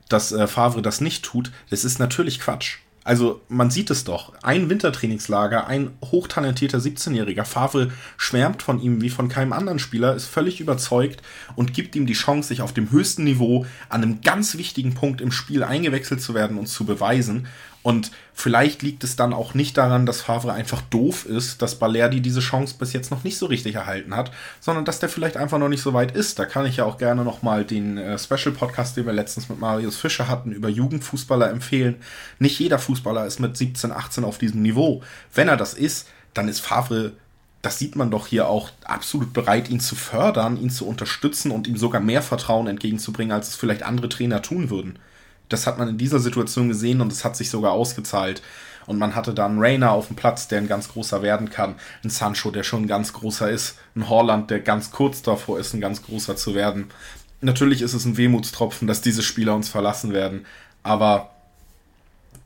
dass 0.07 0.31
äh, 0.31 0.45
Favre 0.45 0.83
das 0.83 1.01
nicht 1.01 1.25
tut. 1.25 1.51
Das 1.71 1.83
ist 1.83 1.97
natürlich 1.97 2.39
Quatsch. 2.39 2.77
Also 3.05 3.41
man 3.49 3.69
sieht 3.69 3.91
es 3.91 4.03
doch. 4.03 4.33
Ein 4.41 4.67
Wintertrainingslager, 4.67 5.67
ein 5.67 5.91
hochtalentierter 6.03 6.79
17-Jähriger. 6.79 7.45
Favre 7.45 7.91
schwärmt 8.17 8.63
von 8.63 8.81
ihm 8.81 8.99
wie 9.01 9.11
von 9.11 9.29
keinem 9.29 9.53
anderen 9.53 9.77
Spieler, 9.77 10.15
ist 10.15 10.25
völlig 10.25 10.59
überzeugt 10.59 11.21
und 11.55 11.75
gibt 11.75 11.95
ihm 11.95 12.07
die 12.07 12.13
Chance, 12.13 12.47
sich 12.47 12.63
auf 12.63 12.73
dem 12.73 12.89
höchsten 12.89 13.23
Niveau 13.23 13.67
an 13.89 14.01
einem 14.01 14.21
ganz 14.21 14.57
wichtigen 14.57 14.95
Punkt 14.95 15.21
im 15.21 15.31
Spiel 15.31 15.63
eingewechselt 15.63 16.19
zu 16.19 16.33
werden 16.33 16.57
und 16.57 16.65
zu 16.65 16.83
beweisen. 16.83 17.47
Und 17.85 18.09
vielleicht 18.33 18.81
liegt 18.81 19.03
es 19.03 19.15
dann 19.15 19.31
auch 19.31 19.53
nicht 19.53 19.77
daran, 19.77 20.07
dass 20.07 20.21
Favre 20.21 20.51
einfach 20.51 20.81
doof 20.81 21.27
ist, 21.27 21.61
dass 21.61 21.77
Balerdi 21.77 22.19
diese 22.19 22.39
Chance 22.39 22.77
bis 22.79 22.93
jetzt 22.93 23.11
noch 23.11 23.23
nicht 23.23 23.37
so 23.37 23.45
richtig 23.45 23.75
erhalten 23.75 24.15
hat, 24.15 24.31
sondern 24.59 24.85
dass 24.85 24.99
der 24.99 25.07
vielleicht 25.07 25.37
einfach 25.37 25.59
noch 25.59 25.69
nicht 25.69 25.83
so 25.83 25.93
weit 25.93 26.11
ist. 26.15 26.39
Da 26.39 26.45
kann 26.45 26.65
ich 26.65 26.77
ja 26.77 26.85
auch 26.85 26.97
gerne 26.97 27.23
nochmal 27.23 27.63
den 27.63 27.99
äh, 27.99 28.17
Special-Podcast, 28.17 28.97
den 28.97 29.05
wir 29.05 29.13
letztens 29.13 29.49
mit 29.49 29.59
Marius 29.59 29.97
Fischer 29.97 30.27
hatten, 30.27 30.51
über 30.51 30.67
Jugendfußballer 30.67 31.47
empfehlen. 31.51 31.97
Nicht 32.39 32.57
jeder 32.57 32.79
Fußballer 32.79 33.27
ist 33.27 33.39
mit 33.39 33.55
17, 33.55 33.91
18 33.91 34.23
auf 34.23 34.39
diesem 34.39 34.63
Niveau. 34.63 35.03
Wenn 35.31 35.47
er 35.47 35.55
das 35.55 35.75
ist, 35.75 36.07
dann 36.33 36.47
ist 36.47 36.61
Favre 36.61 37.11
das 37.61 37.79
sieht 37.79 37.95
man 37.95 38.11
doch 38.11 38.27
hier 38.27 38.47
auch 38.47 38.69
absolut 38.83 39.33
bereit, 39.33 39.69
ihn 39.69 39.79
zu 39.79 39.95
fördern, 39.95 40.57
ihn 40.57 40.69
zu 40.69 40.87
unterstützen 40.87 41.49
und 41.49 41.65
ihm 41.65 41.77
sogar 41.77 41.99
mehr 41.99 42.21
Vertrauen 42.21 42.67
entgegenzubringen, 42.67 43.31
als 43.31 43.49
es 43.49 43.55
vielleicht 43.55 43.81
andere 43.81 44.07
Trainer 44.07 44.43
tun 44.43 44.69
würden. 44.69 44.99
Das 45.55 45.67
hat 45.67 45.77
man 45.77 45.87
in 45.87 45.97
dieser 45.97 46.19
Situation 46.19 46.67
gesehen 46.67 46.99
und 46.99 47.13
es 47.13 47.23
hat 47.23 47.37
sich 47.37 47.49
sogar 47.49 47.71
ausgezahlt. 47.71 48.41
Und 48.87 48.99
man 48.99 49.15
hatte 49.15 49.33
dann 49.33 49.57
Rainer 49.57 49.91
auf 49.91 50.07
dem 50.07 50.17
Platz, 50.17 50.49
der 50.49 50.57
ein 50.59 50.67
ganz 50.67 50.89
großer 50.89 51.21
werden 51.21 51.49
kann. 51.49 51.75
Ein 52.03 52.09
Sancho, 52.09 52.51
der 52.51 52.63
schon 52.63 52.83
ein 52.83 52.87
ganz 52.87 53.13
großer 53.13 53.49
ist. 53.49 53.77
Ein 53.95 54.09
Horland, 54.09 54.51
der 54.51 54.59
ganz 54.59 54.91
kurz 54.91 55.21
davor 55.21 55.57
ist, 55.57 55.73
ein 55.73 55.79
ganz 55.79 56.03
großer 56.03 56.35
zu 56.35 56.55
werden. 56.55 56.87
Natürlich 57.39 57.81
ist 57.81 57.93
es 57.93 58.03
ein 58.03 58.17
Wehmutstropfen, 58.17 58.85
dass 58.85 58.99
diese 58.99 59.23
Spieler 59.23 59.55
uns 59.55 59.69
verlassen 59.69 60.11
werden. 60.11 60.45
Aber 60.83 61.29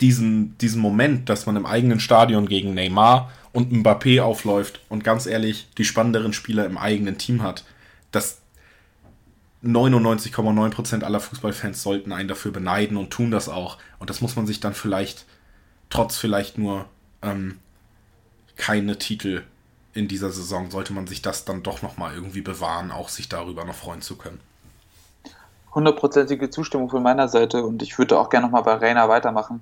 diesen, 0.02 0.56
diesen 0.60 0.80
Moment, 0.80 1.30
dass 1.30 1.48
man 1.48 1.56
im 1.56 1.65
eigenen 1.65 2.00
Stadion 2.00 2.48
gegen 2.48 2.76
Neymar 2.76 3.32
und 3.54 3.74
Mbappé 3.74 4.22
aufläuft 4.22 4.82
und 4.88 5.04
ganz 5.04 5.26
ehrlich 5.26 5.67
die 5.80 5.84
spannenderen 5.84 6.34
Spieler 6.34 6.67
im 6.67 6.78
eigenen 6.78 7.17
Team 7.17 7.41
hat, 7.41 7.63
das, 8.12 8.38
99,9% 9.63 11.04
aller 11.04 11.19
Fußballfans 11.19 11.84
sollten 11.84 12.13
einen 12.13 12.30
dafür 12.30 12.52
beneiden 12.52 12.98
und 12.98 13.12
tun 13.12 13.32
das 13.32 13.50
auch. 13.50 13.78
Und 14.00 14.10
das 14.10 14.22
muss 14.22 14.36
man 14.36 14.48
sich 14.48 14.60
dann 14.60 14.74
vielleicht, 14.74 15.26
trotz 15.89 16.17
vielleicht 16.17 16.58
nur 16.58 16.86
ähm, 17.22 17.60
keine 18.56 18.98
Titel 18.98 19.43
in 19.93 20.08
dieser 20.08 20.30
Saison, 20.30 20.72
sollte 20.72 20.93
man 20.93 21.08
sich 21.08 21.22
das 21.22 21.45
dann 21.45 21.63
doch 21.63 21.82
nochmal 21.82 22.13
irgendwie 22.13 22.41
bewahren, 22.41 22.91
auch 22.91 23.10
sich 23.10 23.28
darüber 23.28 23.65
noch 23.65 23.75
freuen 23.75 24.02
zu 24.02 24.15
können. 24.15 24.40
Hundertprozentige 25.73 26.50
Zustimmung 26.50 26.90
von 26.90 27.04
meiner 27.04 27.27
Seite 27.27 27.63
und 27.63 27.83
ich 27.83 27.98
würde 27.98 28.17
auch 28.17 28.29
gerne 28.29 28.48
nochmal 28.48 28.63
bei 28.63 28.75
Rainer 28.75 29.10
weitermachen, 29.10 29.62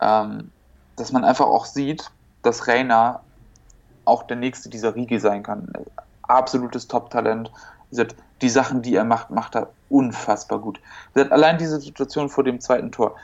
ähm, 0.00 0.50
dass 0.96 1.12
man 1.12 1.24
einfach 1.24 1.46
auch 1.46 1.66
sieht, 1.66 2.10
dass 2.42 2.66
Rainer 2.66 3.20
auch 4.04 4.24
der 4.24 4.36
nächste 4.36 4.68
dieser 4.68 4.94
Riege 4.94 5.20
sein 5.20 5.42
kann. 5.42 5.68
Absolutes 6.22 6.88
Top-Talent, 6.88 7.50
gesagt, 7.90 8.16
die 8.42 8.48
Sachen, 8.48 8.82
die 8.82 8.94
er 8.94 9.04
macht, 9.04 9.30
macht 9.30 9.54
er 9.54 9.70
unfassbar 9.88 10.58
gut. 10.58 10.80
Allein 11.14 11.58
diese 11.58 11.80
Situation 11.80 12.28
vor 12.28 12.44
dem 12.44 12.60
zweiten 12.60 12.92
Tor, 12.92 13.16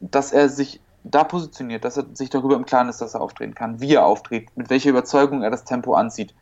dass 0.00 0.32
er 0.32 0.48
sich 0.48 0.80
da 1.04 1.24
positioniert, 1.24 1.84
dass 1.84 1.96
er 1.96 2.04
sich 2.12 2.30
darüber 2.30 2.56
im 2.56 2.66
Klaren 2.66 2.88
ist, 2.88 3.00
dass 3.00 3.14
er 3.14 3.22
auftreten 3.22 3.54
kann, 3.54 3.80
wie 3.80 3.94
er 3.94 4.04
auftritt, 4.04 4.54
mit 4.56 4.70
welcher 4.70 4.90
Überzeugung 4.90 5.42
er 5.42 5.50
das 5.50 5.64
Tempo 5.64 5.94
anzieht. 5.94 6.34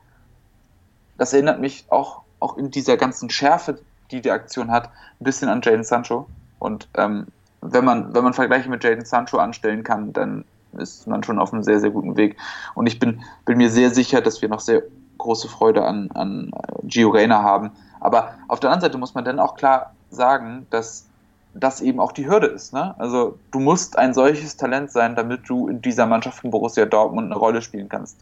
das 1.16 1.32
erinnert 1.32 1.60
mich 1.60 1.86
auch, 1.88 2.22
auch 2.40 2.56
in 2.56 2.70
dieser 2.70 2.96
ganzen 2.96 3.30
Schärfe, 3.30 3.80
die 4.10 4.20
die 4.20 4.30
Aktion 4.30 4.70
hat, 4.70 4.90
ein 5.20 5.24
bisschen 5.24 5.48
an 5.48 5.62
Jaden 5.62 5.84
Sancho. 5.84 6.28
Und 6.58 6.88
ähm, 6.94 7.26
wenn 7.60 7.84
man, 7.84 8.14
wenn 8.14 8.24
man 8.24 8.34
Vergleiche 8.34 8.68
mit 8.68 8.84
Jaden 8.84 9.04
Sancho 9.04 9.38
anstellen 9.38 9.82
kann, 9.82 10.12
dann 10.12 10.44
ist 10.76 11.06
man 11.06 11.22
schon 11.22 11.38
auf 11.38 11.52
einem 11.52 11.62
sehr, 11.62 11.80
sehr 11.80 11.90
guten 11.90 12.16
Weg. 12.16 12.36
Und 12.74 12.86
ich 12.86 12.98
bin, 12.98 13.22
bin 13.44 13.58
mir 13.58 13.70
sehr 13.70 13.90
sicher, 13.90 14.20
dass 14.20 14.42
wir 14.42 14.48
noch 14.48 14.60
sehr 14.60 14.82
große 15.18 15.48
Freude 15.48 15.84
an, 15.84 16.10
an 16.14 16.50
Gio 16.84 17.10
Reyna 17.10 17.42
haben. 17.42 17.72
Aber 18.00 18.34
auf 18.48 18.60
der 18.60 18.70
anderen 18.70 18.90
Seite 18.90 18.98
muss 18.98 19.14
man 19.14 19.24
dann 19.24 19.40
auch 19.40 19.56
klar 19.56 19.94
sagen, 20.10 20.66
dass 20.70 21.06
das 21.54 21.80
eben 21.80 22.00
auch 22.00 22.12
die 22.12 22.28
Hürde 22.28 22.46
ist. 22.46 22.72
Ne? 22.72 22.94
Also 22.98 23.38
du 23.50 23.58
musst 23.58 23.98
ein 23.98 24.14
solches 24.14 24.56
Talent 24.56 24.92
sein, 24.92 25.16
damit 25.16 25.48
du 25.48 25.68
in 25.68 25.82
dieser 25.82 26.06
Mannschaft 26.06 26.40
von 26.40 26.50
Borussia 26.50 26.86
Dortmund 26.86 27.26
eine 27.30 27.38
Rolle 27.38 27.62
spielen 27.62 27.88
kannst. 27.88 28.16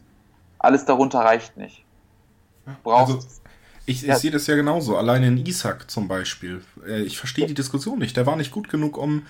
Alles 0.59 0.85
darunter 0.85 1.19
reicht 1.19 1.55
nicht. 1.57 1.83
Brauchst 2.83 3.15
also, 3.15 3.27
ich, 3.89 4.01
ich 4.01 4.09
ja. 4.09 4.19
sehe 4.19 4.31
das 4.31 4.45
ja 4.47 4.55
genauso. 4.55 4.97
Alleine 4.97 5.27
in 5.27 5.45
Isaac 5.45 5.89
zum 5.89 6.09
Beispiel. 6.09 6.61
Äh, 6.85 7.03
ich 7.03 7.17
verstehe 7.17 7.47
die 7.47 7.53
Diskussion 7.53 7.99
nicht. 7.99 8.17
Der 8.17 8.25
war 8.25 8.35
nicht 8.35 8.51
gut 8.51 8.67
genug, 8.69 8.97
um 8.97 9.23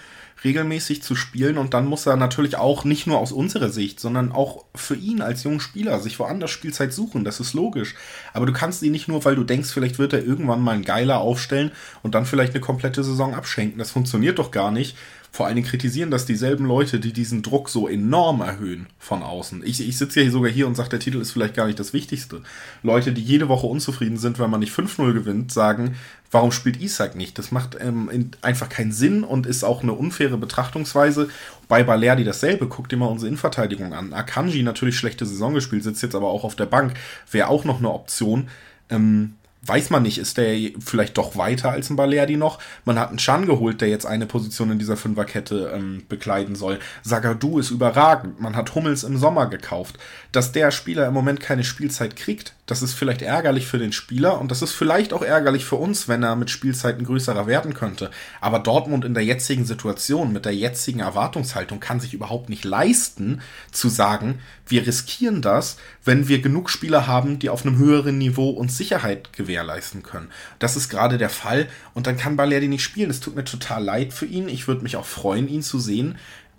regelmäßig 0.44 1.04
zu 1.04 1.16
spielen. 1.16 1.60
Und 1.60 1.76
dann 1.76 1.86
muss 1.86 2.08
er 2.08 2.16
natürlich 2.16 2.58
auch 2.58 2.84
nicht 2.84 3.06
nur 3.06 3.20
aus 3.20 3.32
unserer 3.32 3.70
Sicht, 3.70 4.00
sondern 4.00 4.32
auch 4.32 4.66
für 4.74 4.96
ihn 4.96 5.22
als 5.22 5.44
jungen 5.44 5.60
Spieler 5.60 6.00
sich 6.00 6.18
woanders 6.18 6.50
Spielzeit 6.50 6.92
suchen. 6.92 7.24
Das 7.24 7.40
ist 7.40 7.54
logisch. 7.54 7.94
Aber 8.34 8.48
du 8.48 8.54
kannst 8.54 8.82
ihn 8.82 8.92
nicht 8.92 9.08
nur, 9.08 9.24
weil 9.26 9.36
du 9.36 9.44
denkst, 9.44 9.70
vielleicht 9.70 10.00
wird 10.00 10.14
er 10.14 10.26
irgendwann 10.26 10.62
mal 10.62 10.76
ein 10.76 10.84
Geiler 10.84 11.20
aufstellen 11.20 11.72
und 12.02 12.16
dann 12.16 12.26
vielleicht 12.26 12.54
eine 12.54 12.62
komplette 12.62 13.04
Saison 13.04 13.36
abschenken. 13.36 13.78
Das 13.78 13.92
funktioniert 13.92 14.40
doch 14.40 14.50
gar 14.50 14.72
nicht 14.72 14.98
vor 15.38 15.46
allen 15.46 15.56
Dingen 15.56 15.68
kritisieren 15.68 16.10
das 16.10 16.26
dieselben 16.26 16.66
Leute, 16.66 17.00
die 17.00 17.14
diesen 17.14 17.44
Druck 17.44 17.70
so 17.70 17.88
enorm 17.88 18.42
erhöhen 18.42 18.88
von 18.98 19.22
außen. 19.22 19.62
Ich, 19.64 19.88
ich 19.88 19.96
sitze 19.96 20.24
ja 20.24 20.32
sogar 20.32 20.50
hier 20.52 20.66
und 20.66 20.74
sage, 20.74 20.90
der 20.90 21.00
Titel 21.00 21.22
ist 21.22 21.30
vielleicht 21.30 21.54
gar 21.54 21.68
nicht 21.68 21.80
das 21.80 21.94
Wichtigste. 21.94 22.42
Leute, 22.82 23.12
die 23.12 23.22
jede 23.22 23.48
Woche 23.48 23.68
unzufrieden 23.68 24.18
sind, 24.18 24.40
wenn 24.40 24.50
man 24.50 24.62
nicht 24.62 24.74
5-0 24.74 25.14
gewinnt, 25.14 25.52
sagen, 25.52 25.96
warum 26.32 26.52
spielt 26.52 26.82
Isaac 26.82 27.14
nicht? 27.14 27.38
Das 27.38 27.52
macht 27.52 27.78
ähm, 27.80 28.32
einfach 28.42 28.68
keinen 28.68 28.92
Sinn 28.92 29.24
und 29.24 29.46
ist 29.46 29.64
auch 29.64 29.84
eine 29.84 29.94
unfaire 29.94 30.40
Betrachtungsweise. 30.40 31.30
Bei 31.68 31.84
Balerdi 31.84 32.24
dasselbe, 32.24 32.66
guckt 32.66 32.92
dir 32.92 32.98
mal 32.98 33.06
unsere 33.06 33.28
Innenverteidigung 33.28 33.94
an. 33.94 34.14
Akanji 34.14 34.64
natürlich 34.64 34.98
schlechte 34.98 35.28
Saison 35.28 35.54
gespielt, 35.54 35.84
sitzt 35.84 36.02
jetzt 36.02 36.16
aber 36.16 36.30
auch 36.30 36.46
auf 36.46 36.56
der 36.56 36.66
Bank, 36.66 36.96
wäre 37.30 37.50
auch 37.50 37.64
noch 37.64 37.78
eine 37.78 37.92
Option. 37.92 38.48
Ähm, 38.90 39.36
weiß 39.64 39.90
man 39.90 40.04
nicht, 40.04 40.18
ist 40.18 40.38
der 40.38 40.72
vielleicht 40.80 41.18
doch 41.18 41.36
weiter 41.36 41.72
als 41.72 41.90
ein 41.90 41.96
Balerdi 41.96 42.38
noch? 42.38 42.60
Man 42.86 43.00
hat 43.00 43.10
einen 43.10 43.18
Chan 43.18 43.46
geholt, 43.46 43.82
der 43.82 43.90
jetzt 43.90 44.06
eine 44.06 44.26
Position 44.26 44.72
in 44.72 44.80
dieser 44.80 44.98
Fünferkette 44.98 45.72
ähm, 45.74 46.04
bekleiden 46.08 46.56
soll. 46.56 46.80
Sagadu 47.04 47.60
ist 47.60 47.72
überragend. 47.72 48.40
Man 48.40 48.56
hat 48.56 48.76
Hummels 48.76 49.04
im 49.04 49.18
Sommer 49.18 49.48
gekauft. 49.48 49.98
Dass 50.32 50.52
der 50.52 50.72
Spieler 50.72 51.08
im 51.08 51.14
Moment 51.14 51.40
keine 51.40 51.64
Spielzeit 51.64 52.16
kriegt, 52.16 52.54
das 52.68 52.82
ist 52.82 52.94
vielleicht 52.94 53.22
ärgerlich 53.22 53.66
für 53.66 53.80
den 53.80 53.94
Spieler 53.94 54.40
und 54.40 54.52
das 54.52 54.62
ist 54.62 54.74
vielleicht 54.74 55.14
auch 55.14 55.22
ärgerlich 55.22 55.64
für 55.64 55.78
uns, 55.78 56.10
wenn 56.10 56.22
er 56.22 56.36
mit 56.36 56.50
Spielzeiten 56.50 57.06
größerer 57.06 57.48
werden 57.48 57.74
könnte. 57.74 58.12
Aber 58.42 58.60
Dortmund 58.60 59.06
in 59.06 59.14
der 59.14 59.24
jetzigen 59.24 59.66
Situation, 59.66 60.34
mit 60.34 60.44
der 60.44 60.54
jetzigen 60.54 61.00
Erwartungshaltung, 61.00 61.80
kann 61.80 62.02
sich 62.02 62.14
überhaupt 62.14 62.50
nicht 62.50 62.66
leisten, 62.66 63.42
zu 63.72 63.88
sagen, 63.88 64.40
wir 64.68 64.86
riskieren 64.86 65.42
das, 65.42 65.78
wenn 66.04 66.28
wir 66.28 66.42
genug 66.42 66.70
Spieler 66.70 67.08
haben, 67.08 67.40
die 67.40 67.50
auf 67.50 67.66
einem 67.66 67.78
höheren 67.78 68.18
Niveau 68.18 68.50
uns 68.50 68.78
Sicherheit 68.78 69.32
gewährleisten 69.32 70.04
können. 70.04 70.30
Das 70.60 70.76
ist 70.76 70.90
gerade 70.90 71.18
der 71.18 71.30
Fall 71.30 71.68
und 71.94 72.06
dann 72.06 72.18
kann 72.18 72.36
Balerdi 72.36 72.68
nicht 72.68 72.84
spielen. 72.84 73.10
Es 73.10 73.22
tut 73.22 73.38
mir 73.38 73.46
total 73.46 73.82
leid 73.82 74.12
für 74.12 74.26
ihn. 74.26 74.50
Ich 74.50 74.68
würde 74.68 74.84
mich 74.84 74.98
auch 74.98 75.06
freuen, 75.06 75.48
ihn 75.48 75.64
zu 75.64 75.80
sehen. 75.80 76.18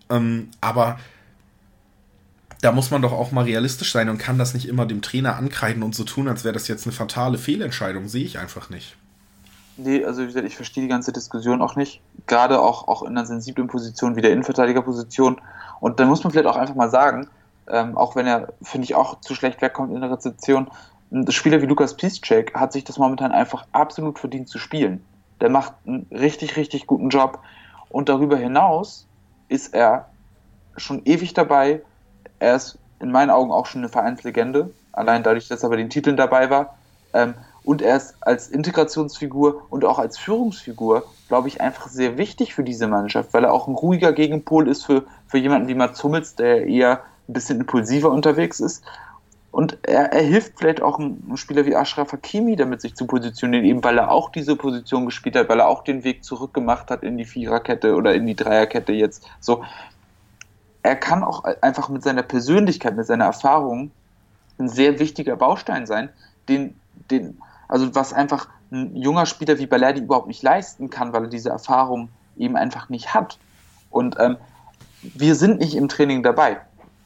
Ähm, 0.09 0.48
aber 0.62 0.98
da 2.61 2.72
muss 2.72 2.90
man 2.90 3.02
doch 3.02 3.12
auch 3.12 3.30
mal 3.30 3.44
realistisch 3.44 3.92
sein 3.92 4.09
und 4.09 4.18
kann 4.18 4.38
das 4.38 4.54
nicht 4.54 4.68
immer 4.68 4.86
dem 4.86 5.02
Trainer 5.02 5.36
ankreiden 5.36 5.82
und 5.82 5.94
so 5.94 6.04
tun, 6.04 6.28
als 6.28 6.44
wäre 6.44 6.54
das 6.54 6.68
jetzt 6.68 6.86
eine 6.86 6.92
fatale 6.92 7.38
Fehlentscheidung. 7.38 8.09
Sehe 8.09 8.24
ich 8.24 8.38
einfach 8.38 8.70
nicht. 8.70 8.96
Nee, 9.76 10.04
also 10.04 10.22
wie 10.22 10.26
gesagt, 10.26 10.46
ich 10.46 10.56
verstehe 10.56 10.82
die 10.82 10.88
ganze 10.88 11.12
Diskussion 11.12 11.62
auch 11.62 11.76
nicht. 11.76 12.00
Gerade 12.26 12.61
auch, 12.61 12.88
auch 12.88 13.02
in 13.02 13.11
einer 13.11 13.26
sensiblen 13.26 13.68
Position 13.68 14.16
wie 14.16 14.22
der 14.22 14.32
Innenverteidigerposition. 14.32 15.40
Und 15.78 16.00
dann 16.00 16.09
muss 16.09 16.24
man 16.24 16.32
vielleicht 16.32 16.48
auch 16.48 16.56
einfach 16.56 16.74
mal 16.74 16.90
sagen, 16.90 17.28
ähm, 17.68 17.96
auch 17.96 18.16
wenn 18.16 18.26
er, 18.26 18.48
finde 18.61 18.86
ich, 18.86 18.96
auch 18.96 19.20
zu 19.20 19.36
schlecht 19.36 19.62
wegkommt 19.62 19.94
in 19.94 20.00
der 20.00 20.11
Rezeption, 20.11 20.68
ein 21.12 21.30
Spieler 21.30 21.62
wie 21.62 21.66
Lukas 21.66 21.96
Piszczek 21.96 22.54
hat 22.54 22.72
sich 22.72 22.84
das 22.84 22.98
momentan 22.98 23.32
einfach 23.32 23.66
absolut 23.72 24.18
verdient 24.18 24.48
zu 24.48 24.59
spielen. 24.59 25.04
Der 25.40 25.48
macht 25.48 25.72
einen 25.86 26.06
richtig, 26.11 26.56
richtig 26.56 26.86
guten 26.86 27.09
Job. 27.09 27.38
Und 27.88 28.09
darüber 28.09 28.36
hinaus 28.36 29.06
ist 29.48 29.72
er 29.74 30.09
schon 30.76 31.02
ewig 31.04 31.34
dabei, 31.34 31.82
er 32.39 32.57
ist 32.57 32.78
in 33.01 33.11
meinen 33.11 33.30
Augen 33.30 33.51
auch 33.51 33.66
schon 33.66 33.82
eine 33.82 33.89
Vereinslegende, 33.89 34.70
allein 34.93 35.22
dadurch, 35.22 35.49
dass 35.49 35.62
er 35.62 35.68
bei 35.68 35.76
den 35.76 35.91
Titeln 35.91 36.16
dabei 36.16 36.51
war. 36.51 36.76
Ähm, 37.12 37.34
und 37.64 37.82
er 37.82 37.97
ist 37.97 38.16
als 38.20 38.49
Integrationsfigur 38.49 39.62
und 39.68 39.84
auch 39.84 39.99
als 39.99 40.16
Führungsfigur, 40.18 41.05
glaube 41.28 41.49
ich, 41.49 41.61
einfach 41.61 41.89
sehr 41.89 42.16
wichtig 42.16 42.55
für 42.55 42.64
diese 42.64 42.86
Mannschaft, 42.86 43.34
weil 43.34 43.45
er 43.45 43.53
auch 43.53 43.68
ein 43.68 43.74
ruhiger 43.74 44.12
Gegenpol 44.12 44.68
ist 44.68 44.86
für, 44.86 45.05
für 45.26 45.39
jemanden 45.39 45.68
wie 45.68 45.74
Mats 45.74 46.03
Hummels, 46.03 46.34
der 46.34 46.66
eher 46.66 47.03
ein 47.28 47.34
bisschen 47.34 47.61
impulsiver 47.61 48.11
unterwegs 48.11 48.61
ist. 48.61 48.82
Und 49.51 49.78
er, 49.82 50.12
er 50.12 50.22
hilft 50.22 50.59
vielleicht 50.59 50.80
auch 50.80 50.99
einem 50.99 51.36
Spieler 51.36 51.66
wie 51.66 51.74
Ashraf 51.74 52.12
Hakimi 52.12 52.57
damit, 52.57 52.80
sich 52.80 52.95
zu 52.95 53.07
positionieren, 53.07 53.64
eben 53.64 53.84
weil 53.84 53.99
er 53.99 54.11
auch 54.11 54.30
diese 54.30 54.57
Position 54.57 55.07
gespielt 55.07 55.36
hat, 55.36 55.49
weil 55.49 55.61
er 55.61 55.68
auch 55.68 55.84
den 55.84 56.05
Weg 56.05 56.24
zurückgemacht 56.24 56.91
hat 56.91 57.03
in 57.03 57.18
die 57.18 57.24
Viererkette 57.24 57.97
oder 57.97 58.14
in 58.14 58.26
die 58.26 58.36
Dreierkette 58.36 58.93
jetzt. 58.93 59.26
So, 59.41 59.62
er 60.82 60.96
kann 60.96 61.24
auch 61.24 61.44
einfach 61.44 61.88
mit 61.88 62.02
seiner 62.02 62.22
Persönlichkeit, 62.22 62.96
mit 62.96 63.06
seiner 63.06 63.26
Erfahrung 63.26 63.90
ein 64.58 64.68
sehr 64.68 64.98
wichtiger 64.98 65.36
Baustein 65.36 65.86
sein, 65.86 66.08
den, 66.48 66.78
den, 67.10 67.38
also 67.68 67.94
was 67.94 68.12
einfach 68.12 68.48
ein 68.70 68.96
junger 68.96 69.26
Spieler 69.26 69.58
wie 69.58 69.66
Balerdi 69.66 70.00
überhaupt 70.00 70.26
nicht 70.26 70.42
leisten 70.42 70.90
kann, 70.90 71.12
weil 71.12 71.24
er 71.24 71.30
diese 71.30 71.50
Erfahrung 71.50 72.10
eben 72.36 72.56
einfach 72.56 72.88
nicht 72.88 73.14
hat. 73.14 73.38
Und 73.90 74.16
ähm, 74.18 74.36
wir 75.02 75.34
sind 75.34 75.58
nicht 75.58 75.74
im 75.74 75.88
Training 75.88 76.22
dabei. 76.22 76.60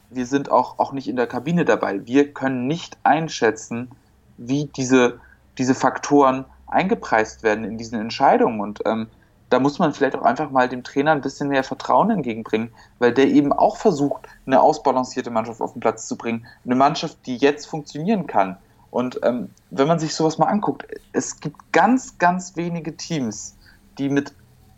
Wir 0.09 0.25
sind 0.25 0.51
auch, 0.51 0.79
auch 0.79 0.91
nicht 0.91 1.07
in 1.07 1.15
der 1.15 1.27
Kabine 1.27 1.65
dabei. 1.65 2.05
Wir 2.05 2.33
können 2.33 2.67
nicht 2.67 2.97
einschätzen, 3.03 3.89
wie 4.37 4.65
diese, 4.65 5.19
diese 5.57 5.75
Faktoren 5.75 6.45
eingepreist 6.67 7.43
werden 7.43 7.63
in 7.63 7.77
diesen 7.77 7.99
Entscheidungen. 7.99 8.59
Und 8.59 8.81
ähm, 8.85 9.07
da 9.53 9.59
muss 9.59 9.77
man 9.77 9.93
vielleicht 9.93 10.15
auch 10.15 10.23
einfach 10.23 10.49
mal 10.49 10.67
dem 10.67 10.83
Trainer 10.83 11.11
ein 11.11 11.21
bisschen 11.21 11.47
mehr 11.49 11.63
Vertrauen 11.63 12.09
entgegenbringen, 12.09 12.71
weil 12.97 13.13
der 13.13 13.27
eben 13.27 13.53
auch 13.53 13.77
versucht, 13.77 14.27
eine 14.47 14.59
ausbalancierte 14.59 15.29
Mannschaft 15.29 15.61
auf 15.61 15.73
den 15.73 15.79
Platz 15.79 16.07
zu 16.07 16.17
bringen. 16.17 16.47
Eine 16.65 16.73
Mannschaft, 16.73 17.19
die 17.27 17.37
jetzt 17.37 17.67
funktionieren 17.67 18.25
kann. 18.25 18.57
Und 18.89 19.19
ähm, 19.21 19.51
wenn 19.69 19.87
man 19.87 19.99
sich 19.99 20.15
sowas 20.15 20.39
mal 20.39 20.47
anguckt, 20.47 20.87
es 21.11 21.39
gibt 21.39 21.71
ganz, 21.71 22.17
ganz 22.17 22.55
wenige 22.55 22.97
Teams, 22.97 23.55
die 23.99 24.09
mit, 24.09 24.33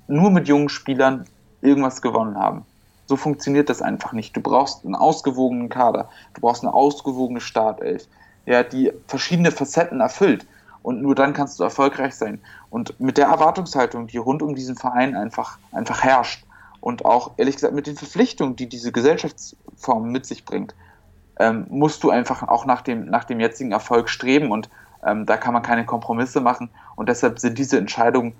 nur 0.10 0.30
mit 0.30 0.50
jungen 0.50 0.68
Spielern 0.68 1.24
irgendwas 1.62 2.02
gewonnen 2.02 2.38
haben. 2.38 2.66
So 3.06 3.16
funktioniert 3.16 3.70
das 3.70 3.82
einfach 3.82 4.12
nicht. 4.12 4.36
Du 4.36 4.42
brauchst 4.42 4.84
einen 4.84 4.96
ausgewogenen 4.96 5.70
Kader, 5.70 6.10
du 6.34 6.42
brauchst 6.42 6.64
eine 6.64 6.74
ausgewogene 6.74 7.40
Startelf, 7.40 8.10
ja, 8.46 8.62
die 8.64 8.92
verschiedene 9.08 9.52
Facetten 9.52 10.02
erfüllt 10.02 10.46
und 10.86 11.02
nur 11.02 11.16
dann 11.16 11.34
kannst 11.34 11.60
du 11.60 11.64
erfolgreich 11.64 12.14
sein. 12.14 12.40
Und 12.70 13.00
mit 13.00 13.18
der 13.18 13.26
Erwartungshaltung, 13.26 14.06
die 14.06 14.18
rund 14.18 14.44
um 14.44 14.54
diesen 14.54 14.76
Verein 14.76 15.16
einfach, 15.16 15.58
einfach 15.72 16.04
herrscht 16.04 16.46
und 16.80 17.06
auch 17.06 17.32
ehrlich 17.38 17.56
gesagt 17.56 17.74
mit 17.74 17.88
den 17.88 17.98
Verpflichtungen, 17.98 18.56
die 18.56 18.70
diese 18.70 18.92
Gesellschaftsform 18.92 20.12
mit 20.12 20.28
sich 20.28 20.46
bringt, 20.46 20.76
ähm, 21.40 21.66
musst 21.70 22.04
du 22.04 22.12
einfach 22.12 22.44
auch 22.44 22.68
nach 22.68 22.84
dem, 22.84 23.06
nach 23.06 23.24
dem 23.24 23.40
jetzigen 23.40 23.72
Erfolg 23.72 24.10
streben 24.10 24.52
und 24.52 24.70
ähm, 25.04 25.26
da 25.26 25.38
kann 25.38 25.54
man 25.54 25.64
keine 25.64 25.88
Kompromisse 25.88 26.40
machen 26.40 26.70
und 26.96 27.10
deshalb 27.10 27.40
sind 27.40 27.58
diese 27.58 27.80
Entscheidungen 27.80 28.36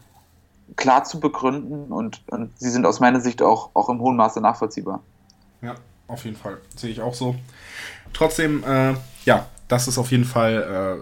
klar 0.76 1.04
zu 1.04 1.20
begründen 1.20 1.92
und, 1.92 2.22
und 2.28 2.52
sie 2.60 2.70
sind 2.70 2.86
aus 2.86 3.00
meiner 3.00 3.22
Sicht 3.22 3.42
auch, 3.42 3.72
auch 3.74 3.90
im 3.90 4.00
hohen 4.02 4.18
Maße 4.18 4.40
nachvollziehbar. 4.40 5.02
Ja, 5.64 5.74
auf 6.08 6.24
jeden 6.26 6.38
Fall. 6.38 6.60
Sehe 6.76 6.92
ich 6.92 7.02
auch 7.02 7.16
so. 7.16 7.36
Trotzdem, 8.14 8.64
äh, 8.64 8.94
ja, 9.26 9.48
das 9.68 9.88
ist 9.88 9.98
auf 9.98 10.12
jeden 10.12 10.26
Fall 10.26 10.98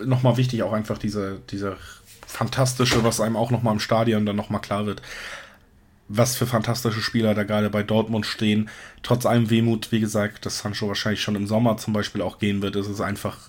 äh, 0.00 0.04
nochmal 0.04 0.36
wichtig, 0.36 0.62
auch 0.62 0.72
einfach 0.72 0.98
diese, 0.98 1.40
diese 1.50 1.76
fantastische, 2.26 3.04
was 3.04 3.20
einem 3.20 3.36
auch 3.36 3.50
nochmal 3.50 3.74
im 3.74 3.80
Stadion 3.80 4.26
dann 4.26 4.36
nochmal 4.36 4.60
klar 4.60 4.86
wird, 4.86 5.02
was 6.08 6.36
für 6.36 6.46
fantastische 6.46 7.00
Spieler 7.00 7.34
da 7.34 7.44
gerade 7.44 7.70
bei 7.70 7.82
Dortmund 7.82 8.26
stehen. 8.26 8.68
Trotz 9.02 9.26
allem 9.26 9.50
Wehmut, 9.50 9.92
wie 9.92 10.00
gesagt, 10.00 10.44
dass 10.44 10.58
Sancho 10.58 10.88
wahrscheinlich 10.88 11.22
schon 11.22 11.36
im 11.36 11.46
Sommer 11.46 11.76
zum 11.76 11.92
Beispiel 11.92 12.22
auch 12.22 12.38
gehen 12.38 12.62
wird, 12.62 12.76
ist 12.76 12.88
es 12.88 13.00
einfach 13.00 13.48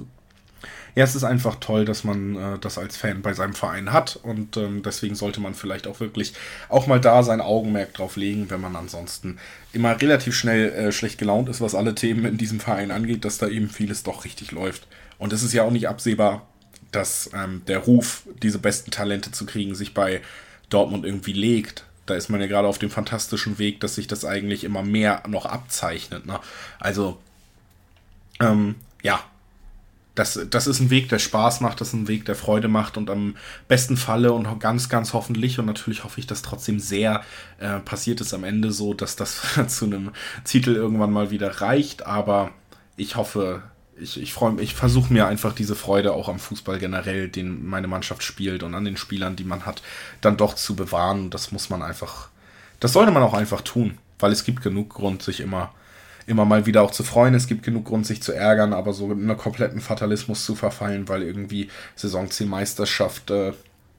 ja, 0.96 1.04
es 1.04 1.16
ist 1.16 1.24
einfach 1.24 1.56
toll, 1.56 1.86
dass 1.86 2.04
man 2.04 2.36
äh, 2.36 2.60
das 2.60 2.78
als 2.78 2.98
Fan 2.98 3.22
bei 3.22 3.34
seinem 3.34 3.54
Verein 3.54 3.94
hat 3.94 4.20
und 4.22 4.58
ähm, 4.58 4.84
deswegen 4.84 5.16
sollte 5.16 5.40
man 5.40 5.54
vielleicht 5.54 5.88
auch 5.88 6.00
wirklich 6.00 6.34
auch 6.70 6.88
mal 6.88 7.00
da 7.00 7.24
sein 7.24 7.42
Augenmerk 7.42 7.94
drauf 7.94 8.18
legen, 8.18 8.50
wenn 8.50 8.62
man 8.62 8.76
ansonsten 8.76 9.38
immer 9.74 10.00
relativ 10.02 10.36
schnell 10.36 10.70
äh, 10.70 10.92
schlecht 10.92 11.18
gelaunt 11.18 11.50
ist, 11.50 11.62
was 11.62 11.76
alle 11.76 11.96
Themen 11.96 12.26
in 12.26 12.38
diesem 12.38 12.60
Verein 12.60 12.92
angeht, 12.92 13.24
dass 13.24 13.38
da 13.38 13.48
eben 13.48 13.70
vieles 13.70 14.04
doch 14.04 14.26
richtig 14.26 14.52
läuft. 14.52 14.88
Und 15.18 15.34
es 15.34 15.44
ist 15.44 15.54
ja 15.54 15.64
auch 15.64 15.72
nicht 15.72 15.88
absehbar, 15.88 16.46
dass 16.92 17.30
ähm, 17.34 17.62
der 17.68 17.80
Ruf, 17.80 18.24
diese 18.42 18.60
besten 18.60 18.92
Talente 18.92 19.32
zu 19.32 19.46
kriegen, 19.46 19.76
sich 19.76 19.94
bei 19.94 20.22
Dortmund 20.70 21.06
irgendwie 21.06 21.34
legt. 21.34 21.86
Da 22.06 22.16
ist 22.16 22.30
man 22.30 22.42
ja 22.42 22.48
gerade 22.48 22.68
auf 22.68 22.80
dem 22.80 22.90
fantastischen 22.90 23.60
Weg, 23.60 23.80
dass 23.80 23.96
sich 23.96 24.08
das 24.08 24.26
eigentlich 24.26 24.64
immer 24.64 24.84
mehr 24.84 25.24
noch 25.28 25.46
abzeichnet. 25.46 26.26
Ne? 26.26 26.40
Also, 26.80 27.18
ähm, 28.42 28.76
ja, 29.04 29.24
das, 30.16 30.40
das 30.50 30.68
ist 30.68 30.82
ein 30.82 30.90
Weg, 30.90 31.10
der 31.10 31.20
Spaß 31.20 31.62
macht, 31.62 31.80
das 31.80 31.90
ist 31.90 31.94
ein 31.94 32.08
Weg, 32.08 32.26
der 32.26 32.36
Freude 32.36 32.68
macht 32.68 32.98
und 32.98 33.10
am 33.10 33.36
besten 33.68 33.96
Falle 33.96 34.34
und 34.34 34.60
ganz, 34.60 34.90
ganz 34.90 35.14
hoffentlich 35.14 35.58
und 35.58 35.66
natürlich 35.66 36.04
hoffe 36.04 36.20
ich, 36.20 36.28
dass 36.28 36.42
trotzdem 36.42 36.80
sehr 36.80 37.22
äh, 37.60 37.80
passiert 37.80 38.20
ist 38.20 38.34
am 38.34 38.44
Ende 38.44 38.72
so, 38.72 38.94
dass 38.94 39.16
das 39.16 39.42
zu 39.68 39.86
einem 39.86 40.12
Titel 40.44 40.76
irgendwann 40.76 41.12
mal 41.12 41.32
wieder 41.32 41.62
reicht, 41.62 42.06
aber 42.06 42.52
ich 42.98 43.16
hoffe, 43.16 43.64
ich, 43.98 44.22
ich 44.22 44.34
freue 44.34 44.60
ich 44.62 44.74
versuche 44.74 45.14
mir 45.14 45.28
einfach 45.28 45.54
diese 45.54 45.76
Freude 45.76 46.14
auch 46.14 46.28
am 46.28 46.40
Fußball 46.40 46.78
generell, 46.80 47.30
den 47.30 47.66
meine 47.66 47.88
Mannschaft 47.88 48.24
spielt 48.24 48.64
und 48.64 48.76
an 48.76 48.84
den 48.84 48.98
Spielern, 48.98 49.36
die 49.36 49.44
man 49.44 49.66
hat, 49.66 49.82
dann 50.20 50.38
doch 50.38 50.56
zu 50.56 50.76
bewahren. 50.76 51.30
Das 51.30 51.52
muss 51.52 51.70
man 51.70 51.82
einfach, 51.82 52.30
das 52.80 52.94
sollte 52.94 53.12
man 53.12 53.24
auch 53.24 53.34
einfach 53.34 53.62
tun, 53.62 53.98
weil 54.20 54.32
es 54.32 54.44
gibt 54.44 54.62
genug 54.62 54.90
Grund, 54.90 55.24
sich 55.24 55.40
immer 55.40 55.74
immer 56.32 56.46
mal 56.46 56.66
wieder 56.66 56.82
auch 56.82 56.92
zu 56.92 57.04
freuen. 57.04 57.36
Es 57.36 57.46
gibt 57.46 57.64
genug 57.64 57.86
Grund, 57.86 58.08
sich 58.08 58.24
zu 58.24 58.32
ärgern, 58.32 58.74
aber 58.74 58.94
so 58.94 59.12
in 59.12 59.30
einen 59.30 59.38
kompletten 59.38 59.82
Fatalismus 59.82 60.46
zu 60.46 60.56
verfallen, 60.56 61.08
weil 61.08 61.22
irgendwie 61.22 61.70
Saisonzielmeisterschaft 61.96 63.30
äh, 63.30 63.54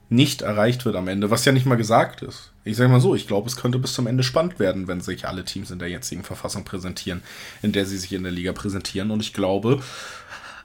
nicht 0.08 0.42
erreicht 0.42 0.84
wird 0.84 0.96
am 0.96 1.08
Ende, 1.08 1.30
was 1.30 1.44
ja 1.44 1.52
nicht 1.52 1.66
mal 1.66 1.76
gesagt 1.76 2.22
ist. 2.22 2.50
Ich 2.64 2.76
sage 2.76 2.90
mal 2.90 3.00
so, 3.00 3.14
ich 3.14 3.26
glaube, 3.26 3.48
es 3.48 3.56
könnte 3.56 3.78
bis 3.78 3.94
zum 3.94 4.06
Ende 4.06 4.22
spannend 4.22 4.58
werden, 4.58 4.88
wenn 4.88 5.00
sich 5.00 5.26
alle 5.26 5.44
Teams 5.44 5.70
in 5.70 5.78
der 5.78 5.88
jetzigen 5.88 6.22
Verfassung 6.22 6.64
präsentieren, 6.64 7.22
in 7.62 7.72
der 7.72 7.86
sie 7.86 7.98
sich 7.98 8.12
in 8.12 8.22
der 8.22 8.32
Liga 8.32 8.52
präsentieren. 8.52 9.10
Und 9.10 9.20
ich 9.20 9.32
glaube, 9.32 9.80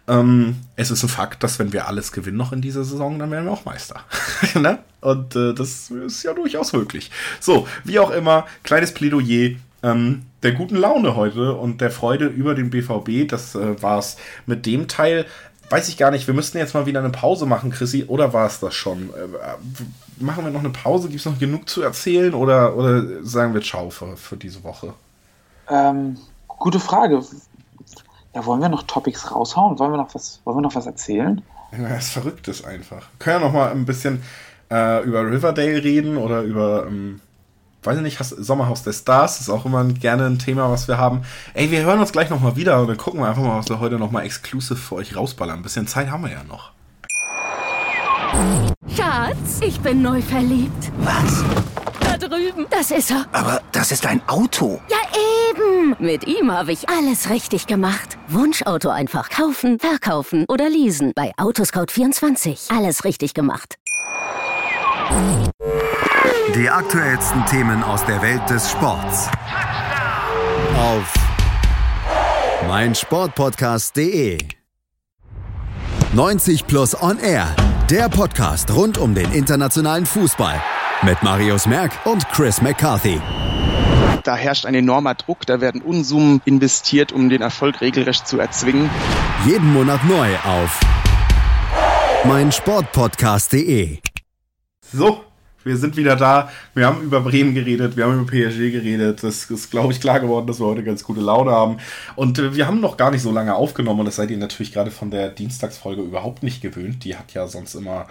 ähm, 0.08 0.58
es 0.76 0.92
ist 0.92 1.04
ein 1.04 1.10
Fakt, 1.10 1.44
dass 1.44 1.60
wenn 1.60 1.74
wir 1.74 1.88
alles 1.88 2.12
gewinnen 2.12 2.38
noch 2.38 2.54
in 2.54 2.62
dieser 2.62 2.84
Saison, 2.84 3.20
dann 3.20 3.32
werden 3.32 3.46
wir 3.46 3.52
auch 3.52 3.66
Meister. 3.66 4.02
ne? 4.56 4.80
Und 5.02 5.36
äh, 5.36 5.54
das 5.54 5.90
ist 5.90 6.24
ja 6.24 6.34
durchaus 6.34 6.74
möglich. 6.74 7.12
So, 7.40 7.68
wie 7.84 8.00
auch 8.00 8.12
immer, 8.12 8.46
kleines 8.64 8.94
Plädoyer 8.94 9.56
ähm, 9.88 10.24
der 10.44 10.54
guten 10.54 10.76
Laune 10.76 11.16
heute 11.16 11.56
und 11.56 11.82
der 11.82 11.92
Freude 11.92 12.28
über 12.28 12.56
den 12.56 12.70
BVB. 12.70 13.28
Das 13.28 13.56
äh, 13.56 13.82
war's 13.82 14.18
mit 14.46 14.66
dem 14.66 14.88
Teil. 14.88 15.26
Weiß 15.70 15.90
ich 15.90 15.98
gar 15.98 16.12
nicht, 16.12 16.28
wir 16.28 16.34
müssten 16.34 16.58
jetzt 16.58 16.74
mal 16.74 16.86
wieder 16.86 17.00
eine 17.00 17.10
Pause 17.10 17.46
machen, 17.46 17.72
Chrissy, 17.72 18.06
oder 18.08 18.32
war 18.32 18.46
es 18.46 18.60
das 18.60 18.74
schon? 18.74 19.10
Äh, 19.10 19.24
äh, 19.24 20.24
machen 20.24 20.46
wir 20.46 20.52
noch 20.52 20.62
eine 20.62 20.70
Pause? 20.70 21.10
Gibt 21.10 21.20
es 21.20 21.26
noch 21.26 21.40
genug 21.40 21.68
zu 21.68 21.82
erzählen 21.82 22.34
oder, 22.34 22.76
oder 22.76 23.24
sagen 23.24 23.54
wir 23.54 23.62
Ciao 23.62 23.90
für, 23.90 24.16
für 24.16 24.38
diese 24.38 24.64
Woche? 24.64 24.94
Ähm, 25.70 26.18
gute 26.48 26.80
Frage. 26.80 27.22
Ja, 28.34 28.46
wollen 28.46 28.62
wir 28.62 28.70
noch 28.70 28.84
Topics 28.84 29.32
raushauen? 29.32 29.80
Wollen 29.80 29.92
wir 29.92 29.98
noch 29.98 30.14
was, 30.14 30.42
wollen 30.44 30.58
wir 30.58 30.62
noch 30.62 30.76
was 30.76 30.86
erzählen? 30.86 31.42
Ja, 31.72 31.96
es 31.98 32.10
verrückt 32.10 32.48
ist 32.48 32.66
einfach. 32.66 33.10
Wir 33.18 33.20
können 33.20 33.42
ja 33.42 33.48
noch 33.48 33.54
mal 33.54 33.72
ein 33.72 33.86
bisschen 33.86 34.22
äh, 34.72 35.04
über 35.04 35.30
Riverdale 35.30 35.84
reden 35.84 36.18
oder 36.18 36.42
über 36.44 36.86
ähm, 36.88 37.20
weiß 37.88 37.98
ich 37.98 38.04
nicht, 38.04 38.20
Sommerhaus 38.22 38.84
der 38.84 38.94
Stars 38.94 39.40
ist 39.40 39.50
auch 39.50 39.66
immer 39.66 39.84
gerne 39.86 40.26
ein 40.26 40.40
Thema, 40.40 40.70
was 40.70 40.88
wir 40.88 40.98
haben. 40.98 41.22
Ey, 41.54 41.72
wir 41.72 41.84
hören 41.84 42.00
uns 42.00 42.12
gleich 42.12 42.30
nochmal 42.30 42.56
wieder 42.56 42.80
und 42.82 42.88
dann 42.88 42.98
gucken 42.98 43.22
wir 43.22 43.28
einfach 43.28 43.42
mal, 43.42 43.58
was 43.58 43.70
wir 43.70 43.80
heute 43.80 43.98
nochmal 43.98 44.26
exklusiv 44.26 44.80
für 44.80 44.96
euch 44.96 45.16
rausballern. 45.16 45.60
Ein 45.60 45.64
bisschen 45.64 45.88
Zeit 45.88 46.12
haben 46.12 46.24
wir 46.24 46.32
ja 46.32 46.44
noch. 46.44 46.72
Schatz, 48.96 49.62
ich 49.62 49.80
bin 49.80 50.02
neu 50.02 50.22
verliebt. 50.22 50.92
Was? 51.00 51.44
Da 52.02 52.18
drüben. 52.18 52.68
Das 52.70 52.92
ist 52.92 53.10
er. 53.10 53.26
Aber 53.32 53.62
das 53.72 53.92
ist 53.92 54.06
ein 54.06 54.22
Auto. 54.28 54.82
Ja, 54.90 54.98
eben. 55.50 55.96
Mit 56.00 56.28
ihm 56.28 56.52
habe 56.52 56.74
ich 56.74 56.90
alles 56.90 57.30
richtig 57.30 57.68
gemacht. 57.68 58.18
Wunschauto 58.28 58.90
einfach 58.90 59.30
kaufen, 59.30 59.80
verkaufen 59.80 60.46
oder 60.50 60.70
leasen. 60.70 61.14
Bei 61.16 61.32
Autoscout24. 61.38 62.76
Alles 62.76 63.06
richtig 63.06 63.34
gemacht. 63.34 63.76
Die 66.56 66.70
aktuellsten 66.70 67.46
Themen 67.46 67.84
aus 67.84 68.06
der 68.06 68.22
Welt 68.22 68.42
des 68.50 68.70
Sports. 68.72 69.30
Auf 70.78 71.14
meinsportpodcast.de. 72.68 74.38
90 76.14 76.68
Plus 76.68 77.02
On 77.02 77.20
Air. 77.20 77.56
Der 77.90 78.10
Podcast 78.10 78.74
rund 78.74 78.98
um 78.98 79.14
den 79.14 79.32
internationalen 79.32 80.06
Fußball. 80.06 80.62
Mit 81.04 81.22
Marius 81.24 81.68
Merck 81.68 81.92
und 82.06 82.28
Chris 82.30 82.62
McCarthy. 82.62 83.22
Da 84.24 84.36
herrscht 84.36 84.66
ein 84.66 84.76
enormer 84.76 85.16
Druck, 85.16 85.46
da 85.46 85.62
werden 85.62 85.82
Unsummen 85.82 86.42
investiert, 86.44 87.12
um 87.12 87.30
den 87.30 87.42
Erfolg 87.42 87.80
regelrecht 87.82 88.28
zu 88.28 88.40
erzwingen. 88.40 88.90
Jeden 89.46 89.72
Monat 89.72 90.04
neu 90.06 90.36
auf 90.44 90.80
meinsportpodcast.de. 92.26 94.00
So, 94.92 95.24
wir 95.68 95.78
sind 95.78 95.98
wieder 95.98 96.16
da. 96.16 96.50
Wir 96.74 96.88
haben 96.88 97.02
über 97.02 97.22
Bremen 97.22 97.54
geredet, 97.54 97.98
wir 97.98 98.06
haben 98.06 98.22
über 98.22 98.32
PSG 98.32 98.72
geredet. 98.72 99.24
Das 99.24 99.52
ist, 99.52 99.70
glaube 99.70 99.94
ich, 99.94 100.02
klar 100.02 100.20
geworden, 100.20 100.48
dass 100.48 100.60
wir 100.60 100.66
heute 100.66 100.84
ganz 100.84 101.04
gute 101.04 101.22
Laune 101.22 101.52
haben. 101.52 101.78
Und 102.16 102.40
äh, 102.40 102.56
wir 102.56 102.68
haben 102.68 102.80
noch 102.80 102.98
gar 102.98 103.12
nicht 103.12 103.22
so 103.22 103.32
lange 103.32 103.54
aufgenommen 103.56 104.00
und 104.00 104.06
das 104.06 104.16
seid 104.16 104.32
ihr 104.32 104.38
natürlich 104.38 104.74
gerade 104.74 104.92
von 104.92 105.12
der 105.12 105.30
Dienstagsfolge 105.30 106.02
überhaupt 106.02 106.42
nicht 106.44 106.62
gewöhnt. 106.62 107.04
Die 107.04 107.16
hat 107.16 107.34
ja 107.34 107.48
sonst 107.48 107.76
immer 107.76 108.08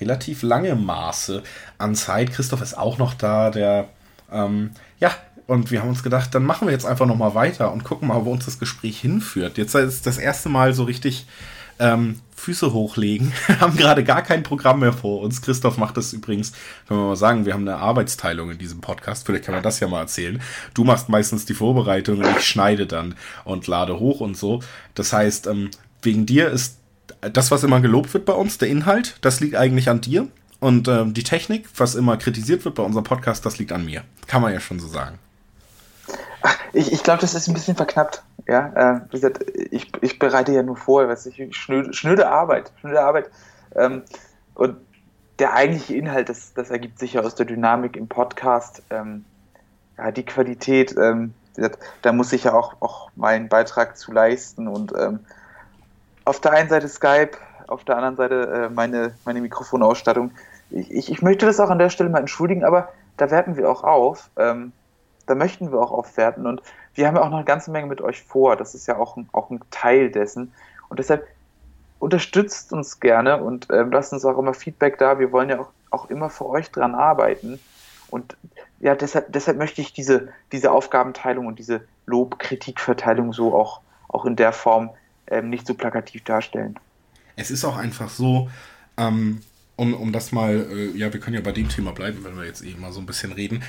relativ 0.00 0.42
lange 0.42 0.74
Maße 0.74 1.42
an 1.78 1.94
Zeit. 1.94 2.32
Christoph 2.32 2.62
ist 2.62 2.76
auch 2.78 2.98
noch 2.98 3.14
da, 3.14 3.50
der, 3.50 3.88
ähm, 4.32 4.70
ja, 4.98 5.10
und 5.46 5.70
wir 5.70 5.80
haben 5.80 5.88
uns 5.88 6.02
gedacht, 6.02 6.34
dann 6.34 6.44
machen 6.44 6.68
wir 6.68 6.72
jetzt 6.72 6.86
einfach 6.86 7.06
nochmal 7.06 7.34
weiter 7.34 7.72
und 7.72 7.84
gucken 7.84 8.08
mal, 8.08 8.24
wo 8.24 8.32
uns 8.32 8.44
das 8.44 8.58
Gespräch 8.58 9.00
hinführt. 9.00 9.58
Jetzt 9.58 9.74
ist 9.74 10.06
das 10.06 10.18
erste 10.18 10.48
Mal 10.48 10.72
so 10.72 10.84
richtig 10.84 11.26
ähm, 11.78 12.20
Füße 12.34 12.72
hochlegen, 12.72 13.32
haben 13.60 13.76
gerade 13.76 14.04
gar 14.04 14.22
kein 14.22 14.42
Programm 14.42 14.80
mehr 14.80 14.92
vor 14.92 15.20
uns. 15.20 15.42
Christoph 15.42 15.78
macht 15.78 15.96
das 15.96 16.12
übrigens, 16.12 16.52
wenn 16.88 16.96
wir 16.96 17.06
mal 17.06 17.16
sagen, 17.16 17.46
wir 17.46 17.54
haben 17.54 17.68
eine 17.68 17.78
Arbeitsteilung 17.78 18.50
in 18.50 18.58
diesem 18.58 18.80
Podcast, 18.80 19.26
vielleicht 19.26 19.44
kann 19.44 19.54
man 19.54 19.62
das 19.62 19.80
ja 19.80 19.88
mal 19.88 20.00
erzählen. 20.00 20.40
Du 20.74 20.84
machst 20.84 21.08
meistens 21.08 21.44
die 21.44 21.54
Vorbereitung 21.54 22.18
und 22.18 22.36
ich 22.36 22.46
schneide 22.46 22.86
dann 22.86 23.14
und 23.44 23.66
lade 23.66 23.98
hoch 23.98 24.20
und 24.20 24.36
so. 24.36 24.60
Das 24.94 25.12
heißt, 25.12 25.46
ähm, 25.46 25.70
wegen 26.02 26.26
dir 26.26 26.50
ist 26.50 26.78
das, 27.20 27.50
was 27.50 27.62
immer 27.62 27.80
gelobt 27.80 28.12
wird 28.14 28.24
bei 28.24 28.32
uns, 28.32 28.58
der 28.58 28.68
Inhalt, 28.68 29.16
das 29.20 29.40
liegt 29.40 29.54
eigentlich 29.54 29.88
an 29.88 30.00
dir. 30.00 30.28
Und 30.58 30.86
ähm, 30.86 31.12
die 31.12 31.24
Technik, 31.24 31.68
was 31.76 31.96
immer 31.96 32.16
kritisiert 32.16 32.64
wird 32.64 32.76
bei 32.76 32.84
unserem 32.84 33.04
Podcast, 33.04 33.44
das 33.44 33.58
liegt 33.58 33.72
an 33.72 33.84
mir. 33.84 34.04
Kann 34.28 34.42
man 34.42 34.52
ja 34.52 34.60
schon 34.60 34.78
so 34.78 34.86
sagen. 34.86 35.18
Ich 36.72 36.92
ich 36.92 37.02
glaube, 37.02 37.20
das 37.20 37.34
ist 37.34 37.48
ein 37.48 37.54
bisschen 37.54 37.76
verknappt. 37.76 38.22
Ja, 38.48 38.72
äh, 38.74 39.00
wie 39.08 39.20
gesagt, 39.20 39.44
ich, 39.70 39.92
ich 40.00 40.18
bereite 40.18 40.52
ja 40.52 40.62
nur 40.62 40.76
vor, 40.76 41.06
was 41.08 41.26
ich, 41.26 41.56
schnöde, 41.56 41.92
schnöde 41.92 42.28
Arbeit, 42.28 42.72
schnöde 42.80 43.00
Arbeit. 43.00 43.30
Ähm, 43.76 44.02
und 44.54 44.76
der 45.38 45.54
eigentliche 45.54 45.94
Inhalt, 45.96 46.28
das, 46.28 46.54
das 46.54 46.70
ergibt 46.70 46.98
sich 46.98 47.14
ja 47.14 47.22
aus 47.22 47.34
der 47.34 47.46
Dynamik 47.46 47.96
im 47.96 48.08
Podcast. 48.08 48.82
Ähm, 48.90 49.24
ja, 49.98 50.10
die 50.10 50.24
Qualität, 50.24 50.94
ähm, 50.96 51.34
gesagt, 51.54 51.78
da 52.02 52.12
muss 52.12 52.32
ich 52.32 52.44
ja 52.44 52.54
auch, 52.54 52.74
auch 52.80 53.10
meinen 53.16 53.48
Beitrag 53.48 53.96
zu 53.96 54.12
leisten. 54.12 54.68
Und 54.68 54.92
ähm, 54.98 55.20
auf 56.24 56.40
der 56.40 56.52
einen 56.52 56.68
Seite 56.68 56.88
Skype, 56.88 57.32
auf 57.68 57.84
der 57.84 57.96
anderen 57.96 58.16
Seite 58.16 58.68
äh, 58.70 58.72
meine, 58.72 59.14
meine 59.24 59.40
Mikrofonausstattung. 59.40 60.32
Ich, 60.70 60.90
ich, 60.90 61.10
ich 61.10 61.22
möchte 61.22 61.46
das 61.46 61.60
auch 61.60 61.70
an 61.70 61.78
der 61.78 61.90
Stelle 61.90 62.10
mal 62.10 62.20
entschuldigen, 62.20 62.64
aber 62.64 62.88
da 63.16 63.30
werten 63.30 63.56
wir 63.56 63.70
auch 63.70 63.84
auf. 63.84 64.30
Ähm, 64.36 64.72
da 65.26 65.34
möchten 65.34 65.72
wir 65.72 65.80
auch 65.80 65.90
aufwerten. 65.90 66.46
Und 66.46 66.62
wir 66.94 67.06
haben 67.06 67.16
ja 67.16 67.22
auch 67.22 67.30
noch 67.30 67.36
eine 67.36 67.44
ganze 67.44 67.70
Menge 67.70 67.86
mit 67.86 68.00
euch 68.00 68.22
vor. 68.22 68.56
Das 68.56 68.74
ist 68.74 68.86
ja 68.86 68.96
auch 68.96 69.16
ein, 69.16 69.28
auch 69.32 69.50
ein 69.50 69.60
Teil 69.70 70.10
dessen. 70.10 70.52
Und 70.88 70.98
deshalb 70.98 71.26
unterstützt 71.98 72.72
uns 72.72 73.00
gerne 73.00 73.42
und 73.42 73.68
ähm, 73.70 73.92
lasst 73.92 74.12
uns 74.12 74.24
auch 74.24 74.36
immer 74.36 74.54
Feedback 74.54 74.98
da. 74.98 75.18
Wir 75.18 75.30
wollen 75.30 75.48
ja 75.48 75.60
auch, 75.60 75.70
auch 75.90 76.10
immer 76.10 76.30
für 76.30 76.46
euch 76.46 76.70
dran 76.70 76.94
arbeiten. 76.94 77.60
Und 78.10 78.36
ja, 78.80 78.94
deshalb, 78.94 79.32
deshalb 79.32 79.56
möchte 79.56 79.80
ich 79.80 79.92
diese, 79.92 80.28
diese 80.50 80.72
Aufgabenteilung 80.72 81.46
und 81.46 81.58
diese 81.58 81.82
Lob-Kritik-Verteilung 82.06 83.32
so 83.32 83.54
auch, 83.54 83.80
auch 84.08 84.26
in 84.26 84.36
der 84.36 84.52
Form 84.52 84.90
ähm, 85.28 85.48
nicht 85.48 85.66
so 85.66 85.74
plakativ 85.74 86.24
darstellen. 86.24 86.78
Es 87.36 87.50
ist 87.50 87.64
auch 87.64 87.76
einfach 87.76 88.10
so, 88.10 88.50
ähm, 88.98 89.40
um, 89.76 89.94
um 89.94 90.12
das 90.12 90.32
mal, 90.32 90.66
äh, 90.70 90.90
ja, 90.96 91.12
wir 91.12 91.20
können 91.20 91.34
ja 91.34 91.40
bei 91.40 91.52
dem 91.52 91.68
Thema 91.68 91.92
bleiben, 91.92 92.24
wenn 92.24 92.36
wir 92.36 92.44
jetzt 92.44 92.62
eben 92.62 92.80
mal 92.80 92.92
so 92.92 93.00
ein 93.00 93.06
bisschen 93.06 93.32
reden 93.32 93.62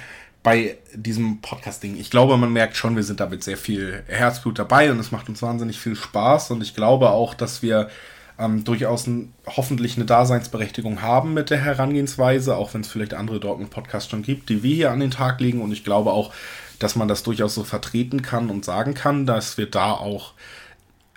bei 0.43 0.77
diesem 0.93 1.39
Podcasting. 1.41 1.97
Ich 1.97 2.11
glaube, 2.11 2.37
man 2.37 2.51
merkt 2.51 2.75
schon, 2.75 2.95
wir 2.97 3.03
sind 3.03 3.21
da 3.21 3.27
mit 3.27 3.43
sehr 3.43 3.57
viel 3.57 4.03
Herzblut 4.07 4.59
dabei 4.59 4.91
und 4.91 4.99
es 4.99 5.11
macht 5.11 5.29
uns 5.29 5.41
wahnsinnig 5.41 5.79
viel 5.79 5.95
Spaß 5.95 6.51
und 6.51 6.61
ich 6.61 6.75
glaube 6.75 7.09
auch, 7.11 7.33
dass 7.33 7.61
wir 7.63 7.89
ähm, 8.37 8.65
durchaus 8.65 9.07
ein, 9.07 9.33
hoffentlich 9.47 9.95
eine 9.95 10.05
Daseinsberechtigung 10.05 11.01
haben 11.01 11.33
mit 11.33 11.49
der 11.49 11.59
Herangehensweise, 11.59 12.57
auch 12.57 12.73
wenn 12.73 12.81
es 12.81 12.89
vielleicht 12.89 13.13
andere 13.13 13.39
Dortmund-Podcasts 13.39 14.09
schon 14.09 14.21
gibt, 14.21 14.49
die 14.49 14.63
wir 14.63 14.75
hier 14.75 14.91
an 14.91 14.99
den 14.99 15.11
Tag 15.11 15.39
legen 15.39 15.61
und 15.61 15.71
ich 15.71 15.85
glaube 15.85 16.11
auch, 16.11 16.33
dass 16.79 16.97
man 16.97 17.07
das 17.07 17.23
durchaus 17.23 17.55
so 17.55 17.63
vertreten 17.63 18.21
kann 18.21 18.49
und 18.49 18.65
sagen 18.65 18.93
kann, 18.93 19.25
dass 19.25 19.57
wir 19.57 19.67
da 19.67 19.93
auch 19.93 20.33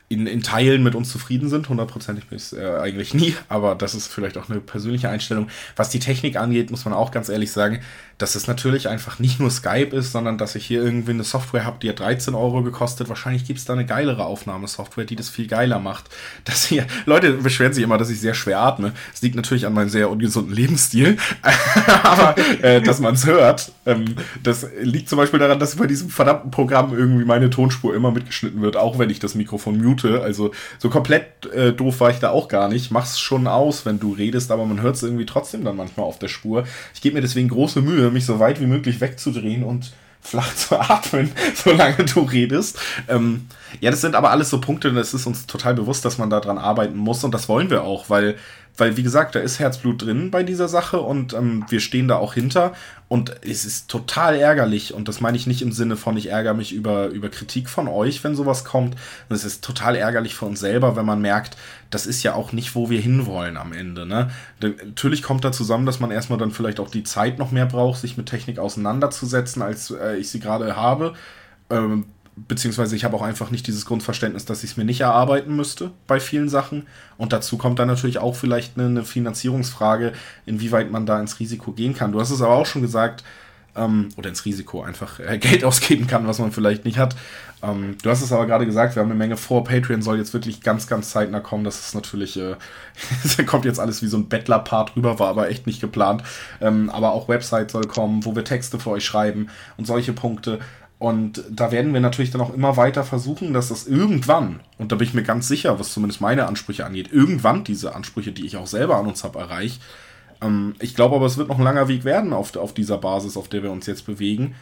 in, 0.08 0.26
in 0.26 0.42
Teilen 0.42 0.82
mit 0.82 0.94
uns 0.94 1.10
zufrieden 1.10 1.48
sind. 1.48 1.68
Hundertprozentig 1.68 2.28
bin 2.28 2.38
ich 2.38 2.52
äh, 2.52 2.76
eigentlich 2.76 3.12
nie, 3.14 3.34
aber 3.48 3.74
das 3.74 3.94
ist 3.94 4.06
vielleicht 4.06 4.38
auch 4.38 4.48
eine 4.48 4.60
persönliche 4.60 5.08
Einstellung. 5.08 5.48
Was 5.74 5.88
die 5.88 5.98
Technik 5.98 6.36
angeht, 6.36 6.70
muss 6.70 6.84
man 6.84 6.94
auch 6.94 7.10
ganz 7.10 7.28
ehrlich 7.28 7.50
sagen, 7.50 7.80
dass 8.18 8.34
es 8.34 8.46
natürlich 8.46 8.88
einfach 8.88 9.18
nicht 9.18 9.40
nur 9.40 9.50
Skype 9.50 9.94
ist, 9.94 10.12
sondern 10.12 10.38
dass 10.38 10.54
ich 10.54 10.64
hier 10.64 10.82
irgendwie 10.82 11.10
eine 11.10 11.24
Software 11.24 11.64
habe, 11.64 11.78
die 11.82 11.90
hat 11.90 12.00
13 12.00 12.34
Euro 12.34 12.62
gekostet. 12.62 13.10
Wahrscheinlich 13.10 13.44
gibt 13.44 13.58
es 13.58 13.66
da 13.66 13.74
eine 13.74 13.84
geilere 13.84 14.24
Aufnahmesoftware, 14.24 15.04
die 15.04 15.16
das 15.16 15.28
viel 15.28 15.46
geiler 15.46 15.78
macht. 15.78 16.06
Dass 16.44 16.64
hier, 16.64 16.86
Leute 17.04 17.32
beschweren 17.32 17.72
sich 17.72 17.82
immer, 17.82 17.98
dass 17.98 18.08
ich 18.08 18.20
sehr 18.20 18.34
schwer 18.34 18.60
atme. 18.60 18.92
Das 19.10 19.20
liegt 19.22 19.34
natürlich 19.34 19.66
an 19.66 19.74
meinem 19.74 19.88
sehr 19.88 20.10
ungesunden 20.10 20.54
Lebensstil, 20.54 21.16
aber 22.02 22.36
äh, 22.62 22.80
dass 22.80 23.00
man 23.00 23.14
es 23.14 23.26
hört, 23.26 23.72
ähm, 23.84 24.04
das 24.42 24.66
liegt 24.80 25.08
zum 25.08 25.18
Beispiel 25.18 25.38
daran, 25.38 25.58
dass 25.58 25.76
bei 25.76 25.86
diesem 25.86 26.08
verdammten 26.08 26.50
Programm 26.50 26.96
irgendwie 26.96 27.24
meine 27.24 27.50
Tonspur 27.50 27.94
immer 27.94 28.10
mitgeschnitten 28.10 28.60
wird, 28.62 28.76
auch 28.76 28.98
wenn 28.98 29.10
ich 29.10 29.18
das 29.18 29.34
Mikrofon 29.34 29.82
mute. 29.82 30.22
Also 30.22 30.52
so 30.78 30.88
komplett 30.88 31.46
äh, 31.46 31.72
doof 31.72 32.00
war 32.00 32.10
ich 32.10 32.18
da 32.18 32.30
auch 32.30 32.48
gar 32.48 32.68
nicht. 32.68 32.90
Mach's 32.90 33.18
schon 33.18 33.46
aus, 33.46 33.84
wenn 33.84 33.98
du 33.98 34.12
redest, 34.12 34.50
aber 34.50 34.64
man 34.64 34.80
hört 34.80 34.96
es 34.96 35.02
irgendwie 35.02 35.26
trotzdem 35.26 35.64
dann 35.64 35.76
manchmal 35.76 36.06
auf 36.06 36.18
der 36.18 36.28
Spur. 36.28 36.64
Ich 36.94 37.00
gebe 37.00 37.14
mir 37.14 37.22
deswegen 37.22 37.48
große 37.48 37.82
Mühe, 37.82 38.05
mich 38.10 38.26
so 38.26 38.38
weit 38.38 38.60
wie 38.60 38.66
möglich 38.66 39.00
wegzudrehen 39.00 39.62
und 39.62 39.92
flach 40.20 40.54
zu 40.54 40.78
atmen, 40.80 41.30
solange 41.54 42.04
du 42.04 42.20
redest. 42.20 42.78
Ähm, 43.08 43.46
ja, 43.80 43.90
das 43.90 44.00
sind 44.00 44.14
aber 44.14 44.30
alles 44.30 44.50
so 44.50 44.60
Punkte, 44.60 44.92
das 44.92 45.14
ist 45.14 45.26
uns 45.26 45.46
total 45.46 45.74
bewusst, 45.74 46.04
dass 46.04 46.18
man 46.18 46.30
daran 46.30 46.58
arbeiten 46.58 46.96
muss 46.96 47.24
und 47.24 47.32
das 47.32 47.48
wollen 47.48 47.70
wir 47.70 47.84
auch, 47.84 48.10
weil 48.10 48.36
weil 48.76 48.96
wie 48.96 49.02
gesagt, 49.02 49.34
da 49.34 49.40
ist 49.40 49.58
Herzblut 49.58 50.02
drin 50.02 50.30
bei 50.30 50.42
dieser 50.42 50.68
Sache 50.68 51.00
und 51.00 51.32
ähm, 51.32 51.64
wir 51.68 51.80
stehen 51.80 52.08
da 52.08 52.16
auch 52.16 52.34
hinter 52.34 52.72
und 53.08 53.36
es 53.42 53.64
ist 53.64 53.88
total 53.88 54.36
ärgerlich 54.36 54.92
und 54.92 55.08
das 55.08 55.20
meine 55.20 55.36
ich 55.36 55.46
nicht 55.46 55.62
im 55.62 55.72
Sinne 55.72 55.96
von, 55.96 56.16
ich 56.16 56.30
ärgere 56.30 56.54
mich 56.54 56.72
über, 56.72 57.06
über 57.08 57.28
Kritik 57.28 57.68
von 57.68 57.88
euch, 57.88 58.22
wenn 58.24 58.34
sowas 58.34 58.64
kommt. 58.64 58.96
es 59.28 59.44
ist 59.44 59.64
total 59.64 59.96
ärgerlich 59.96 60.34
für 60.34 60.46
uns 60.46 60.60
selber, 60.60 60.96
wenn 60.96 61.06
man 61.06 61.20
merkt, 61.20 61.56
das 61.90 62.06
ist 62.06 62.22
ja 62.22 62.34
auch 62.34 62.52
nicht, 62.52 62.74
wo 62.74 62.90
wir 62.90 63.00
hinwollen 63.00 63.56
am 63.56 63.72
Ende. 63.72 64.06
Ne? 64.06 64.30
Natürlich 64.60 65.22
kommt 65.22 65.44
da 65.44 65.52
zusammen, 65.52 65.86
dass 65.86 66.00
man 66.00 66.10
erstmal 66.10 66.38
dann 66.38 66.50
vielleicht 66.50 66.80
auch 66.80 66.90
die 66.90 67.04
Zeit 67.04 67.38
noch 67.38 67.52
mehr 67.52 67.66
braucht, 67.66 68.00
sich 68.00 68.16
mit 68.16 68.26
Technik 68.26 68.58
auseinanderzusetzen, 68.58 69.62
als 69.62 69.90
äh, 69.90 70.16
ich 70.16 70.28
sie 70.30 70.40
gerade 70.40 70.76
habe. 70.76 71.14
Ähm, 71.70 72.06
beziehungsweise 72.36 72.94
ich 72.96 73.04
habe 73.04 73.16
auch 73.16 73.22
einfach 73.22 73.50
nicht 73.50 73.66
dieses 73.66 73.86
Grundverständnis, 73.86 74.44
dass 74.44 74.62
ich 74.62 74.72
es 74.72 74.76
mir 74.76 74.84
nicht 74.84 75.00
erarbeiten 75.00 75.56
müsste 75.56 75.90
bei 76.06 76.20
vielen 76.20 76.48
Sachen. 76.48 76.86
Und 77.16 77.32
dazu 77.32 77.56
kommt 77.56 77.78
dann 77.78 77.88
natürlich 77.88 78.18
auch 78.18 78.36
vielleicht 78.36 78.76
eine, 78.76 78.86
eine 78.86 79.04
Finanzierungsfrage, 79.04 80.12
inwieweit 80.44 80.90
man 80.90 81.06
da 81.06 81.18
ins 81.18 81.40
Risiko 81.40 81.72
gehen 81.72 81.94
kann. 81.94 82.12
Du 82.12 82.20
hast 82.20 82.30
es 82.30 82.42
aber 82.42 82.54
auch 82.54 82.66
schon 82.66 82.82
gesagt, 82.82 83.24
ähm, 83.76 84.08
oder 84.16 84.28
ins 84.28 84.44
Risiko 84.44 84.82
einfach 84.82 85.20
äh, 85.20 85.38
Geld 85.40 85.64
ausgeben 85.64 86.06
kann, 86.06 86.26
was 86.26 86.38
man 86.38 86.52
vielleicht 86.52 86.84
nicht 86.84 86.98
hat. 86.98 87.16
Ähm, 87.62 87.96
du 88.02 88.10
hast 88.10 88.22
es 88.22 88.32
aber 88.32 88.46
gerade 88.46 88.66
gesagt, 88.66 88.96
wir 88.96 89.02
haben 89.02 89.10
eine 89.10 89.18
Menge 89.18 89.36
vor. 89.36 89.64
Patreon 89.64 90.02
soll 90.02 90.18
jetzt 90.18 90.34
wirklich 90.34 90.60
ganz, 90.60 90.86
ganz 90.86 91.10
zeitnah 91.10 91.40
kommen. 91.40 91.64
Das 91.64 91.80
ist 91.80 91.94
natürlich, 91.94 92.36
äh, 92.36 92.56
da 93.36 93.42
kommt 93.44 93.64
jetzt 93.64 93.80
alles 93.80 94.02
wie 94.02 94.08
so 94.08 94.16
ein 94.18 94.28
Bettler-Part 94.28 94.96
rüber, 94.96 95.18
war 95.18 95.28
aber 95.28 95.48
echt 95.48 95.66
nicht 95.66 95.80
geplant. 95.80 96.22
Ähm, 96.60 96.90
aber 96.90 97.12
auch 97.12 97.28
Website 97.28 97.70
soll 97.70 97.86
kommen, 97.86 98.24
wo 98.24 98.36
wir 98.36 98.44
Texte 98.44 98.78
für 98.78 98.90
euch 98.90 99.04
schreiben 99.04 99.48
und 99.76 99.86
solche 99.86 100.12
Punkte. 100.12 100.58
Und 100.98 101.44
da 101.50 101.72
werden 101.72 101.92
wir 101.92 102.00
natürlich 102.00 102.30
dann 102.30 102.40
auch 102.40 102.54
immer 102.54 102.78
weiter 102.78 103.04
versuchen, 103.04 103.52
dass 103.52 103.68
das 103.68 103.86
irgendwann, 103.86 104.60
und 104.78 104.92
da 104.92 104.96
bin 104.96 105.06
ich 105.06 105.14
mir 105.14 105.22
ganz 105.22 105.46
sicher, 105.46 105.78
was 105.78 105.92
zumindest 105.92 106.22
meine 106.22 106.46
Ansprüche 106.46 106.86
angeht, 106.86 107.12
irgendwann 107.12 107.64
diese 107.64 107.94
Ansprüche, 107.94 108.32
die 108.32 108.46
ich 108.46 108.56
auch 108.56 108.66
selber 108.66 108.96
an 108.96 109.06
uns 109.06 109.22
habe, 109.22 109.38
erreicht. 109.38 109.82
Ähm, 110.40 110.74
ich 110.80 110.94
glaube 110.94 111.16
aber, 111.16 111.26
es 111.26 111.36
wird 111.36 111.48
noch 111.48 111.58
ein 111.58 111.64
langer 111.64 111.88
Weg 111.88 112.04
werden 112.04 112.32
auf, 112.32 112.56
auf 112.56 112.72
dieser 112.72 112.96
Basis, 112.96 113.36
auf 113.36 113.48
der 113.48 113.62
wir 113.62 113.70
uns 113.70 113.86
jetzt 113.86 114.06
bewegen. 114.06 114.54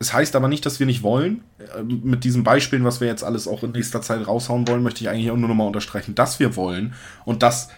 Es 0.00 0.12
heißt 0.12 0.34
aber 0.34 0.48
nicht, 0.48 0.66
dass 0.66 0.80
wir 0.80 0.86
nicht 0.86 1.04
wollen. 1.04 1.44
Ähm, 1.78 2.00
mit 2.02 2.24
diesen 2.24 2.42
Beispielen, 2.42 2.84
was 2.84 3.00
wir 3.00 3.06
jetzt 3.06 3.22
alles 3.22 3.46
auch 3.46 3.62
in 3.62 3.70
nächster 3.70 4.02
Zeit 4.02 4.26
raushauen 4.26 4.66
wollen, 4.66 4.82
möchte 4.82 5.04
ich 5.04 5.08
eigentlich 5.08 5.30
auch 5.30 5.36
nur 5.36 5.48
nochmal 5.48 5.68
unterstreichen, 5.68 6.16
dass 6.16 6.40
wir 6.40 6.56
wollen 6.56 6.94
und 7.24 7.44
dass 7.44 7.68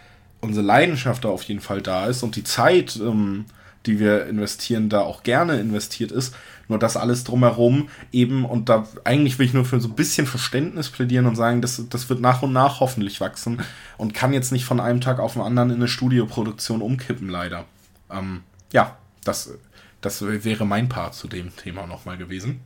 unsere 0.41 0.65
Leidenschaft 0.65 1.25
da 1.25 1.29
auf 1.29 1.43
jeden 1.43 1.61
Fall 1.61 1.83
da 1.83 2.07
ist 2.07 2.23
und 2.23 2.37
die 2.37 2.45
Zeit, 2.45 2.97
ähm, 2.97 3.45
die 3.85 3.99
wir 3.99 4.27
investieren, 4.27 4.89
da 4.89 5.01
auch 5.01 5.23
gerne 5.23 5.61
investiert 5.61 6.13
ist. 6.13 6.35
Nur 6.69 6.79
das 6.79 6.97
alles 6.97 7.25
drumherum 7.25 7.89
eben, 8.13 8.45
und 8.45 8.69
da 8.69 8.87
eigentlich 9.05 9.39
will 9.39 9.47
ich 9.47 9.55
nur 9.55 9.65
für 9.65 9.81
so 9.81 9.89
ein 9.89 9.95
bisschen 9.95 10.27
Verständnis 10.27 10.91
plädieren 10.91 11.27
und 11.27 11.37
sagen, 11.37 11.61
das, 11.61 11.83
das 11.89 12.09
wird 12.09 12.21
nach 12.21 12.43
und 12.43 12.53
nach 12.53 12.81
hoffentlich 12.81 13.21
wachsen 13.21 13.63
und 13.99 14.15
kann 14.15 14.33
jetzt 14.33 14.53
nicht 14.53 14.65
von 14.65 14.81
einem 14.81 15.01
Tag 15.01 15.19
auf 15.19 15.35
den 15.35 15.43
anderen 15.43 15.71
in 15.71 15.77
eine 15.77 15.89
Studioproduktion 15.89 16.83
umkippen, 16.83 17.29
leider. 17.29 17.65
Ähm, 18.11 18.43
ja, 18.73 18.97
das, 19.25 19.53
das 20.01 20.23
wäre 20.23 20.67
mein 20.67 20.89
Part 20.89 21.15
zu 21.15 21.29
dem 21.29 21.55
Thema 21.57 21.87
nochmal 21.87 22.17
gewesen. 22.17 22.61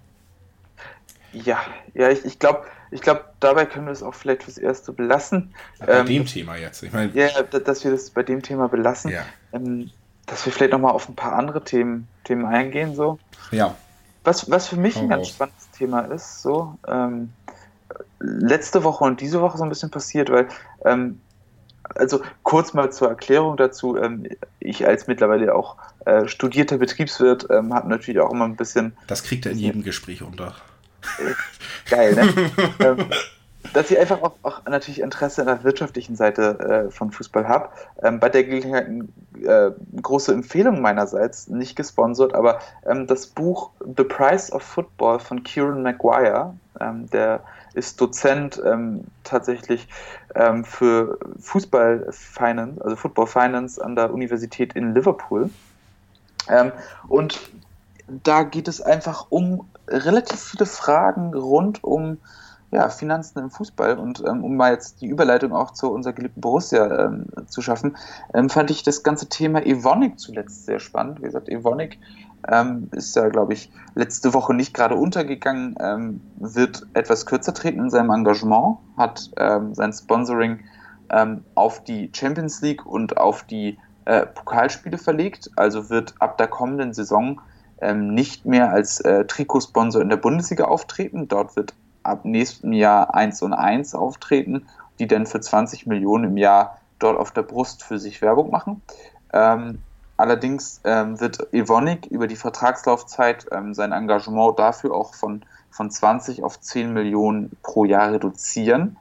Ja, 1.32 1.58
ja, 1.94 2.08
ich, 2.10 2.24
ich 2.24 2.38
glaube, 2.38 2.64
ich 2.90 3.02
glaube, 3.02 3.24
dabei 3.40 3.66
können 3.66 3.86
wir 3.86 3.92
es 3.92 4.02
auch 4.02 4.14
vielleicht 4.14 4.44
fürs 4.44 4.58
Erste 4.58 4.92
belassen. 4.92 5.54
bei 5.78 6.00
ähm, 6.00 6.06
dem 6.06 6.26
Thema 6.26 6.56
jetzt. 6.56 6.82
Ich 6.82 6.92
meine, 6.92 7.12
ja, 7.12 7.28
dass 7.42 7.84
wir 7.84 7.90
das 7.90 8.10
bei 8.10 8.22
dem 8.22 8.42
Thema 8.42 8.68
belassen. 8.68 9.10
Ja. 9.10 9.24
Ähm, 9.52 9.90
dass 10.26 10.44
wir 10.44 10.52
vielleicht 10.52 10.72
nochmal 10.72 10.92
auf 10.92 11.08
ein 11.08 11.16
paar 11.16 11.32
andere 11.32 11.64
Themen, 11.64 12.06
Themen 12.24 12.44
eingehen. 12.44 12.94
So. 12.94 13.18
Ja. 13.50 13.74
Was, 14.28 14.50
was 14.50 14.68
für 14.68 14.76
mich 14.76 14.98
ein 14.98 15.08
ganz 15.08 15.28
spannendes 15.28 15.70
Thema 15.70 16.00
ist, 16.00 16.42
so, 16.42 16.78
ähm, 16.86 17.32
letzte 18.20 18.84
Woche 18.84 19.02
und 19.04 19.22
diese 19.22 19.40
Woche 19.40 19.56
so 19.56 19.62
ein 19.62 19.70
bisschen 19.70 19.90
passiert, 19.90 20.28
weil, 20.28 20.48
ähm, 20.84 21.22
also 21.94 22.20
kurz 22.42 22.74
mal 22.74 22.92
zur 22.92 23.08
Erklärung 23.08 23.56
dazu, 23.56 23.96
ähm, 23.96 24.26
ich 24.60 24.86
als 24.86 25.06
mittlerweile 25.06 25.54
auch 25.54 25.78
äh, 26.04 26.28
studierter 26.28 26.76
Betriebswirt 26.76 27.46
ähm, 27.48 27.72
habe 27.72 27.88
natürlich 27.88 28.20
auch 28.20 28.30
immer 28.30 28.44
ein 28.44 28.56
bisschen. 28.56 28.94
Das 29.06 29.22
kriegt 29.22 29.46
er 29.46 29.52
in 29.52 29.58
jedem 29.60 29.82
Gespräch 29.82 30.22
unter. 30.22 30.54
Äh, 31.18 31.32
geil, 31.88 32.14
ne? 32.14 33.08
Dass 33.74 33.90
ich 33.90 33.98
einfach 33.98 34.22
auch, 34.22 34.34
auch, 34.42 34.64
natürlich 34.66 35.00
Interesse 35.00 35.42
an 35.42 35.48
der 35.48 35.64
wirtschaftlichen 35.64 36.16
Seite 36.16 36.86
äh, 36.88 36.90
von 36.90 37.10
Fußball 37.10 37.46
habe. 37.48 37.70
Ähm, 38.02 38.20
bei 38.20 38.28
der 38.28 38.44
Gelegenheit 38.44 38.88
äh, 39.42 39.70
große 40.00 40.32
Empfehlung 40.32 40.80
meinerseits, 40.80 41.48
nicht 41.48 41.76
gesponsert, 41.76 42.34
aber 42.34 42.60
ähm, 42.86 43.06
das 43.06 43.26
Buch 43.26 43.70
The 43.96 44.04
Price 44.04 44.52
of 44.52 44.62
Football 44.62 45.18
von 45.18 45.42
Kieran 45.42 45.82
Maguire, 45.82 46.54
ähm, 46.80 47.10
der 47.10 47.40
ist 47.74 48.00
Dozent 48.00 48.60
ähm, 48.64 49.04
tatsächlich 49.24 49.88
ähm, 50.34 50.64
für 50.64 51.18
Fußball 51.40 52.08
Finance, 52.10 52.82
also 52.82 52.96
Football 52.96 53.26
Finance 53.26 53.82
an 53.82 53.96
der 53.96 54.12
Universität 54.12 54.74
in 54.74 54.94
Liverpool. 54.94 55.50
Ähm, 56.48 56.72
und 57.08 57.38
da 58.08 58.42
geht 58.42 58.68
es 58.68 58.80
einfach 58.80 59.26
um 59.30 59.68
relativ 59.86 60.40
viele 60.40 60.66
Fragen 60.66 61.34
rund 61.34 61.84
um 61.84 62.18
ja, 62.70 62.88
Finanzen 62.88 63.38
im 63.38 63.50
Fußball. 63.50 63.98
Und 63.98 64.22
ähm, 64.26 64.44
um 64.44 64.56
mal 64.56 64.72
jetzt 64.72 65.00
die 65.00 65.06
Überleitung 65.06 65.52
auch 65.52 65.72
zu 65.72 65.90
unserer 65.90 66.12
geliebten 66.12 66.40
Borussia 66.40 67.06
ähm, 67.06 67.26
zu 67.46 67.62
schaffen, 67.62 67.96
ähm, 68.34 68.50
fand 68.50 68.70
ich 68.70 68.82
das 68.82 69.02
ganze 69.02 69.28
Thema 69.28 69.64
Evonik 69.64 70.18
zuletzt 70.18 70.66
sehr 70.66 70.78
spannend. 70.78 71.20
Wie 71.20 71.24
gesagt, 71.24 71.48
Evonik 71.48 71.98
ähm, 72.46 72.88
ist 72.92 73.16
ja, 73.16 73.28
glaube 73.28 73.54
ich, 73.54 73.72
letzte 73.94 74.34
Woche 74.34 74.54
nicht 74.54 74.74
gerade 74.74 74.96
untergegangen, 74.96 75.76
ähm, 75.80 76.20
wird 76.36 76.86
etwas 76.94 77.26
kürzer 77.26 77.54
treten 77.54 77.80
in 77.80 77.90
seinem 77.90 78.10
Engagement, 78.10 78.78
hat 78.96 79.30
ähm, 79.36 79.74
sein 79.74 79.92
Sponsoring 79.92 80.60
auf 81.54 81.82
die 81.84 82.10
Champions 82.12 82.60
League 82.60 82.84
und 82.84 83.16
auf 83.16 83.42
die 83.44 83.78
äh, 84.04 84.26
Pokalspiele 84.26 84.98
verlegt, 84.98 85.50
also 85.56 85.88
wird 85.88 86.12
ab 86.18 86.36
der 86.36 86.48
kommenden 86.48 86.92
Saison 86.92 87.40
nicht 87.94 88.44
mehr 88.44 88.70
als 88.72 89.00
äh, 89.00 89.24
Trikotsponsor 89.24 90.02
in 90.02 90.10
der 90.10 90.18
Bundesliga 90.18 90.64
auftreten. 90.64 91.28
Dort 91.28 91.56
wird 91.56 91.72
ab 92.08 92.24
nächstem 92.24 92.72
Jahr 92.72 93.14
1 93.14 93.42
und 93.42 93.52
1 93.52 93.94
auftreten, 93.94 94.66
die 94.98 95.06
dann 95.06 95.26
für 95.26 95.40
20 95.40 95.86
Millionen 95.86 96.24
im 96.24 96.36
Jahr 96.36 96.78
dort 96.98 97.18
auf 97.18 97.30
der 97.30 97.42
Brust 97.42 97.82
für 97.82 97.98
sich 97.98 98.20
Werbung 98.22 98.50
machen. 98.50 98.82
Ähm, 99.32 99.82
allerdings 100.16 100.80
ähm, 100.84 101.20
wird 101.20 101.52
Evonik 101.52 102.06
über 102.06 102.26
die 102.26 102.36
Vertragslaufzeit 102.36 103.46
ähm, 103.52 103.74
sein 103.74 103.92
Engagement 103.92 104.58
dafür 104.58 104.94
auch 104.94 105.14
von, 105.14 105.44
von 105.70 105.90
20 105.90 106.42
auf 106.42 106.60
10 106.60 106.92
Millionen 106.92 107.52
pro 107.62 107.84
Jahr 107.84 108.12
reduzieren. 108.12 108.96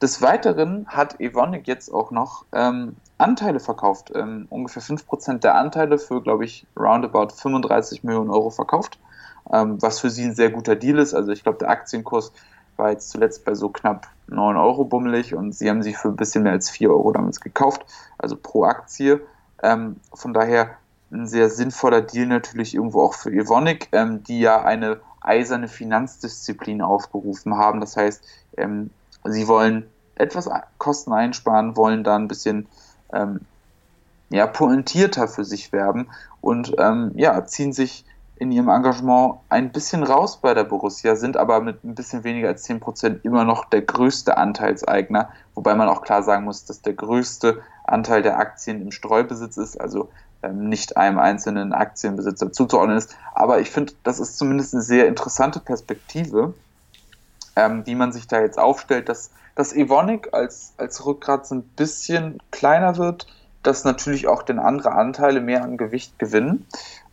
Des 0.00 0.20
Weiteren 0.20 0.86
hat 0.88 1.20
Evonik 1.20 1.66
jetzt 1.66 1.92
auch 1.92 2.10
noch 2.10 2.44
ähm, 2.52 2.96
Anteile 3.18 3.60
verkauft, 3.60 4.12
ähm, 4.14 4.46
ungefähr 4.50 4.82
5% 4.82 5.38
der 5.38 5.54
Anteile 5.54 5.98
für, 5.98 6.22
glaube 6.22 6.44
ich, 6.44 6.66
roundabout 6.78 7.28
35 7.34 8.04
Millionen 8.04 8.30
Euro 8.30 8.50
verkauft 8.50 8.98
ähm, 9.52 9.80
was 9.80 10.00
für 10.00 10.10
sie 10.10 10.24
ein 10.24 10.34
sehr 10.34 10.50
guter 10.50 10.76
Deal 10.76 10.98
ist. 10.98 11.14
Also 11.14 11.32
ich 11.32 11.42
glaube, 11.42 11.58
der 11.58 11.70
Aktienkurs 11.70 12.32
war 12.76 12.90
jetzt 12.90 13.10
zuletzt 13.10 13.44
bei 13.44 13.54
so 13.54 13.68
knapp 13.68 14.08
9 14.28 14.56
Euro 14.56 14.84
bummelig 14.84 15.34
und 15.34 15.54
sie 15.54 15.70
haben 15.70 15.82
sie 15.82 15.94
für 15.94 16.08
ein 16.08 16.16
bisschen 16.16 16.42
mehr 16.42 16.52
als 16.52 16.70
4 16.70 16.90
Euro 16.90 17.12
damals 17.12 17.40
gekauft, 17.40 17.84
also 18.18 18.36
pro 18.36 18.64
Aktie. 18.64 19.20
Ähm, 19.62 19.96
von 20.12 20.34
daher 20.34 20.70
ein 21.10 21.26
sehr 21.26 21.50
sinnvoller 21.50 22.02
Deal 22.02 22.26
natürlich 22.26 22.74
irgendwo 22.74 23.02
auch 23.02 23.14
für 23.14 23.30
Evonik, 23.30 23.88
ähm, 23.92 24.22
die 24.24 24.40
ja 24.40 24.62
eine 24.62 25.00
eiserne 25.20 25.68
Finanzdisziplin 25.68 26.82
aufgerufen 26.82 27.56
haben. 27.56 27.80
Das 27.80 27.96
heißt, 27.96 28.22
ähm, 28.56 28.90
sie 29.24 29.48
wollen 29.48 29.86
etwas 30.16 30.48
Kosten 30.78 31.12
einsparen, 31.12 31.76
wollen 31.76 32.04
da 32.04 32.16
ein 32.16 32.28
bisschen 32.28 32.66
ähm, 33.12 33.40
ja, 34.30 34.46
pointierter 34.46 35.28
für 35.28 35.44
sich 35.44 35.72
werben 35.72 36.08
und 36.40 36.74
ähm, 36.78 37.12
ja, 37.14 37.44
ziehen 37.44 37.72
sich 37.72 38.04
in 38.38 38.52
ihrem 38.52 38.68
Engagement 38.68 39.36
ein 39.48 39.72
bisschen 39.72 40.02
raus 40.02 40.38
bei 40.40 40.52
der 40.52 40.64
Borussia, 40.64 41.16
sind 41.16 41.36
aber 41.36 41.60
mit 41.60 41.84
ein 41.84 41.94
bisschen 41.94 42.22
weniger 42.22 42.48
als 42.48 42.68
10% 42.68 43.20
immer 43.22 43.44
noch 43.44 43.64
der 43.64 43.82
größte 43.82 44.36
Anteilseigner, 44.36 45.30
wobei 45.54 45.74
man 45.74 45.88
auch 45.88 46.02
klar 46.02 46.22
sagen 46.22 46.44
muss, 46.44 46.64
dass 46.64 46.82
der 46.82 46.92
größte 46.92 47.62
Anteil 47.84 48.22
der 48.22 48.38
Aktien 48.38 48.82
im 48.82 48.92
Streubesitz 48.92 49.56
ist, 49.56 49.80
also 49.80 50.10
ähm, 50.42 50.68
nicht 50.68 50.96
einem 50.96 51.18
einzelnen 51.18 51.72
Aktienbesitzer 51.72 52.52
zuzuordnen 52.52 52.98
ist. 52.98 53.16
Aber 53.34 53.60
ich 53.60 53.70
finde, 53.70 53.94
das 54.02 54.20
ist 54.20 54.36
zumindest 54.36 54.74
eine 54.74 54.82
sehr 54.82 55.08
interessante 55.08 55.60
Perspektive, 55.60 56.52
ähm, 57.54 57.86
wie 57.86 57.94
man 57.94 58.12
sich 58.12 58.26
da 58.26 58.40
jetzt 58.40 58.58
aufstellt, 58.58 59.08
dass, 59.08 59.30
dass 59.54 59.72
Evonik 59.72 60.34
als, 60.34 60.74
als 60.76 61.06
Rückgrat 61.06 61.46
so 61.46 61.54
ein 61.54 61.62
bisschen 61.62 62.38
kleiner 62.50 62.98
wird, 62.98 63.26
dass 63.62 63.84
natürlich 63.84 64.28
auch 64.28 64.42
den 64.42 64.58
andere 64.58 64.92
Anteile 64.92 65.40
mehr 65.40 65.64
an 65.64 65.78
Gewicht 65.78 66.18
gewinnen 66.18 66.66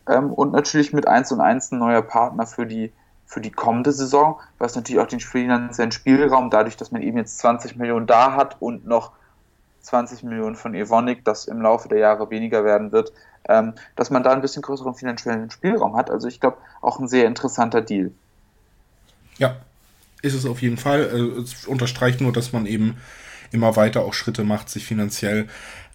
ähm, 0.08 0.32
und 0.32 0.52
natürlich 0.52 0.92
mit 0.92 1.06
1 1.06 1.32
und 1.32 1.40
1 1.40 1.72
ein 1.72 1.78
neuer 1.78 2.02
Partner 2.02 2.46
für 2.46 2.66
die 2.66 2.92
für 3.26 3.40
die 3.40 3.50
kommende 3.50 3.90
Saison, 3.90 4.38
was 4.58 4.76
natürlich 4.76 5.00
auch 5.00 5.08
den 5.08 5.18
finanziellen 5.18 5.92
Spielraum, 5.92 6.50
dadurch, 6.50 6.76
dass 6.76 6.92
man 6.92 7.02
eben 7.02 7.16
jetzt 7.16 7.38
20 7.38 7.76
Millionen 7.76 8.06
da 8.06 8.36
hat 8.36 8.60
und 8.60 8.86
noch 8.86 9.12
20 9.80 10.22
Millionen 10.22 10.56
von 10.56 10.74
Evonik, 10.74 11.24
das 11.24 11.46
im 11.46 11.60
Laufe 11.60 11.88
der 11.88 11.98
Jahre 11.98 12.30
weniger 12.30 12.64
werden 12.64 12.92
wird, 12.92 13.12
ähm, 13.48 13.74
dass 13.96 14.10
man 14.10 14.22
da 14.22 14.32
ein 14.32 14.40
bisschen 14.40 14.62
größeren 14.62 14.94
finanziellen 14.94 15.50
Spielraum 15.50 15.96
hat. 15.96 16.10
Also 16.10 16.28
ich 16.28 16.40
glaube, 16.40 16.58
auch 16.80 16.98
ein 16.98 17.08
sehr 17.08 17.26
interessanter 17.26 17.80
Deal. 17.80 18.12
Ja, 19.38 19.56
ist 20.22 20.34
es 20.34 20.46
auf 20.46 20.62
jeden 20.62 20.76
Fall. 20.76 21.02
Äh, 21.02 21.40
es 21.40 21.66
unterstreicht 21.66 22.20
nur, 22.20 22.32
dass 22.32 22.52
man 22.52 22.66
eben 22.66 22.98
immer 23.54 23.76
weiter 23.76 24.02
auch 24.02 24.12
Schritte 24.12 24.44
macht, 24.44 24.68
sich 24.68 24.84
finanziell 24.84 25.46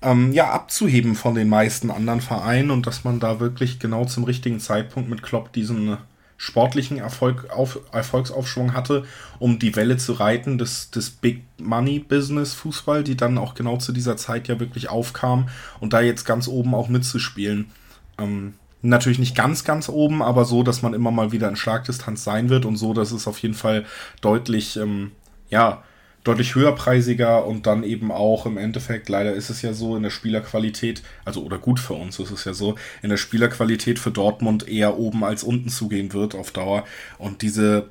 ähm, 0.01 0.32
ja 0.32 0.49
abzuheben 0.51 1.16
von 1.16 1.36
den 1.36 1.49
meisten 1.49 1.91
anderen 1.91 2.22
Vereinen 2.22 2.72
und 2.72 2.88
dass 2.88 3.03
man 3.03 3.20
da 3.20 3.39
wirklich 3.39 3.80
genau 3.80 4.05
zum 4.05 4.24
richtigen 4.24 4.60
Zeitpunkt 4.60 5.10
mit 5.10 5.22
Klopp 5.22 5.53
diesen 5.53 5.97
sportlichen 6.38 6.97
Erfolg 6.97 7.49
auf, 7.51 7.80
Erfolgsaufschwung 7.91 8.74
hatte, 8.74 9.03
um 9.39 9.60
die 9.60 9.76
Welle 9.76 9.97
zu 9.97 10.14
reiten 10.14 10.57
des, 10.57 10.89
des 10.89 11.10
Big 11.10 11.43
Money 11.60 11.99
Business 11.99 12.53
Fußball, 12.53 13.03
die 13.03 13.18
dann 13.18 13.38
auch 13.38 13.55
genau 13.55 13.76
zu 13.76 13.91
dieser 13.91 14.16
Zeit 14.16 14.47
ja 14.47 14.57
wirklich 14.57 14.89
aufkam 14.89 15.49
und 15.82 15.91
da 15.91 15.99
jetzt 15.99 16.24
ganz 16.24 16.47
oben 16.47 16.74
auch 16.74 16.88
mitzuspielen. 16.88 17.70
Ähm, 18.18 18.53
natürlich 18.82 19.20
nicht 19.20 19.36
ganz, 19.36 19.66
ganz 19.66 19.89
oben, 19.89 20.22
aber 20.22 20.45
so, 20.45 20.64
dass 20.64 20.82
man 20.82 20.93
immer 20.93 21.12
mal 21.12 21.34
wieder 21.34 21.49
in 21.49 21.57
Schlagdistanz 21.57 22.24
sein 22.24 22.49
wird 22.49 22.66
und 22.66 22.78
so, 22.78 22.93
dass 22.93 23.12
es 23.12 23.28
auf 23.28 23.38
jeden 23.39 23.53
Fall 23.53 23.86
deutlich, 24.22 24.78
ähm, 24.78 25.12
ja, 25.49 25.84
deutlich 26.24 26.56
höherpreisiger 26.56 27.46
und 27.46 27.66
dann 27.66 27.84
eben 27.84 28.12
auch 28.12 28.46
im 28.46 28.58
Endeffekt, 28.58 29.10
leider 29.10 29.34
ist 29.34 29.50
es 29.50 29.62
ja 29.62 29.74
so 29.74 29.96
in 29.96 30.04
der 30.04 30.10
Spielerqualität, 30.10 31.02
also 31.24 31.44
oder 31.44 31.58
gut 31.58 31.80
für 31.80 31.94
uns 31.94 32.20
ist 32.20 32.32
es 32.32 32.44
ja 32.46 32.54
so, 32.54 32.76
in 33.02 33.10
der 33.10 33.18
Spielerqualität 33.18 34.00
für 34.00 34.12
Dortmund 34.12 34.68
eher 34.68 34.98
oben 34.98 35.24
als 35.24 35.44
unten 35.44 35.70
zugehen 35.70 36.14
wird 36.14 36.36
auf 36.36 36.52
Dauer. 36.52 36.86
Und 37.18 37.42
diese, 37.42 37.90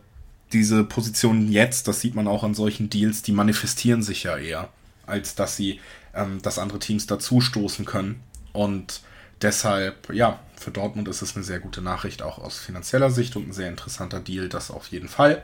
diese 0.53 0.85
Positionen 0.85 1.51
jetzt, 1.51 1.89
das 1.89 2.01
sieht 2.01 2.14
man 2.14 2.29
auch 2.29 2.45
an 2.45 2.55
solchen 2.55 2.91
Deals, 2.91 3.22
die 3.22 3.33
manifestieren 3.33 4.03
sich 4.03 4.24
ja 4.24 4.37
eher, 4.37 4.68
als 5.07 5.35
dass 5.35 5.57
sie, 5.57 5.81
ähm, 6.14 6.41
dass 6.43 6.59
andere 6.59 6.81
Teams 6.81 7.07
dazustoßen 7.07 7.87
können. 7.87 8.20
Und 8.53 9.01
deshalb, 9.41 10.12
ja, 10.12 10.39
für 10.57 10.70
Dortmund 10.70 11.09
ist 11.09 11.22
es 11.22 11.35
eine 11.35 11.45
sehr 11.45 11.61
gute 11.61 11.81
Nachricht, 11.81 12.20
auch 12.20 12.39
aus 12.39 12.59
finanzieller 12.59 13.11
Sicht 13.11 13.37
und 13.37 13.49
ein 13.49 13.53
sehr 13.53 13.68
interessanter 13.68 14.20
Deal, 14.20 14.51
das 14.51 14.70
auf 14.70 14.89
jeden 14.89 15.09
Fall. 15.09 15.43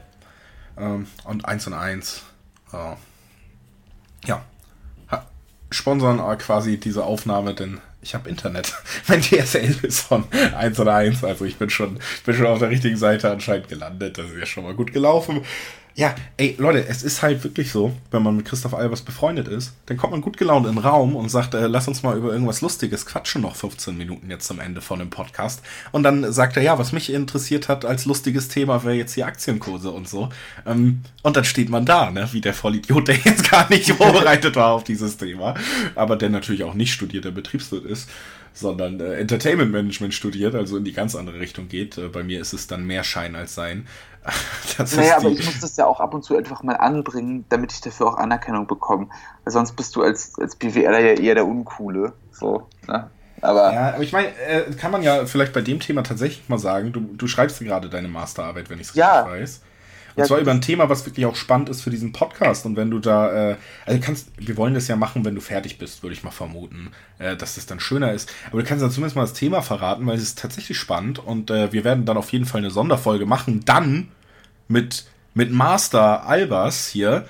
Ähm, 0.76 1.06
und 1.24 1.46
1 1.46 1.66
und 1.68 1.72
1 1.72 2.24
äh, 2.74 4.28
ja, 4.28 4.44
sponsern 5.74 6.18
quasi 6.38 6.78
diese 6.78 7.04
Aufnahme, 7.04 7.54
denn 7.54 7.80
ich 8.00 8.14
habe 8.14 8.28
Internet. 8.28 8.74
mein 9.08 9.20
DSL 9.20 9.76
ist 9.82 10.00
von 10.00 10.24
1 10.32 10.78
oder 10.78 10.94
1, 10.94 11.24
also 11.24 11.44
ich 11.44 11.56
bin 11.56 11.70
schon, 11.70 11.98
bin 12.24 12.34
schon 12.34 12.46
auf 12.46 12.58
der 12.58 12.70
richtigen 12.70 12.96
Seite 12.96 13.30
anscheinend 13.30 13.68
gelandet. 13.68 14.18
Das 14.18 14.26
ist 14.26 14.38
ja 14.38 14.46
schon 14.46 14.64
mal 14.64 14.74
gut 14.74 14.92
gelaufen. 14.92 15.42
Ja, 15.96 16.16
ey, 16.38 16.56
Leute, 16.58 16.88
es 16.88 17.04
ist 17.04 17.22
halt 17.22 17.44
wirklich 17.44 17.70
so, 17.70 17.94
wenn 18.10 18.24
man 18.24 18.36
mit 18.36 18.46
Christoph 18.46 18.74
Albers 18.74 19.02
befreundet 19.02 19.46
ist, 19.46 19.74
dann 19.86 19.96
kommt 19.96 20.10
man 20.10 20.22
gut 20.22 20.36
gelaunt 20.36 20.66
in 20.66 20.74
den 20.74 20.84
Raum 20.84 21.14
und 21.14 21.28
sagt, 21.28 21.54
äh, 21.54 21.68
lass 21.68 21.86
uns 21.86 22.02
mal 22.02 22.16
über 22.16 22.32
irgendwas 22.32 22.62
Lustiges 22.62 23.06
quatschen, 23.06 23.42
noch 23.42 23.54
15 23.54 23.96
Minuten 23.96 24.28
jetzt 24.28 24.48
zum 24.48 24.58
Ende 24.58 24.80
von 24.80 24.98
dem 24.98 25.10
Podcast. 25.10 25.62
Und 25.92 26.02
dann 26.02 26.32
sagt 26.32 26.56
er, 26.56 26.64
ja, 26.64 26.80
was 26.80 26.90
mich 26.90 27.12
interessiert 27.12 27.68
hat 27.68 27.84
als 27.84 28.06
lustiges 28.06 28.48
Thema 28.48 28.82
wäre 28.82 28.96
jetzt 28.96 29.14
die 29.14 29.22
Aktienkurse 29.22 29.92
und 29.92 30.08
so. 30.08 30.30
Ähm, 30.66 31.02
und 31.22 31.36
dann 31.36 31.44
steht 31.44 31.68
man 31.68 31.86
da, 31.86 32.10
ne, 32.10 32.28
wie 32.32 32.40
der 32.40 32.54
Vollidiot, 32.54 33.06
der 33.06 33.16
jetzt 33.16 33.48
gar 33.48 33.70
nicht 33.70 33.88
vorbereitet 33.92 34.56
war 34.56 34.72
auf 34.72 34.82
dieses 34.82 35.16
Thema, 35.16 35.54
aber 35.94 36.16
der 36.16 36.28
natürlich 36.28 36.64
auch 36.64 36.74
nicht 36.74 36.92
studierter 36.92 37.30
Betriebswirt 37.30 37.84
ist 37.84 38.08
sondern 38.54 39.00
äh, 39.00 39.14
Entertainment 39.14 39.72
Management 39.72 40.14
studiert, 40.14 40.54
also 40.54 40.76
in 40.76 40.84
die 40.84 40.92
ganz 40.92 41.16
andere 41.16 41.40
Richtung 41.40 41.68
geht. 41.68 41.98
Äh, 41.98 42.08
bei 42.08 42.22
mir 42.22 42.40
ist 42.40 42.52
es 42.52 42.68
dann 42.68 42.86
mehr 42.86 43.02
Schein 43.02 43.34
als 43.34 43.54
Sein. 43.54 43.86
naja, 44.96 45.16
aber 45.18 45.28
ich 45.28 45.44
muss 45.44 45.60
das 45.60 45.76
ja 45.76 45.86
auch 45.86 46.00
ab 46.00 46.14
und 46.14 46.24
zu 46.24 46.36
einfach 46.36 46.62
mal 46.62 46.76
anbringen, 46.76 47.44
damit 47.48 47.72
ich 47.72 47.80
dafür 47.80 48.06
auch 48.06 48.16
Anerkennung 48.16 48.66
bekomme. 48.66 49.08
Weil 49.44 49.52
sonst 49.52 49.72
bist 49.72 49.94
du 49.96 50.02
als, 50.02 50.32
als 50.38 50.56
BWLer 50.56 51.00
ja 51.00 51.20
eher 51.20 51.34
der 51.34 51.46
Uncoole. 51.46 52.12
So, 52.32 52.68
ne? 52.88 53.10
Aber, 53.40 53.72
ja, 53.72 53.94
aber 53.94 54.02
ich 54.02 54.12
meine, 54.12 54.28
äh, 54.28 54.72
kann 54.72 54.90
man 54.90 55.02
ja 55.02 55.26
vielleicht 55.26 55.52
bei 55.52 55.60
dem 55.60 55.78
Thema 55.78 56.02
tatsächlich 56.02 56.48
mal 56.48 56.58
sagen, 56.58 56.92
du, 56.92 57.00
du 57.00 57.26
schreibst 57.26 57.58
gerade 57.60 57.90
deine 57.90 58.08
Masterarbeit, 58.08 58.70
wenn 58.70 58.80
ich 58.80 58.88
es 58.88 58.94
ja. 58.94 59.20
richtig 59.20 59.40
weiß. 59.40 59.60
Und 60.16 60.20
ja, 60.20 60.26
zwar 60.26 60.38
über 60.38 60.52
ein 60.52 60.60
Thema, 60.60 60.88
was 60.88 61.04
wirklich 61.06 61.26
auch 61.26 61.34
spannend 61.34 61.68
ist 61.68 61.82
für 61.82 61.90
diesen 61.90 62.12
Podcast. 62.12 62.64
Und 62.66 62.76
wenn 62.76 62.90
du 62.90 63.00
da, 63.00 63.50
äh, 63.50 63.56
also 63.84 64.00
kannst, 64.00 64.28
wir 64.36 64.56
wollen 64.56 64.74
das 64.74 64.86
ja 64.86 64.94
machen, 64.94 65.24
wenn 65.24 65.34
du 65.34 65.40
fertig 65.40 65.76
bist, 65.76 66.02
würde 66.02 66.14
ich 66.14 66.22
mal 66.22 66.30
vermuten, 66.30 66.92
äh, 67.18 67.36
dass 67.36 67.56
das 67.56 67.66
dann 67.66 67.80
schöner 67.80 68.12
ist. 68.12 68.32
Aber 68.50 68.62
du 68.62 68.66
kannst 68.66 68.82
dann 68.82 68.92
zumindest 68.92 69.16
mal 69.16 69.22
das 69.22 69.32
Thema 69.32 69.60
verraten, 69.60 70.06
weil 70.06 70.16
es 70.16 70.22
ist 70.22 70.38
tatsächlich 70.38 70.78
spannend. 70.78 71.18
Und 71.18 71.50
äh, 71.50 71.72
wir 71.72 71.82
werden 71.82 72.04
dann 72.04 72.16
auf 72.16 72.30
jeden 72.32 72.44
Fall 72.44 72.60
eine 72.60 72.70
Sonderfolge 72.70 73.26
machen. 73.26 73.64
Dann 73.64 74.08
mit, 74.68 75.06
mit 75.34 75.52
Master 75.52 76.26
Albers 76.26 76.86
hier 76.88 77.26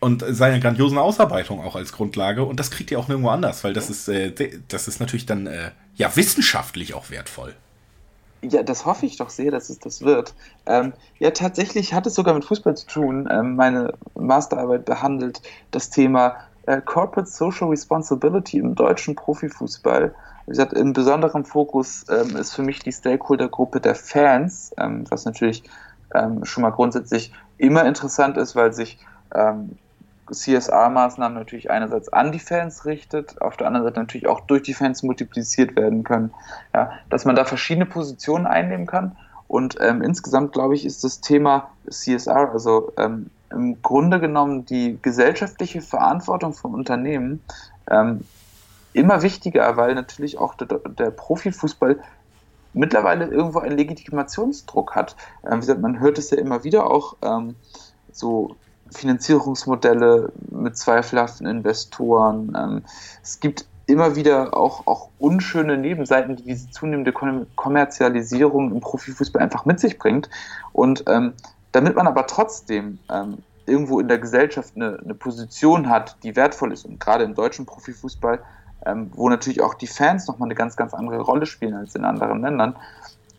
und 0.00 0.24
seiner 0.28 0.58
grandiosen 0.58 0.98
Ausarbeitung 0.98 1.60
auch 1.60 1.76
als 1.76 1.92
Grundlage. 1.92 2.44
Und 2.44 2.58
das 2.58 2.70
kriegt 2.70 2.90
ihr 2.90 2.98
auch 2.98 3.08
nirgendwo 3.08 3.30
anders, 3.30 3.62
weil 3.62 3.72
das 3.72 3.88
ist, 3.88 4.08
äh, 4.08 4.32
das 4.68 4.88
ist 4.88 4.98
natürlich 5.00 5.26
dann 5.26 5.46
äh, 5.46 5.70
ja 5.94 6.14
wissenschaftlich 6.16 6.94
auch 6.94 7.10
wertvoll. 7.10 7.54
Ja, 8.42 8.64
das 8.64 8.84
hoffe 8.84 9.06
ich 9.06 9.16
doch 9.16 9.30
sehr, 9.30 9.52
dass 9.52 9.70
es 9.70 9.78
das 9.78 10.02
wird. 10.02 10.34
Ähm, 10.66 10.92
ja, 11.20 11.30
tatsächlich 11.30 11.94
hat 11.94 12.08
es 12.08 12.14
sogar 12.14 12.34
mit 12.34 12.44
Fußball 12.44 12.76
zu 12.76 12.86
tun. 12.88 13.28
Ähm, 13.30 13.54
meine 13.54 13.94
Masterarbeit 14.16 14.84
behandelt 14.84 15.40
das 15.70 15.90
Thema 15.90 16.36
äh, 16.66 16.80
Corporate 16.80 17.30
Social 17.30 17.68
Responsibility 17.68 18.58
im 18.58 18.74
deutschen 18.74 19.14
Profifußball. 19.14 20.12
Wie 20.46 20.50
gesagt, 20.50 20.72
im 20.72 20.92
besonderen 20.92 21.44
Fokus 21.44 22.04
ähm, 22.10 22.34
ist 22.34 22.54
für 22.54 22.62
mich 22.62 22.80
die 22.80 22.90
Stakeholdergruppe 22.90 23.80
der 23.80 23.94
Fans, 23.94 24.72
ähm, 24.76 25.04
was 25.08 25.24
natürlich 25.24 25.62
ähm, 26.14 26.44
schon 26.44 26.62
mal 26.62 26.70
grundsätzlich 26.70 27.32
immer 27.58 27.84
interessant 27.84 28.36
ist, 28.36 28.56
weil 28.56 28.72
sich 28.72 28.98
ähm, 29.34 29.76
CSR-Maßnahmen 30.30 31.36
natürlich 31.36 31.70
einerseits 31.70 32.12
an 32.12 32.32
die 32.32 32.38
Fans 32.38 32.84
richtet, 32.84 33.40
auf 33.42 33.56
der 33.56 33.66
anderen 33.66 33.86
Seite 33.86 34.00
natürlich 34.00 34.26
auch 34.26 34.40
durch 34.40 34.62
die 34.62 34.74
Fans 34.74 35.02
multipliziert 35.02 35.76
werden 35.76 36.04
können. 36.04 36.32
Ja, 36.74 36.92
dass 37.10 37.24
man 37.24 37.36
da 37.36 37.44
verschiedene 37.44 37.86
Positionen 37.86 38.46
einnehmen 38.46 38.86
kann. 38.86 39.16
Und 39.48 39.76
ähm, 39.80 40.00
insgesamt, 40.02 40.52
glaube 40.52 40.74
ich, 40.74 40.86
ist 40.86 41.04
das 41.04 41.20
Thema 41.20 41.68
CSR, 41.90 42.50
also 42.52 42.92
ähm, 42.96 43.30
im 43.50 43.82
Grunde 43.82 44.18
genommen 44.18 44.64
die 44.64 44.98
gesellschaftliche 45.02 45.82
Verantwortung 45.82 46.54
von 46.54 46.72
Unternehmen, 46.72 47.42
ähm, 47.90 48.24
immer 48.94 49.22
wichtiger, 49.22 49.76
weil 49.76 49.94
natürlich 49.94 50.38
auch 50.38 50.54
der, 50.54 50.78
der 50.78 51.10
Profifußball 51.10 51.98
mittlerweile 52.74 53.26
irgendwo 53.26 53.58
einen 53.58 53.76
Legitimationsdruck 53.76 54.94
hat. 54.94 55.16
Ähm, 55.44 55.56
wie 55.56 55.60
gesagt, 55.60 55.80
man 55.80 56.00
hört 56.00 56.18
es 56.18 56.30
ja 56.30 56.38
immer 56.38 56.64
wieder 56.64 56.90
auch 56.90 57.16
ähm, 57.22 57.54
so 58.12 58.56
Finanzierungsmodelle 58.90 60.32
mit 60.50 60.76
zweifelhaften 60.76 61.46
Investoren. 61.46 62.56
Ähm, 62.56 62.82
es 63.22 63.40
gibt 63.40 63.66
immer 63.86 64.16
wieder 64.16 64.56
auch, 64.56 64.86
auch 64.86 65.08
unschöne 65.18 65.76
Nebenseiten, 65.76 66.36
die 66.36 66.44
diese 66.44 66.70
zunehmende 66.70 67.12
Kommerzialisierung 67.12 68.72
im 68.72 68.80
Profifußball 68.80 69.42
einfach 69.42 69.64
mit 69.64 69.80
sich 69.80 69.98
bringt. 69.98 70.30
Und 70.72 71.04
ähm, 71.08 71.32
damit 71.72 71.96
man 71.96 72.06
aber 72.06 72.26
trotzdem 72.26 72.98
ähm, 73.10 73.38
irgendwo 73.66 74.00
in 74.00 74.08
der 74.08 74.18
Gesellschaft 74.18 74.74
eine, 74.76 74.98
eine, 75.02 75.14
Position 75.14 75.88
hat, 75.88 76.16
die 76.22 76.36
wertvoll 76.36 76.72
ist 76.72 76.84
und 76.84 77.00
gerade 77.00 77.24
im 77.24 77.34
deutschen 77.34 77.66
Profifußball, 77.66 78.40
ähm, 78.86 79.10
wo 79.14 79.28
natürlich 79.28 79.60
auch 79.60 79.74
die 79.74 79.86
Fans 79.86 80.26
nochmal 80.26 80.48
eine 80.48 80.54
ganz, 80.54 80.76
ganz 80.76 80.94
andere 80.94 81.20
Rolle 81.20 81.46
spielen 81.46 81.74
als 81.74 81.94
in 81.94 82.04
anderen 82.04 82.42
Ländern, 82.42 82.76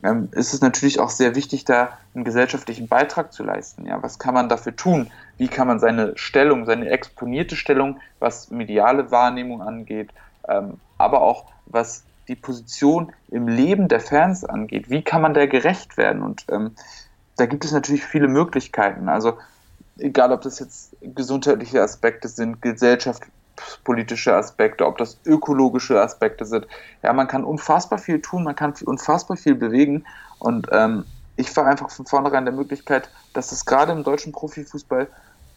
ähm, 0.04 0.30
ist 0.32 0.54
es 0.54 0.62
natürlich 0.62 1.00
auch 1.00 1.10
sehr 1.10 1.36
wichtig, 1.36 1.66
da 1.66 1.98
einen 2.14 2.24
gesellschaftlichen 2.24 2.88
Beitrag 2.88 3.32
zu 3.32 3.44
leisten. 3.44 3.86
Ja, 3.86 4.04
was 4.04 4.20
kann 4.20 4.34
man 4.34 4.50
dafür 4.50 4.76
tun? 4.76 5.10
Wie 5.38 5.48
kann 5.48 5.68
man 5.68 5.80
seine 5.80 6.18
Stellung, 6.18 6.66
seine 6.66 6.90
exponierte 6.90 7.56
Stellung, 7.56 8.00
was 8.20 8.52
mediale 8.52 9.12
Wahrnehmung 9.12 9.62
angeht, 9.62 10.12
ähm, 10.48 10.80
aber 10.98 11.22
auch 11.22 11.46
was 11.66 12.04
die 12.28 12.36
Position 12.36 13.12
im 13.30 13.48
Leben 13.48 13.88
der 13.88 14.00
Fans 14.00 14.46
angeht, 14.46 14.90
wie 14.90 15.02
kann 15.02 15.22
man 15.22 15.34
der 15.34 15.48
gerecht 15.48 15.98
werden? 15.98 16.22
Und 16.22 16.46
ähm, 16.50 16.72
da 17.36 17.46
gibt 17.46 17.66
es 17.66 17.72
natürlich 17.72 18.06
viele 18.06 18.28
Möglichkeiten. 18.28 19.10
Also 19.10 19.38
egal, 19.98 20.32
ob 20.32 20.42
das 20.42 20.60
jetzt 20.60 20.96
gesundheitliche 21.02 21.82
Aspekte 21.82 22.28
sind, 22.28 22.62
Gesellschaft, 22.62 23.24
politische 23.84 24.36
Aspekte, 24.36 24.86
ob 24.86 24.98
das 24.98 25.18
ökologische 25.26 26.02
Aspekte 26.02 26.46
sind. 26.46 26.68
Ja, 27.02 27.14
man 27.14 27.28
kann 27.28 27.44
unfassbar 27.44 28.00
viel 28.00 28.22
tun, 28.22 28.44
man 28.44 28.56
kann 28.56 28.74
unfassbar 28.86 29.38
viel 29.38 29.56
bewegen 29.56 30.06
und 30.40 30.68
ähm, 30.72 31.06
ich 31.36 31.56
war 31.56 31.66
einfach 31.66 31.90
von 31.90 32.06
vornherein 32.06 32.46
der 32.46 32.54
Möglichkeit, 32.54 33.10
dass 33.34 33.52
es 33.52 33.66
gerade 33.66 33.92
im 33.92 34.04
deutschen 34.04 34.32
Profifußball, 34.32 35.08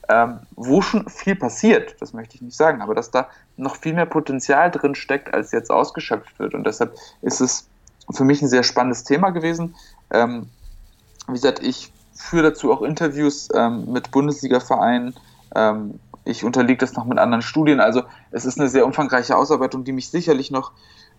ähm, 0.08 0.38
wo 0.54 0.80
schon 0.82 1.08
viel 1.08 1.36
passiert, 1.36 1.96
das 2.00 2.12
möchte 2.12 2.36
ich 2.36 2.42
nicht 2.42 2.56
sagen, 2.56 2.80
aber 2.80 2.94
dass 2.94 3.10
da 3.10 3.28
noch 3.56 3.76
viel 3.76 3.94
mehr 3.94 4.06
Potenzial 4.06 4.70
drin 4.70 4.94
steckt, 4.94 5.34
als 5.34 5.52
jetzt 5.52 5.70
ausgeschöpft 5.70 6.38
wird 6.38 6.54
und 6.54 6.64
deshalb 6.64 6.94
ist 7.22 7.40
es 7.40 7.68
für 8.12 8.24
mich 8.24 8.40
ein 8.40 8.48
sehr 8.48 8.62
spannendes 8.62 9.04
Thema 9.04 9.30
gewesen. 9.30 9.74
Ähm, 10.10 10.48
wie 11.26 11.32
gesagt, 11.32 11.60
ich 11.60 11.92
führe 12.14 12.44
dazu 12.50 12.72
auch 12.72 12.82
Interviews 12.82 13.48
ähm, 13.54 13.92
mit 13.92 14.10
Bundesliga-Vereinen, 14.10 15.14
ähm, 15.54 15.98
ich 16.26 16.44
unterliege 16.44 16.78
das 16.78 16.94
noch 16.94 17.06
mit 17.06 17.18
anderen 17.18 17.42
Studien. 17.42 17.80
Also 17.80 18.02
es 18.30 18.44
ist 18.44 18.58
eine 18.58 18.68
sehr 18.68 18.84
umfangreiche 18.84 19.36
Ausarbeitung, 19.36 19.84
die 19.84 19.92
mich 19.92 20.10
sicherlich 20.10 20.50
noch 20.50 20.72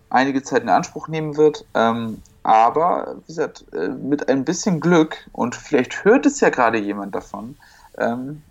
einige 0.10 0.43
Zeit 0.43 0.64
in 0.64 0.70
Anspruch 0.70 1.08
nehmen 1.08 1.38
wird. 1.38 1.66
Ähm, 1.74 2.22
aber 2.43 3.16
wie 3.22 3.28
gesagt, 3.28 3.66
äh, 3.74 3.89
mit 3.89 4.30
ein 4.30 4.45
bisschen 4.45 4.80
Glück 4.80 5.18
und 5.32 5.55
vielleicht 5.55 6.03
hört 6.05 6.26
es 6.26 6.39
ja 6.39 6.49
gerade 6.49 6.78
jemand 6.78 7.16
davon, 7.16 7.58
ähm, 7.97 8.41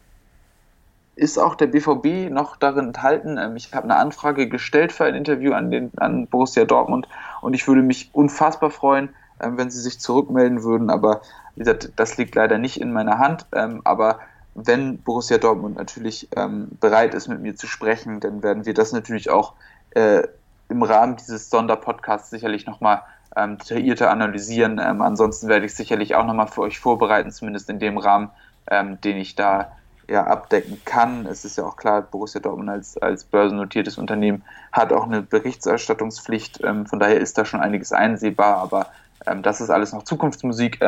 ist 1.15 1.39
auch 1.39 1.55
der 1.55 1.69
BVB 1.69 2.31
noch 2.31 2.57
darin 2.57 2.89
enthalten. 2.89 3.39
Ähm, 3.39 3.57
ich 3.57 3.73
habe 3.75 3.85
eine 3.85 3.97
Anfrage 3.97 4.49
gestellt 4.49 4.93
für 4.93 5.05
ein 5.05 5.15
Interview 5.15 5.53
an, 5.53 5.71
den, 5.71 5.91
an 5.97 6.27
Borussia 6.27 6.65
Dortmund 6.65 7.09
und 7.41 7.55
ich 7.55 7.67
würde 7.69 7.83
mich 7.83 8.11
unfassbar 8.13 8.71
freuen, 8.71 9.11
ähm, 9.41 9.57
wenn 9.57 9.71
sie 9.71 9.81
sich 9.81 9.99
zurückmelden 9.99 10.63
würden. 10.63 10.91
Aber 10.91 11.23
wie 11.55 11.61
gesagt, 11.61 11.93
das 11.97 12.19
liegt 12.19 12.35
leider 12.35 12.59
nicht 12.59 12.81
in 12.81 12.93
meiner 12.93 13.19
Hand. 13.19 13.47
Ähm, 13.55 13.81
aber 13.85 14.21
wenn 14.57 14.99
Borussia 14.99 15.39
Dortmund 15.39 15.77
natürlich 15.77 16.29
ähm, 16.35 16.69
bereit 16.81 17.15
ist, 17.15 17.29
mit 17.29 17.41
mir 17.41 17.55
zu 17.55 17.67
sprechen, 17.67 18.21
dann 18.21 18.43
werden 18.43 18.65
wir 18.65 18.75
das 18.75 18.93
natürlich 18.93 19.31
auch 19.31 19.53
äh, 19.91 20.23
im 20.69 20.83
Rahmen 20.83 21.17
dieses 21.17 21.51
Sonderpodcasts 21.51 22.31
sicherlich 22.31 22.67
nochmal 22.67 23.03
ähm, 23.37 23.59
detaillierter 23.59 24.11
analysieren. 24.11 24.81
Ähm, 24.83 25.03
ansonsten 25.03 25.49
werde 25.49 25.67
ich 25.67 25.75
sicherlich 25.75 26.15
auch 26.15 26.25
nochmal 26.25 26.49
für 26.49 26.63
euch 26.63 26.79
vorbereiten, 26.79 27.31
zumindest 27.31 27.69
in 27.69 27.79
dem 27.79 27.99
Rahmen, 27.99 28.31
ähm, 28.71 29.01
den 29.03 29.19
ich 29.19 29.37
da 29.37 29.73
ja, 30.09 30.25
abdecken 30.25 30.81
kann. 30.85 31.27
Es 31.27 31.45
ist 31.45 31.59
ja 31.59 31.65
auch 31.65 31.77
klar, 31.77 32.03
Borussia 32.03 32.41
Dortmund 32.41 32.71
als, 32.71 32.97
als 32.97 33.25
börsennotiertes 33.25 33.99
Unternehmen 33.99 34.43
hat 34.73 34.93
auch 34.93 35.05
eine 35.05 35.23
Berichterstattungspflicht. 35.23 36.63
Ähm, 36.65 36.87
von 36.87 36.99
daher 36.99 37.21
ist 37.21 37.37
da 37.37 37.45
schon 37.45 37.61
einiges 37.61 37.93
einsehbar, 37.93 38.57
aber 38.57 38.87
ähm, 39.27 39.43
das 39.43 39.61
ist 39.61 39.71
alles 39.71 39.93
noch 39.93 40.05
Zukunftsmusik. 40.05 40.79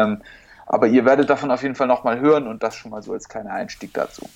Aber 0.68 0.86
ihr 0.86 1.04
werdet 1.04 1.30
davon 1.30 1.50
auf 1.50 1.62
jeden 1.62 1.74
Fall 1.74 1.86
nochmal 1.86 2.20
hören 2.20 2.46
und 2.46 2.62
das 2.62 2.76
schon 2.76 2.90
mal 2.90 3.02
so 3.02 3.12
als 3.12 3.28
kleiner 3.28 3.52
Einstieg 3.52 3.94
dazu. 3.94 4.28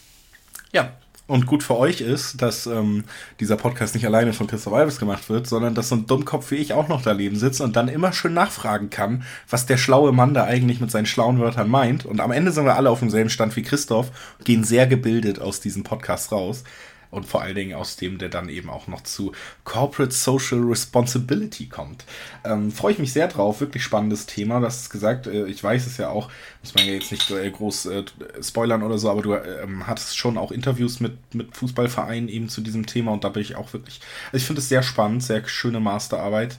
Ja, 0.73 0.93
und 1.27 1.47
gut 1.47 1.63
für 1.63 1.77
euch 1.77 2.01
ist, 2.01 2.43
dass 2.43 2.67
ähm, 2.67 3.05
dieser 3.39 3.57
Podcast 3.57 3.95
nicht 3.95 4.07
alleine 4.07 4.33
von 4.33 4.47
Christoph 4.47 4.73
Alves 4.73 4.99
gemacht 4.99 5.31
wird, 5.31 5.47
sondern 5.47 5.75
dass 5.75 5.91
so 5.91 5.95
ein 5.95 6.07
Dummkopf 6.07 6.51
wie 6.51 6.57
ich 6.57 6.73
auch 6.73 6.89
noch 6.89 7.03
daneben 7.03 7.37
sitzt 7.37 7.61
und 7.61 7.77
dann 7.77 7.89
immer 7.89 8.13
schön 8.13 8.35
nachfragen 8.35 8.91
kann, 8.91 9.23
was 9.49 9.67
der 9.67 9.77
schlaue 9.77 10.13
Mann 10.13 10.35
da 10.35 10.45
eigentlich 10.45 10.81
mit 10.81 10.91
seinen 10.91 11.07
schlauen 11.07 11.39
Wörtern 11.39 11.69
meint. 11.69 12.05
Und 12.07 12.21
am 12.21 12.33
Ende 12.33 12.51
sind 12.51 12.65
wir 12.65 12.77
alle 12.77 12.91
auf 12.91 13.01
demselben 13.01 13.31
Stand 13.31 13.55
wie 13.57 13.63
Christoph, 13.63 14.11
gehen 14.45 14.65
sehr 14.65 14.87
gebildet 14.87 15.41
aus 15.41 15.61
diesem 15.61 15.85
Podcast 15.85 16.33
raus 16.33 16.65
und 17.13 17.27
vor 17.27 17.43
allen 17.43 17.55
Dingen 17.55 17.75
aus 17.75 17.97
dem, 17.97 18.17
der 18.17 18.31
dann 18.31 18.49
eben 18.49 18.71
auch 18.71 18.89
noch 18.89 19.03
zu 19.03 19.33
Corporate 19.65 20.13
Social 20.13 20.61
Responsibility 20.61 21.69
kommt. 21.69 22.07
Ähm, 22.43 22.73
Freue 22.73 22.95
ich 22.95 22.99
mich 22.99 23.13
sehr 23.13 23.29
drauf, 23.29 23.61
wirklich 23.61 23.85
spannendes 23.85 24.25
Thema. 24.25 24.61
Das 24.61 24.81
ist 24.81 24.91
gesagt, 24.91 25.27
äh, 25.27 25.45
ich 25.45 25.63
weiß 25.63 25.87
es 25.87 25.99
ja 25.99 26.09
auch, 26.09 26.31
muss 26.63 26.75
man 26.75 26.87
ja 26.87 26.95
jetzt 26.95 27.13
nicht 27.13 27.31
äh, 27.31 27.51
groß 27.51 27.87
äh, 27.87 28.05
spoilern 28.41 28.83
oder 28.83 28.97
so, 28.97 29.11
aber 29.11 29.21
du 29.21 29.35
ähm, 29.35 29.87
hattest 29.87 30.17
schon 30.17 30.39
auch 30.39 30.51
Interviews 30.51 31.01
mit, 31.01 31.35
mit 31.35 31.55
Fußballvereinen 31.55 32.31
eben 32.31 32.49
zu 32.49 32.63
diesem 32.63 32.87
Thema 32.87 33.13
und 33.13 33.25
da 33.25 33.29
bin 33.29 33.43
ich 33.43 33.57
auch 33.57 33.75
wirklich, 33.75 34.01
also 34.27 34.39
ich 34.39 34.45
finde 34.45 34.63
es 34.63 34.71
sehr 34.71 34.83
spannend, 34.83 35.23
sehr 35.23 35.47
schöne 35.47 35.81
Masterarbeit. 35.81 36.57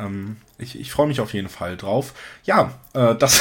Ähm, 0.00 0.36
ich, 0.58 0.80
ich 0.80 0.90
freue 0.90 1.06
mich 1.06 1.20
auf 1.20 1.32
jeden 1.32 1.48
Fall 1.48 1.76
drauf. 1.76 2.12
Ja, 2.42 2.74
äh, 2.92 3.14
das, 3.14 3.40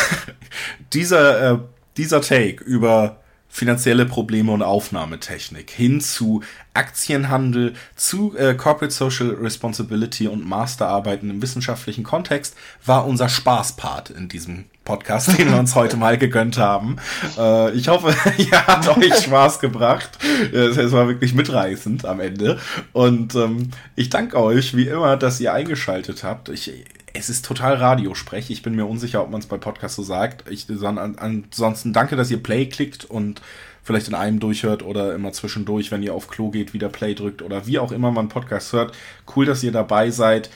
dieser, 0.94 1.54
äh, 1.54 1.60
dieser 1.98 2.22
Take 2.22 2.64
über 2.64 3.18
finanzielle 3.52 4.06
Probleme 4.06 4.52
und 4.52 4.64
Aufnahmetechnik 4.64 5.70
hin 5.70 6.00
zu 6.00 6.42
Aktienhandel, 6.74 7.74
zu 7.98 8.36
äh, 8.38 8.56
Corporate 8.56 8.94
Social 8.94 9.32
Responsibility 9.32 10.28
und 10.30 10.48
Masterarbeiten 10.48 11.30
im 11.30 11.42
wissenschaftlichen 11.42 12.04
Kontext 12.04 12.56
war 12.86 13.06
unser 13.06 13.28
Spaßpart 13.28 14.10
in 14.12 14.30
diesem 14.30 14.66
Podcast, 14.86 15.38
den 15.38 15.52
wir 15.52 15.60
uns 15.60 15.76
heute 15.76 15.98
mal 15.98 16.18
gegönnt 16.18 16.58
haben. 16.58 16.96
Äh, 17.38 17.72
ich 17.72 17.90
hoffe, 17.90 18.16
ihr 18.38 18.68
hat 18.68 18.88
euch 18.98 19.16
Spaß 19.16 19.60
gebracht. 19.60 20.18
Es 20.54 20.92
war 20.94 21.08
wirklich 21.08 21.34
mitreißend 21.34 22.06
am 22.06 22.22
Ende. 22.22 22.58
Und 22.94 23.36
ähm, 23.36 23.72
ich 23.96 24.10
danke 24.10 24.38
euch 24.38 24.76
wie 24.76 24.88
immer, 24.88 25.18
dass 25.18 25.42
ihr 25.42 25.54
eingeschaltet 25.54 26.24
habt. 26.24 26.50
Ich, 26.50 26.72
es 27.14 27.30
ist 27.30 27.46
total 27.46 27.76
Radiosprech. 27.76 28.50
Ich 28.50 28.62
bin 28.62 28.76
mir 28.76 28.86
unsicher, 28.86 29.22
ob 29.22 29.30
man 29.30 29.42
es 29.42 29.48
bei 29.48 29.58
Podcasts 29.58 29.96
so 29.96 30.04
sagt. 30.04 30.50
Ich, 30.50 30.68
ansonsten 30.70 31.94
danke, 31.94 32.16
dass 32.16 32.32
ihr 32.32 32.42
Play 32.42 32.68
klickt 32.68 33.06
und 33.06 33.42
vielleicht 33.84 34.08
in 34.08 34.16
einem 34.16 34.40
durchhört 34.40 34.84
oder 34.84 35.14
immer 35.16 35.32
zwischendurch, 35.32 35.92
wenn 35.92 36.04
ihr 36.04 36.14
auf 36.14 36.28
Klo 36.28 36.50
geht, 36.52 36.74
wieder 36.74 36.90
Play 36.90 37.16
drückt 37.16 37.42
oder 37.42 37.68
wie 37.68 37.80
auch 37.80 37.92
immer 37.92 38.12
man 38.12 38.30
Podcast 38.30 38.74
hört. 38.74 38.96
Cool, 39.36 39.46
dass 39.46 39.64
ihr 39.64 39.72
dabei 39.72 40.12
seid. 40.12 40.50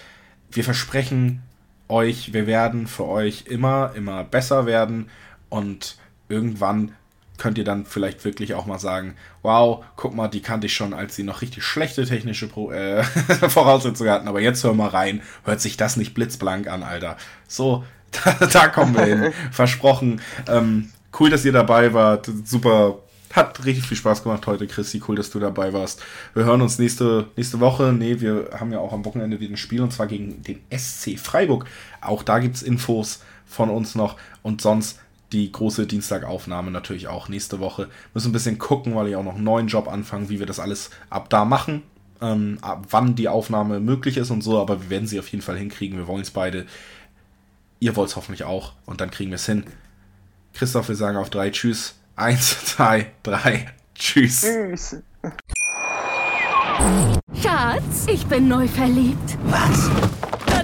Wir 0.51 0.63
versprechen 0.63 1.41
euch, 1.87 2.33
wir 2.33 2.47
werden 2.47 2.87
für 2.87 3.05
euch 3.05 3.45
immer, 3.47 3.91
immer 3.95 4.23
besser 4.23 4.65
werden 4.65 5.09
und 5.49 5.97
irgendwann 6.29 6.93
könnt 7.37 7.57
ihr 7.57 7.63
dann 7.63 7.85
vielleicht 7.85 8.23
wirklich 8.25 8.53
auch 8.53 8.65
mal 8.65 8.79
sagen, 8.79 9.15
wow, 9.41 9.83
guck 9.95 10.15
mal, 10.15 10.27
die 10.27 10.41
kannte 10.41 10.67
ich 10.67 10.73
schon, 10.73 10.93
als 10.93 11.15
sie 11.15 11.23
noch 11.23 11.41
richtig 11.41 11.63
schlechte 11.63 12.05
technische 12.05 12.47
Pro 12.47 12.71
äh, 12.71 13.03
Voraussetzungen 13.49 14.09
hatten, 14.09 14.27
aber 14.27 14.41
jetzt 14.41 14.63
hör 14.63 14.73
mal 14.73 14.89
rein, 14.89 15.21
hört 15.43 15.61
sich 15.61 15.77
das 15.77 15.97
nicht 15.97 16.13
blitzblank 16.13 16.67
an, 16.67 16.83
Alter. 16.83 17.17
So, 17.47 17.83
da, 18.23 18.45
da 18.45 18.67
kommen 18.67 18.95
wir 18.95 19.05
hin. 19.05 19.33
Versprochen. 19.51 20.21
Ähm, 20.47 20.89
cool, 21.19 21.29
dass 21.29 21.45
ihr 21.45 21.51
dabei 21.51 21.93
wart. 21.93 22.29
Super. 22.43 22.99
Hat 23.33 23.65
richtig 23.65 23.85
viel 23.85 23.97
Spaß 23.97 24.23
gemacht 24.23 24.47
heute, 24.47 24.65
Christi. 24.65 25.01
Cool, 25.05 25.17
dass 25.17 25.29
du 25.29 25.39
dabei 25.39 25.73
warst. 25.73 26.01
Wir 26.33 26.45
hören 26.45 26.61
uns 26.61 26.79
nächste, 26.79 27.27
nächste 27.35 27.59
Woche. 27.59 27.91
Nee, 27.91 28.21
wir 28.21 28.51
haben 28.57 28.71
ja 28.71 28.79
auch 28.79 28.93
am 28.93 29.03
Wochenende 29.03 29.41
wieder 29.41 29.53
ein 29.53 29.57
Spiel 29.57 29.81
und 29.81 29.91
zwar 29.91 30.07
gegen 30.07 30.41
den 30.41 30.61
SC 30.71 31.19
Freiburg. 31.19 31.65
Auch 31.99 32.23
da 32.23 32.39
gibt 32.39 32.55
es 32.55 32.63
Infos 32.63 33.19
von 33.45 33.69
uns 33.69 33.93
noch. 33.93 34.15
Und 34.41 34.61
sonst 34.61 34.99
die 35.31 35.51
große 35.51 35.87
Dienstagaufnahme 35.87 36.71
natürlich 36.71 37.07
auch 37.07 37.29
nächste 37.29 37.59
Woche. 37.59 37.89
Müssen 38.13 38.29
ein 38.29 38.33
bisschen 38.33 38.57
gucken, 38.57 38.95
weil 38.95 39.07
ich 39.07 39.15
auch 39.15 39.23
noch 39.23 39.35
einen 39.35 39.43
neuen 39.43 39.67
Job 39.67 39.87
anfange, 39.87 40.29
wie 40.29 40.39
wir 40.39 40.45
das 40.45 40.59
alles 40.59 40.91
ab 41.09 41.29
da 41.29 41.45
machen. 41.45 41.81
Ähm, 42.21 42.57
ab 42.61 42.87
wann 42.91 43.15
die 43.15 43.27
Aufnahme 43.27 43.79
möglich 43.79 44.17
ist 44.17 44.31
und 44.31 44.41
so, 44.41 44.59
aber 44.59 44.83
wir 44.83 44.89
werden 44.89 45.07
sie 45.07 45.19
auf 45.19 45.27
jeden 45.27 45.41
Fall 45.41 45.57
hinkriegen. 45.57 45.97
Wir 45.97 46.07
wollen 46.07 46.21
es 46.21 46.31
beide. 46.31 46.65
Ihr 47.79 47.95
wollt 47.95 48.09
es 48.09 48.15
hoffentlich 48.15 48.45
auch 48.45 48.73
und 48.85 49.01
dann 49.01 49.11
kriegen 49.11 49.31
wir 49.31 49.35
es 49.35 49.45
hin. 49.45 49.65
Christoph, 50.53 50.87
wir 50.87 50.95
sagen 50.95 51.17
auf 51.17 51.29
drei 51.29 51.49
Tschüss. 51.49 51.95
Eins, 52.15 52.65
zwei, 52.65 53.11
drei. 53.23 53.73
Tschüss. 53.93 54.41
Tschüss. 54.41 54.97
Schatz, 57.41 58.05
ich 58.07 58.25
bin 58.27 58.47
neu 58.47 58.67
verliebt. 58.67 59.37
Was? 59.45 59.89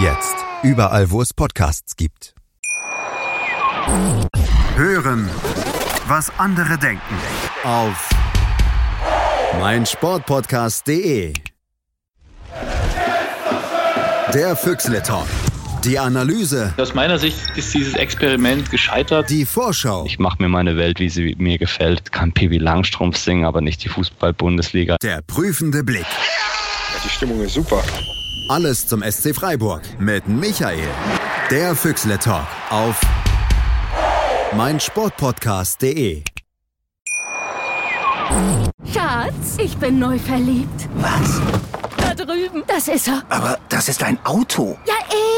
Jetzt. 0.00 0.34
Überall, 0.62 1.10
wo 1.10 1.20
es 1.20 1.34
Podcasts 1.34 1.94
gibt. 1.94 2.34
Hören, 4.74 5.28
was 6.06 6.32
andere 6.38 6.78
denken. 6.78 7.14
Auf 7.64 8.08
meinsportpodcast.de. 9.58 11.34
Der 14.32 14.56
Füchsle 14.56 15.02
Talk. 15.02 15.26
Die 15.84 15.98
Analyse. 15.98 16.72
Aus 16.78 16.94
meiner 16.94 17.18
Sicht 17.18 17.38
ist 17.56 17.74
dieses 17.74 17.92
Experiment 17.92 18.70
gescheitert. 18.70 19.28
Die 19.28 19.44
Vorschau. 19.44 20.06
Ich 20.06 20.18
mache 20.18 20.42
mir 20.42 20.48
meine 20.48 20.78
Welt, 20.78 20.98
wie 20.98 21.10
sie 21.10 21.36
mir 21.38 21.58
gefällt. 21.58 22.10
Kann 22.10 22.32
Pibi 22.32 22.56
Langstrumpf 22.56 23.18
singen, 23.18 23.44
aber 23.44 23.60
nicht 23.60 23.84
die 23.84 23.90
Fußball-Bundesliga. 23.90 24.96
Der 25.02 25.20
prüfende 25.20 25.84
Blick. 25.84 26.06
Die 27.04 27.08
Stimmung 27.10 27.42
ist 27.42 27.52
super. 27.52 27.82
Alles 28.50 28.84
zum 28.84 29.00
SC 29.08 29.32
Freiburg 29.32 29.82
mit 30.00 30.26
Michael. 30.26 30.88
Der 31.52 31.76
Füchsle 31.76 32.18
Talk 32.18 32.48
auf 32.70 33.00
meinsportpodcast.de. 34.56 36.24
Schatz, 38.92 39.56
ich 39.56 39.76
bin 39.76 40.00
neu 40.00 40.18
verliebt. 40.18 40.88
Was? 40.96 41.40
Da 41.96 42.12
drüben. 42.12 42.64
Das 42.66 42.88
ist 42.88 43.06
er. 43.06 43.22
Aber 43.28 43.56
das 43.68 43.88
ist 43.88 44.02
ein 44.02 44.18
Auto. 44.24 44.76
Ja, 44.84 44.94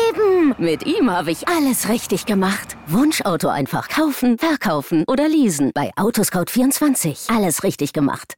eben. 0.09 0.55
Mit 0.57 0.87
ihm 0.87 1.11
habe 1.11 1.33
ich 1.33 1.47
alles 1.49 1.91
richtig 1.91 2.25
gemacht. 2.25 2.79
Wunschauto 2.87 3.49
einfach 3.49 3.91
kaufen, 3.91 4.39
verkaufen 4.39 5.05
oder 5.07 5.29
leasen. 5.29 5.73
Bei 5.75 5.91
Autoscout24. 5.97 7.31
Alles 7.37 7.63
richtig 7.63 7.93
gemacht. 7.93 8.31